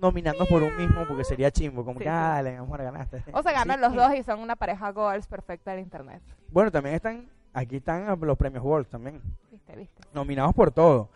nominando 0.03 0.45
por 0.47 0.63
un 0.63 0.77
mismo 0.77 1.07
porque 1.07 1.25
sería 1.25 1.51
chimbo, 1.51 1.85
como 1.85 1.99
Sí, 1.99 2.05
que, 2.05 2.11
sí. 2.11 2.15
ah, 2.15 2.43
le 2.43 2.57
amor, 2.57 2.83
ganaste. 2.83 3.23
O 3.33 3.43
se 3.43 3.53
ganan 3.53 3.77
Sí. 3.79 3.83
los 3.83 3.95
dos 3.95 4.15
y 4.15 4.23
son 4.25 4.41
una 4.41 4.57
pareja 4.57 4.91
goals 4.91 5.27
perfecta 5.29 5.71
del 5.71 5.81
internet. 5.81 6.21
Bueno, 6.51 6.71
también 6.73 6.97
están, 6.97 7.29
aquí 7.55 7.77
están 7.77 8.19
los 8.21 8.37
premios 8.37 8.65
World 8.65 8.89
también. 8.89 9.23
¿Viste, 9.51 9.77
viste? 9.77 10.03
nominados 10.13 10.53
por 10.55 10.73
todo. 10.73 11.09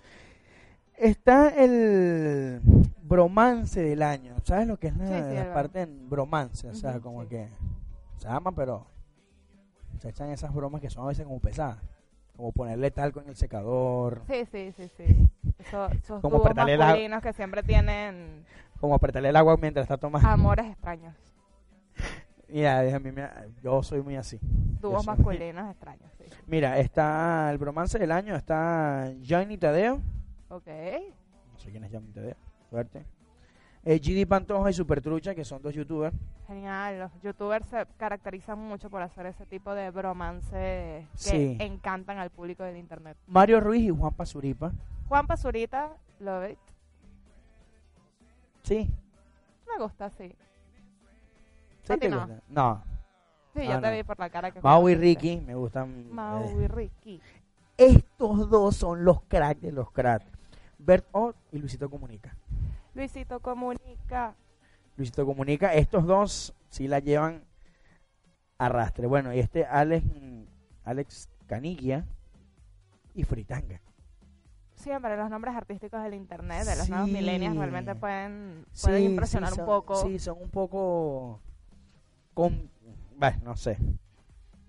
Está 0.97 1.49
el 1.51 2.61
bromance 3.03 3.83
del 3.83 4.03
año. 4.03 4.35
¿Sabes 4.45 4.67
lo 4.67 4.79
que 4.79 4.87
es 4.87 4.97
la, 4.97 5.07
Sí, 5.07 5.37
sí, 5.37 5.45
parte 5.53 5.83
en 5.83 6.09
bromance? 6.09 6.69
O 6.71 6.75
sea, 6.75 7.01
como 7.01 7.23
sí. 7.25 7.29
que 7.29 7.49
se 8.19 8.29
aman, 8.29 8.55
pero 8.55 8.87
se 9.99 10.09
echan 10.09 10.31
esas 10.31 10.55
bromas 10.55 10.81
que 10.81 10.89
son 10.89 11.05
a 11.05 11.09
veces 11.09 11.27
como 11.27 11.41
pesadas. 11.41 11.79
Como 12.37 12.53
ponerle 12.53 12.91
talco 12.91 13.21
en 13.21 13.29
el 13.31 13.37
secador, 13.37 14.23
Sí, 14.29 14.47
sí, 14.53 14.73
sí, 14.77 14.91
sí. 14.97 15.29
Eso- 15.59 15.89
esos 15.89 16.21
Como 16.21 16.39
dúos 16.39 16.55
la- 16.55 16.77
masculinos 16.77 17.23
que 17.23 17.33
siempre 17.33 17.63
tienen 17.63 18.45
como 18.81 18.95
apretarle 18.95 19.29
el 19.31 19.37
agua 19.37 19.57
mientras 19.61 19.85
está 19.85 19.97
tomando. 19.97 20.29
amores 20.29 20.67
extraños. 20.67 21.15
Mira, 22.49 22.81
a 22.81 22.99
mí 23.01 23.11
me- 23.13 23.29
yo 23.63 23.83
soy 23.83 24.03
muy 24.03 24.17
así. 24.17 24.39
Dúos 24.81 25.05
masculinos 25.07 25.69
extraños, 25.71 26.11
sí. 26.19 26.25
Mira, 26.47 26.79
está 26.79 27.51
el 27.51 27.59
bromance 27.59 27.99
del 27.99 28.13
año, 28.13 28.37
está 28.37 29.13
Johnny 29.29 29.59
Tadeo. 29.59 30.01
Ok. 30.49 30.67
No 31.53 31.59
sé 31.59 31.71
quién 31.71 31.83
es 31.85 31.93
Johnny 31.93 32.13
Tadeo. 32.13 32.37
Suerte. 32.71 33.05
Eh, 33.85 33.99
GD 34.01 34.27
Pantoja 34.29 34.69
y 34.71 34.73
Super 34.73 35.01
Trucha, 35.01 35.35
que 35.35 35.45
son 35.45 35.63
dos 35.63 35.73
youtubers. 35.75 36.15
Genial. 36.49 36.99
Los 36.99 37.23
youtubers 37.23 37.67
se 37.69 37.87
caracterizan 37.97 38.59
mucho 38.59 38.91
por 38.91 39.01
hacer 39.03 39.27
ese 39.27 39.47
tipo 39.47 39.75
de 39.75 39.91
bromance 39.91 40.51
que 40.53 41.07
Sí. 41.15 41.57
encantan 41.61 42.19
al 42.19 42.31
público 42.31 42.65
del 42.65 42.77
internet. 42.77 43.17
Mario 43.29 43.61
Ruiz 43.61 43.83
y 43.85 43.91
Juan 43.91 44.13
Pazuripa. 44.15 44.73
Juan 45.09 45.27
Pazurita, 45.29 45.91
love 46.19 46.51
it. 46.51 46.59
Sí. 48.67 48.91
Me 49.69 49.83
gusta, 49.83 50.11
sí. 50.11 50.35
¿Sí 51.85 51.93
¿A 51.93 51.95
ti 51.95 52.01
te 52.01 52.09
no? 52.09 52.19
gusta? 52.27 52.43
No. 52.49 52.83
Sí, 53.55 53.61
Ah, 53.71 53.81
te 53.81 53.87
no. 53.91 53.97
vi 53.97 54.03
por 54.03 54.19
la 54.19 54.29
cara 54.29 54.51
que 54.51 54.61
Mau 54.61 54.89
y 54.89 54.95
Ricky 54.97 55.41
me 55.41 55.55
gustan. 55.55 56.13
Mau 56.13 56.43
eh, 56.43 56.65
y 56.65 56.67
Ricky. 56.67 57.21
estos 57.77 58.51
dos 58.51 58.77
son 58.77 59.05
los 59.05 59.23
cracks 59.23 59.61
de 59.63 59.71
los 59.73 59.91
cracks. 59.93 60.27
Bert 60.79 61.07
Ott 61.13 61.37
y 61.53 61.59
Luisito 61.59 61.89
Comunica. 61.89 62.37
Luisito 62.95 63.41
comunica. 63.41 64.35
Luisito 64.97 65.25
Comunica, 65.27 65.75
estos 65.75 66.05
dos 66.07 66.55
sí 66.71 66.89
la 66.89 66.99
llevan 66.99 67.45
arrastre. 68.59 69.07
Bueno, 69.07 69.33
y 69.33 69.39
este 69.39 69.65
Alex, 69.65 70.05
Alex 70.85 71.29
Caniglia 71.47 72.05
y 73.15 73.23
Fritanga. 73.25 73.81
Siempre 74.87 75.17
los 75.17 75.29
nombres 75.29 75.53
artísticos 75.57 76.01
del 76.05 76.15
internet, 76.15 76.65
de 76.65 76.77
los 76.77 76.89
nuevos 76.89 77.09
Sí. 77.09 77.15
millennials, 77.17 77.57
realmente 77.57 77.97
pueden, 77.97 78.65
Sí, 78.71 78.87
pueden 78.87 79.03
impresionar 79.03 79.49
sí, 79.53 79.55
un 79.55 79.67
son- 79.67 79.67
poco. 79.67 79.97
Sí, 79.97 80.19
son 80.21 80.39
un 80.41 80.49
poco. 80.49 81.41
Con, 82.35 82.71
bueno, 83.17 83.37
no 83.43 83.57
sé. 83.57 83.79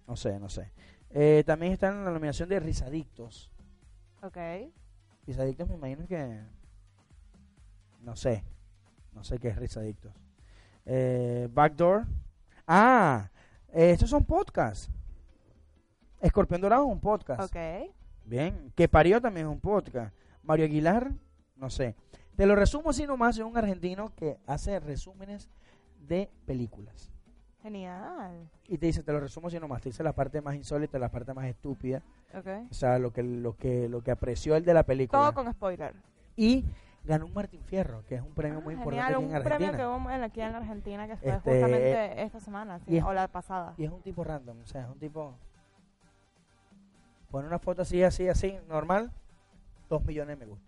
No 0.08 0.16
sé, 0.16 0.40
no 0.40 0.50
sé. 0.50 0.72
Eh, 1.12 1.44
también 1.46 1.72
está 1.74 1.90
en 1.90 2.04
la 2.04 2.10
nominación 2.10 2.50
de 2.50 2.60
Risadictos. 2.60 3.52
Ok. 4.24 4.38
Risadictos 5.28 5.70
me 5.70 5.76
imagino 5.76 6.08
que... 6.08 6.42
No 8.02 8.16
sé. 8.16 8.44
No 9.14 9.24
sé 9.24 9.38
qué 9.38 9.50
es 9.50 9.56
Risadictos. 9.58 10.14
Eh, 10.88 11.48
Backdoor. 11.54 12.06
Ah, 12.66 13.30
eh, 13.72 13.92
estos 13.92 14.10
son 14.10 14.26
podcasts. 14.26 14.90
Escorpión 16.22 16.60
Dorado 16.60 16.86
es 16.88 16.92
un 16.92 17.00
podcast. 17.00 17.54
Ok. 17.56 17.92
Bien. 18.28 18.72
Que 18.76 18.88
parió 18.88 19.22
también 19.22 19.48
es 19.48 19.52
un 19.52 19.60
podcast. 19.60 20.14
Mario 20.44 20.66
Aguilar, 20.66 21.12
no 21.56 21.70
sé. 21.70 21.96
Te 22.36 22.46
lo 22.46 22.56
resumo 22.56 22.92
así 22.92 23.08
nomás, 23.08 23.38
es 23.38 23.44
un 23.44 23.58
argentino 23.58 24.14
que 24.16 24.38
hace 24.46 24.80
resúmenes 24.80 25.50
de 26.08 26.30
películas. 26.46 27.12
Genial. 27.64 28.50
Y 28.68 28.78
te 28.78 28.86
dice, 28.86 29.04
te 29.04 29.12
lo 29.12 29.20
resumo 29.20 29.48
así 29.48 29.60
nomás, 29.60 29.82
te 29.82 29.90
dice 29.90 30.04
la 30.04 30.14
parte 30.14 30.42
más 30.42 30.56
insólita, 30.56 31.00
la 31.00 31.10
parte 31.10 31.34
más 31.34 31.46
estúpida, 31.46 32.02
Ok. 32.34 32.48
o 32.70 32.74
sea, 32.74 33.00
lo 33.00 33.12
que 33.12 33.24
lo 33.24 33.56
que 33.58 33.90
lo 33.90 34.02
que 34.02 34.12
apreció 34.12 34.56
el 34.56 34.64
de 34.64 34.74
la 34.74 34.84
película. 34.84 35.20
Todo 35.22 35.34
con 35.34 35.52
spoiler. 35.52 35.94
Y 36.36 36.64
ganó 37.04 37.26
un 37.26 37.34
Martín 37.34 37.62
Fierro, 37.64 38.06
que 38.06 38.16
es 38.16 38.22
un 38.22 38.34
premio 38.34 38.60
Ah, 38.60 38.62
muy 38.62 38.76
genial, 38.76 38.96
importante 38.96 39.14
aquí 39.16 39.26
un 39.26 39.36
en 39.36 39.44
premio 39.44 39.68
Argentina. 39.68 39.78
que 39.78 39.86
hubo 40.04 40.12
en- 40.12 40.24
aquí 40.24 40.42
en 40.42 40.56
Argentina 40.56 41.08
que 41.08 41.18
fue 41.18 41.30
Este, 41.32 41.52
justamente 41.52 42.22
esta 42.24 42.40
semana, 42.40 42.80
sí, 42.80 42.98
es- 42.98 43.04
o 43.04 43.14
la 43.14 43.28
pasada. 43.28 43.74
Y 43.78 43.84
es 43.86 43.92
un 43.92 44.02
tipo 44.02 44.24
random, 44.24 44.60
o 44.62 44.66
sea, 44.68 44.84
es 44.84 44.90
un 44.90 45.00
tipo 45.00 45.36
pone 47.32 47.48
una 47.48 47.60
foto 47.60 47.82
así, 47.82 48.04
así, 48.04 48.28
así, 48.28 48.58
normal, 48.68 49.12
dos 49.90 50.04
millones 50.06 50.40
de 50.40 50.46
me 50.46 50.52
gusta. 50.52 50.68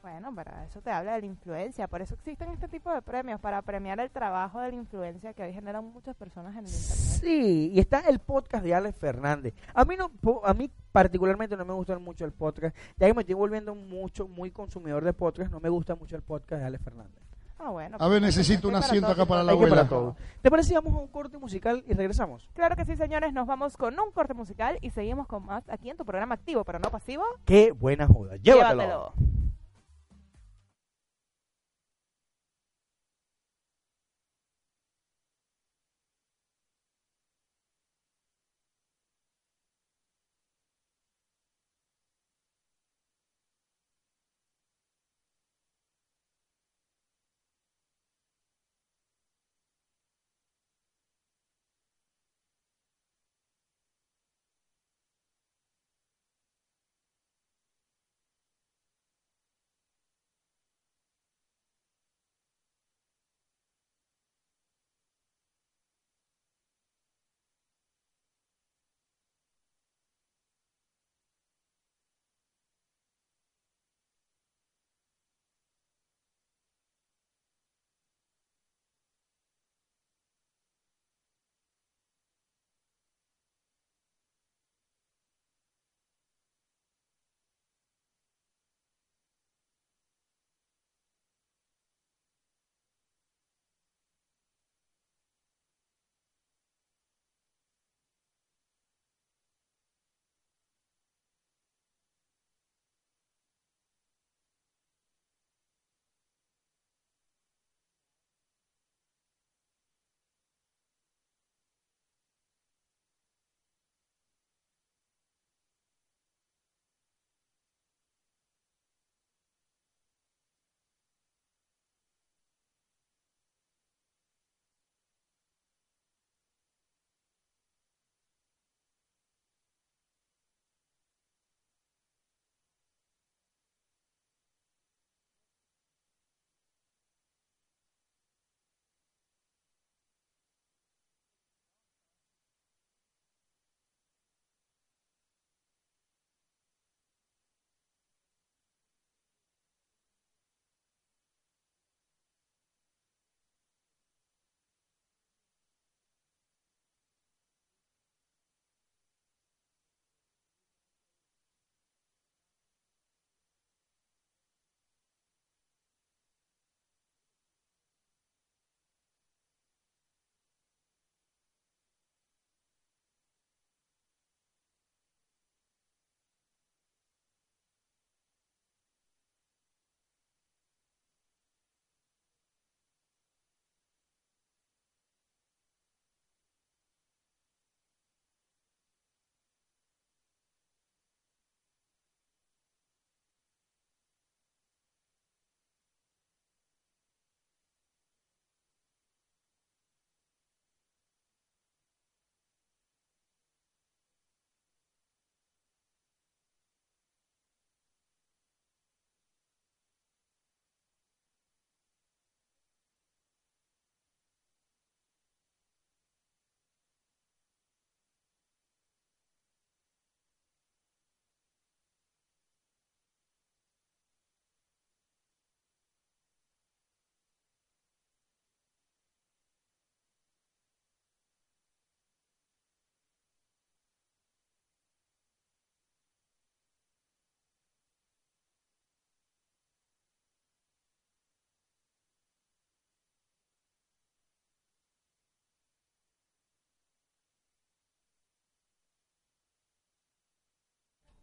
Bueno, 0.00 0.32
pero 0.34 0.52
eso 0.66 0.80
te 0.80 0.90
habla 0.90 1.14
de 1.14 1.20
la 1.20 1.26
influencia, 1.26 1.88
por 1.88 2.00
eso 2.00 2.14
existen 2.14 2.48
este 2.50 2.68
tipo 2.68 2.92
de 2.92 3.02
premios, 3.02 3.40
para 3.40 3.60
premiar 3.62 3.98
el 4.00 4.10
trabajo 4.10 4.60
de 4.60 4.70
la 4.70 4.76
influencia 4.76 5.34
que 5.34 5.42
hoy 5.42 5.52
generan 5.52 5.84
muchas 5.84 6.14
personas 6.16 6.52
en 6.52 6.64
el 6.64 6.70
internet. 6.70 7.20
Sí, 7.20 7.70
y 7.74 7.80
está 7.80 8.00
el 8.00 8.20
podcast 8.20 8.64
de 8.64 8.74
Alex 8.74 8.96
Fernández. 8.96 9.54
A 9.74 9.84
mí 9.84 9.96
no, 9.96 10.10
a 10.44 10.54
mí 10.54 10.70
particularmente 10.92 11.56
no 11.56 11.64
me 11.64 11.74
gusta 11.74 11.98
mucho 11.98 12.24
el 12.24 12.32
podcast, 12.32 12.76
ya 12.96 13.06
que 13.06 13.14
me 13.14 13.22
estoy 13.22 13.34
volviendo 13.34 13.74
mucho, 13.74 14.28
muy 14.28 14.50
consumidor 14.50 15.04
de 15.04 15.12
podcast, 15.12 15.50
no 15.50 15.60
me 15.60 15.68
gusta 15.68 15.94
mucho 15.96 16.16
el 16.16 16.22
podcast 16.22 16.60
de 16.62 16.66
Alex 16.66 16.84
Fernández. 16.84 17.27
Ah, 17.58 17.70
bueno. 17.70 17.96
A 18.00 18.08
ver, 18.08 18.20
pues, 18.20 18.36
necesito 18.36 18.68
un 18.68 18.76
asiento 18.76 19.08
acá 19.08 19.26
para 19.26 19.42
la 19.42 19.52
que 19.52 19.56
abuela. 19.56 19.76
para 19.76 19.88
todo. 19.88 20.16
¿Te 20.42 20.50
parece 20.50 20.68
si 20.68 20.74
vamos 20.74 20.94
a 20.94 20.98
un 20.98 21.08
corte 21.08 21.38
musical 21.38 21.82
y 21.88 21.94
regresamos? 21.94 22.48
Claro 22.54 22.76
que 22.76 22.84
sí, 22.84 22.96
señores, 22.96 23.32
nos 23.32 23.46
vamos 23.46 23.76
con 23.76 23.98
un 23.98 24.12
corte 24.12 24.34
musical 24.34 24.78
y 24.80 24.90
seguimos 24.90 25.26
con 25.26 25.44
más 25.44 25.68
aquí 25.68 25.90
en 25.90 25.96
tu 25.96 26.04
programa 26.04 26.36
activo, 26.36 26.64
pero 26.64 26.78
no 26.78 26.90
pasivo. 26.90 27.24
Qué 27.44 27.72
buena 27.72 28.06
joda. 28.06 28.36
Llévatelo. 28.36 28.82
Llévatelo. 28.82 29.12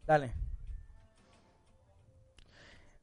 Dale. 0.06 0.32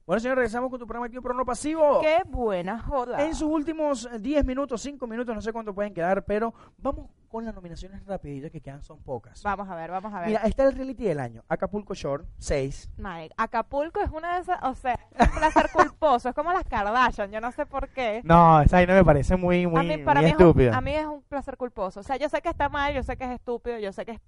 Bueno, 0.05 0.19
señor, 0.19 0.35
regresamos 0.37 0.69
con 0.69 0.79
tu 0.79 0.85
programa 0.85 1.05
Activo 1.05 1.21
Pero 1.23 1.33
No 1.33 1.45
Pasivo. 1.45 2.01
Qué 2.01 2.17
buena 2.27 2.77
joda. 2.79 3.23
En 3.25 3.33
sus 3.33 3.47
últimos 3.49 4.05
eh, 4.11 4.19
10 4.19 4.43
minutos, 4.43 4.81
5 4.81 5.07
minutos, 5.07 5.33
no 5.33 5.41
sé 5.41 5.53
cuánto 5.53 5.73
pueden 5.73 5.93
quedar, 5.93 6.25
pero 6.25 6.53
vamos 6.77 7.09
con 7.29 7.45
las 7.45 7.55
nominaciones 7.55 8.05
rapiditas 8.05 8.51
que 8.51 8.59
quedan, 8.59 8.81
son 8.83 9.01
pocas. 9.01 9.41
Vamos 9.43 9.67
a 9.69 9.75
ver, 9.75 9.89
vamos 9.91 10.13
a 10.13 10.19
ver. 10.19 10.27
Mira, 10.27 10.41
está 10.41 10.65
el 10.65 10.75
reality 10.75 11.05
del 11.05 11.21
año. 11.21 11.43
Acapulco 11.47 11.93
Shore, 11.93 12.25
6. 12.37 12.89
Mike, 12.97 13.33
Acapulco 13.37 14.01
es 14.01 14.09
una 14.11 14.35
de 14.35 14.41
esas, 14.41 14.61
o 14.63 14.75
sea, 14.75 14.99
es 15.17 15.29
un 15.29 15.35
placer 15.35 15.69
culposo, 15.73 16.27
es 16.29 16.35
como 16.35 16.51
las 16.51 16.65
Kardashian, 16.65 17.31
yo 17.31 17.39
no 17.39 17.51
sé 17.53 17.65
por 17.65 17.87
qué. 17.89 18.21
No, 18.25 18.61
esa 18.61 18.77
ahí 18.77 18.85
no 18.85 18.93
me 18.93 19.05
parece 19.05 19.37
muy, 19.37 19.65
muy, 19.65 19.79
a 19.79 19.97
mí, 19.97 20.03
para 20.03 20.19
muy 20.19 20.25
mí 20.25 20.31
es 20.31 20.35
un- 20.37 20.41
estúpida. 20.47 20.77
a 20.77 20.81
mí 20.81 20.91
es 20.91 21.05
un 21.05 21.21
placer 21.23 21.55
culposo. 21.55 22.01
O 22.01 22.03
sea, 22.03 22.17
yo 22.17 22.27
sé 22.27 22.41
que 22.41 22.49
está 22.49 22.67
mal, 22.67 22.93
yo 22.93 23.03
sé 23.03 23.15
que 23.15 23.23
es 23.23 23.31
estúpido, 23.31 23.79
yo 23.79 23.93
sé 23.93 24.05
que 24.05 24.11
es 24.11 24.19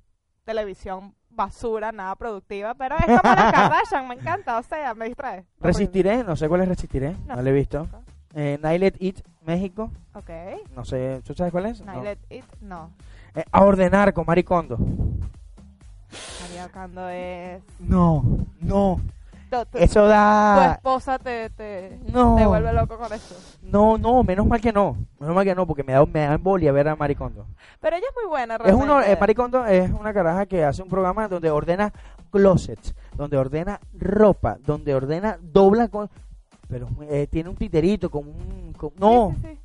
televisión 0.45 1.13
basura, 1.35 1.91
nada 1.91 2.15
productiva, 2.15 2.73
pero 2.73 2.95
es 2.97 3.05
como 3.05 3.35
las 3.35 3.51
Kardashian, 3.53 4.07
me 4.07 4.15
encanta, 4.15 4.57
o 4.57 4.63
sea, 4.63 4.93
me 4.95 5.05
distrae. 5.05 5.45
Resistiré, 5.59 6.23
no 6.23 6.35
sé 6.35 6.47
cuál 6.47 6.61
es 6.61 6.67
Resistiré, 6.69 7.15
no, 7.27 7.35
No. 7.35 7.41
lo 7.41 7.49
he 7.49 7.53
visto. 7.53 7.87
Eh, 8.33 8.59
Nilet 8.63 8.97
Eat, 9.01 9.15
México, 9.45 9.91
Ok. 10.13 10.29
no 10.75 10.83
sé, 10.83 11.21
¿tú 11.25 11.33
sabes 11.33 11.51
cuál 11.51 11.67
es? 11.67 11.81
No. 11.81 11.93
No. 11.93 12.03
Let 12.03 12.17
It, 12.29 12.43
no. 12.61 12.91
Eh, 13.35 13.43
a 13.51 13.61
ordenar 13.63 14.13
con 14.13 14.25
Maricondo. 14.25 14.77
María 16.41 16.65
Ocando 16.67 17.07
es... 17.09 17.61
No, 17.79 18.23
no, 18.61 18.99
Tu, 19.49 19.65
tu- 19.65 19.77
eso 19.77 20.01
tu 20.03 20.07
da... 20.09 20.73
esposa 20.73 21.19
te, 21.19 21.49
te, 21.51 21.99
No. 22.11 22.35
te 22.35 22.45
vuelve 22.45 22.73
loco 22.73 22.97
con 22.97 23.11
eso. 23.13 23.35
No, 23.61 23.97
no, 23.97 24.23
menos 24.23 24.45
mal 24.47 24.59
que 24.59 24.73
no, 24.73 24.97
menos 25.19 25.35
mal 25.35 25.45
que 25.45 25.53
no, 25.55 25.65
porque 25.67 25.83
me 25.83 25.93
da, 25.93 26.05
me 26.05 26.21
da 26.21 26.33
embolia 26.33 26.71
ver 26.71 26.87
a 26.89 26.95
Maricondo. 26.95 27.45
Pero 27.79 27.95
ella 27.95 28.05
es 28.09 28.15
muy 28.15 28.27
buena, 28.29 28.55
Es 28.55 28.59
realmente. 28.61 28.83
uno, 28.91 29.01
eh, 29.01 29.17
Maricondo 29.19 29.65
es 29.65 29.91
una 29.91 30.13
caraja 30.13 30.45
que 30.45 30.63
hace 30.63 30.81
un 30.81 30.89
programa 30.89 31.27
donde 31.27 31.49
ordena 31.51 31.93
closets, 32.31 32.93
donde 33.15 33.37
ordena 33.37 33.79
ropa, 33.93 34.57
donde 34.65 34.93
ordena, 34.95 35.37
dobla 35.41 35.87
con... 35.87 36.09
Pero 36.67 36.87
eh, 37.09 37.27
tiene 37.29 37.49
un 37.49 37.55
titerito 37.55 38.09
con 38.09 38.27
un... 38.27 38.73
no, 38.99 39.35
Sí, 39.35 39.47
sí, 39.47 39.53
sí. 39.53 39.59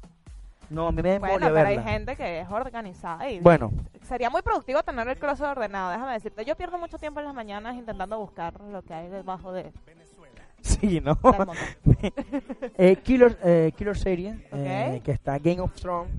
No, 0.71 0.87
a 0.87 0.93
mí 0.93 1.03
me 1.03 1.11
da 1.11 1.19
Bueno, 1.19 1.49
pero 1.53 1.69
hay 1.69 1.83
gente 1.83 2.17
que 2.17 2.41
es 2.41 2.49
organizada 2.49 3.29
y 3.29 3.41
Bueno, 3.41 3.73
sería 4.03 4.31
muy 4.31 4.41
productivo 4.43 4.83
tener 4.83 5.07
el 5.09 5.19
closet 5.19 5.47
ordenado, 5.47 5.91
déjame 5.91 6.13
decirte. 6.13 6.45
Yo 6.45 6.57
pierdo 6.57 6.79
mucho 6.79 6.97
tiempo 6.97 7.21
en 7.21 7.27
las 7.27 7.35
mañanas 7.35 7.77
intentando 7.77 8.19
buscar 8.19 8.59
lo 8.61 8.81
que 8.83 8.95
hay 8.95 9.09
debajo 9.09 9.53
de, 9.53 9.73
sí, 10.61 11.01
¿no? 11.01 11.19
eh, 12.79 12.97
Killer, 12.97 13.39
eh, 13.43 13.73
Killer 13.77 13.97
Serie, 13.97 14.47
eh, 14.53 15.01
que 15.05 15.13
está 15.13 15.39
Game 15.39 15.61
of 15.61 15.75
Thrones, 15.75 16.13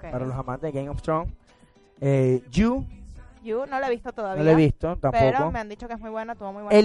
para 0.00 0.24
los 0.24 0.34
amantes 0.34 0.72
de 0.72 0.78
Game 0.78 0.88
of 0.88 1.02
Thrones. 1.02 1.32
Eh, 2.00 2.42
you, 2.50 2.86
You 3.42 3.64
no 3.66 3.80
lo 3.80 3.86
he 3.86 3.90
visto 3.90 4.12
todavía. 4.12 4.42
no 4.42 4.44
lo 4.44 4.50
he 4.50 4.56
visto 4.56 4.98
Pero 5.00 5.12
tampoco. 5.12 5.50
me 5.50 5.58
han 5.60 5.68
dicho 5.68 5.88
que 5.88 5.94
es 5.94 6.00
muy 6.00 6.10
buena, 6.10 6.34
tuvo 6.34 6.52
muy 6.52 6.62
buenas 6.62 6.78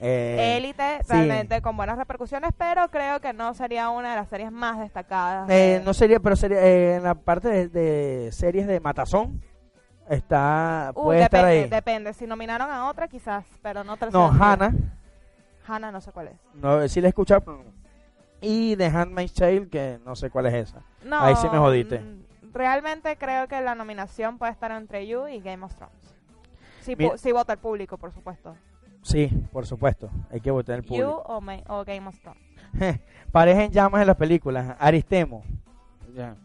Élite. 0.00 0.42
Eh, 0.42 0.56
Élite, 0.56 0.98
sí. 1.04 1.12
realmente 1.12 1.60
con 1.62 1.76
buenas 1.76 1.98
repercusiones, 1.98 2.52
pero 2.56 2.88
creo 2.90 3.20
que 3.20 3.32
no 3.32 3.52
sería 3.54 3.90
una 3.90 4.10
de 4.10 4.16
las 4.16 4.28
series 4.28 4.50
más 4.50 4.78
destacadas. 4.78 5.48
eh, 5.50 5.78
de- 5.78 5.84
no 5.84 5.92
sería, 5.94 6.18
pero 6.20 6.36
sería 6.36 6.58
eh, 6.64 6.94
en 6.96 7.02
la 7.02 7.14
parte 7.14 7.48
de, 7.48 7.68
de 7.68 8.32
series 8.32 8.66
de 8.66 8.80
Matazón. 8.80 9.42
Está, 10.08 10.90
Uh, 10.94 11.04
puede 11.04 11.22
estar 11.22 11.44
depende, 11.44 11.64
ahí. 11.64 11.70
depende. 11.70 12.12
Si 12.14 12.26
nominaron 12.26 12.68
a 12.70 12.88
otra, 12.88 13.06
quizás, 13.06 13.44
pero 13.62 13.84
no 13.84 13.96
tercera. 13.96 14.18
No, 14.18 14.32
Hannah, 14.44 14.72
Hannah 15.68 15.92
no 15.92 16.00
sé 16.00 16.10
cuál 16.10 16.28
es. 16.28 16.34
no, 16.54 16.88
sí 16.88 17.00
la 17.00 17.12
no. 17.46 17.62
Y 18.40 18.74
The 18.76 18.86
Handmaid's 18.86 19.34
Tale, 19.34 19.68
que 19.68 20.00
no 20.04 20.16
sé 20.16 20.30
cuál 20.30 20.46
es 20.46 20.54
esa. 20.54 20.80
No, 21.04 21.20
Ahí 21.20 21.36
sí 21.36 21.46
me 21.52 21.58
jodiste. 21.58 22.00
mm, 22.00 22.52
Realmente 22.52 23.16
creo 23.18 23.46
que 23.46 23.60
la 23.60 23.74
nominación 23.76 24.38
puede 24.38 24.50
estar 24.50 24.72
entre 24.72 25.06
You 25.06 25.28
y 25.28 25.40
Game 25.40 25.64
of 25.64 25.74
Thrones. 25.76 26.14
Si, 26.80 26.96
si 27.18 27.32
vota 27.32 27.52
el 27.52 27.58
público, 27.60 27.96
por 27.98 28.12
supuesto. 28.12 28.56
Sí, 29.02 29.28
por 29.52 29.66
supuesto. 29.66 30.10
Hay 30.30 30.40
que 30.40 30.50
votar 30.50 30.76
el 30.76 30.82
You 30.82 30.88
público. 30.88 31.22
o, 31.26 31.40
Ma- 31.40 31.62
o 31.68 31.84
Game 31.84 32.06
of 32.06 32.18
Thrones. 32.20 32.42
Pareja 33.32 33.64
en 33.64 33.72
llamas 33.72 34.00
en 34.02 34.06
las 34.06 34.16
películas. 34.16 34.76
Aristemo. 34.78 35.42
Ya. 36.14 36.36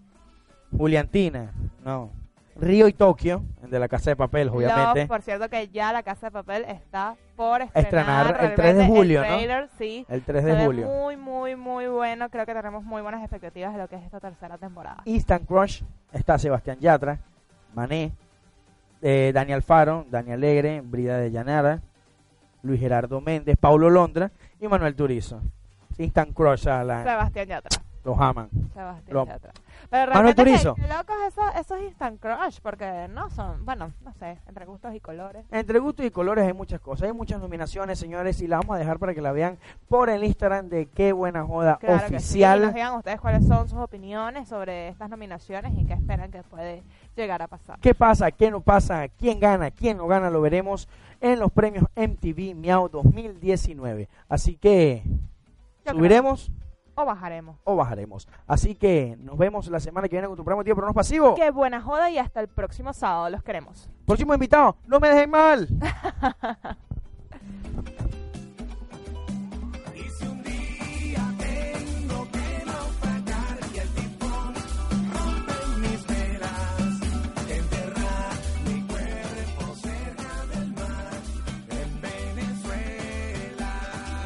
Juliantina. 0.76 1.52
No. 1.84 2.12
Río 2.58 2.88
y 2.88 2.94
Tokio. 2.94 3.44
El 3.64 3.70
de 3.70 3.80
la 3.80 3.88
Casa 3.90 4.12
de 4.12 4.16
Papel, 4.16 4.48
obviamente. 4.50 5.02
Love, 5.02 5.08
por 5.10 5.22
cierto 5.22 5.50
que 5.50 5.68
ya 5.68 5.92
La 5.92 6.04
Casa 6.04 6.28
de 6.28 6.32
Papel 6.32 6.64
está 6.66 7.16
por 7.36 7.62
Estrenar 7.62 8.28
estrenar. 8.28 8.46
el 8.46 8.56
3 8.56 8.78
de 8.78 8.88
julio, 8.88 9.22
el 9.24 9.30
¿no? 9.30 9.36
trailer, 9.36 9.70
sí. 9.78 10.06
el 10.08 10.22
3 10.24 10.44
Se 10.44 10.52
de 10.56 10.66
julio. 10.66 10.88
muy, 10.88 11.18
muy, 11.18 11.56
muy 11.58 11.88
bueno. 11.88 12.30
Creo 12.30 12.46
que 12.46 12.54
tenemos 12.54 12.84
muy 12.86 13.02
buenas 13.02 13.22
expectativas 13.22 13.74
de 13.74 13.80
lo 13.80 13.90
que 13.90 13.98
es 13.98 14.04
esta 14.04 14.22
tercera 14.22 14.58
temporada. 14.58 15.02
Instant 15.04 15.46
Crush. 15.46 15.84
Está 16.14 16.38
Sebastián 16.40 16.78
Yatra. 16.80 17.20
Mané. 17.74 18.14
eh, 19.02 19.32
Dani 19.34 19.52
Alfaro. 19.52 20.06
Dani 20.10 20.32
Alegre. 20.32 20.80
Brida 20.80 21.18
de 21.18 21.32
Llanara. 21.32 21.82
Luis 22.66 22.80
Gerardo 22.80 23.22
Méndez. 23.22 23.58
Paulo 23.60 23.90
Londra. 23.90 24.32
Y 24.60 24.68
Manuel 24.68 24.96
Turizo. 24.96 25.42
Instant 25.98 26.34
Crush. 26.34 26.68
a 26.68 26.84
la- 26.84 27.04
Sebastián 27.04 27.48
Yatra. 27.48 27.82
los 28.04 28.20
aman. 28.20 28.50
Sebastián 28.74 29.14
Lo- 29.14 29.26
Yatra. 29.26 29.52
Pero 29.90 30.14
Manuel 30.14 30.36
Turizo. 30.36 30.76
qué 30.76 30.82
locos 30.88 31.16
esos, 31.28 31.56
esos 31.60 31.82
instant 31.82 32.20
crush, 32.20 32.60
porque 32.62 33.08
no 33.10 33.30
son, 33.30 33.64
bueno, 33.66 33.92
no 34.04 34.14
sé, 34.14 34.38
entre 34.48 34.66
gustos 34.66 34.94
y 34.96 35.00
colores. 35.00 35.46
Entre 35.52 35.80
gustos 35.80 36.06
y 36.06 36.12
colores 36.12 36.46
hay 36.46 36.54
muchas 36.54 36.82
cosas, 36.82 37.08
hay 37.08 37.14
muchas 37.14 37.40
nominaciones, 37.40 37.98
señores, 38.00 38.42
y 38.42 38.48
la 38.48 38.58
vamos 38.58 38.76
a 38.76 38.80
dejar 38.80 39.00
para 39.00 39.14
que 39.14 39.22
la 39.22 39.32
vean 39.32 39.58
por 39.88 40.10
el 40.10 40.24
Instagram 40.24 40.70
de 40.70 40.88
Qué 40.88 41.14
Buena 41.14 41.44
Joda 41.46 41.78
Claro 41.80 42.00
que 42.02 42.08
sí. 42.10 42.16
Oficial. 42.16 42.62
Nos 42.62 42.74
digan 42.74 42.96
ustedes 42.96 43.22
cuáles 43.22 43.46
son 43.48 43.70
sus 43.70 43.80
opiniones 43.80 44.48
sobre 44.50 44.88
estas 44.90 45.10
nominaciones 45.10 45.74
y 45.78 45.86
qué 45.86 45.94
esperan 45.94 46.32
que 46.32 46.42
puede 46.44 46.84
llegar 47.16 47.42
a 47.42 47.48
pasar. 47.48 47.80
¿Qué 47.80 47.94
pasa? 47.96 48.32
¿Qué 48.32 48.52
no 48.52 48.62
pasa? 48.62 49.08
¿Quién 49.08 49.40
gana? 49.40 49.72
¿Quién 49.72 49.98
no 49.98 50.08
gana? 50.08 50.30
Lo 50.30 50.42
veremos 50.42 50.88
en 51.22 51.40
los 51.40 51.52
premios 51.52 51.86
MTV 51.96 52.56
Miau 52.56 52.90
2019. 52.90 54.08
Así 54.30 54.58
que 54.58 55.04
Yo 55.86 55.94
subiremos 55.94 56.52
O 56.96 57.06
bajaremos. 57.06 57.58
o 57.64 57.76
bajaremos. 57.76 58.28
Así 58.48 58.76
que 58.76 59.18
nos 59.20 59.38
vemos 59.38 59.68
la 59.68 59.80
semana 59.80 60.08
que 60.08 60.16
viene 60.16 60.28
con 60.28 60.38
tu 60.38 60.44
programa 60.44 60.64
Tío 60.64 60.76
Pero 60.76 60.86
No 60.88 60.92
es 60.92 60.96
Pasivo. 60.96 61.36
Qué 61.36 61.52
buena 61.52 61.82
joda 61.82 62.10
y 62.10 62.18
hasta 62.18 62.40
el 62.42 62.48
próximo 62.48 62.94
sábado. 62.94 63.30
Los 63.30 63.44
queremos. 63.44 63.90
Próximo 64.06 64.34
invitado, 64.34 64.76
no 64.88 65.00
me 65.00 65.10
dejen 65.10 65.30
mal. 65.30 65.68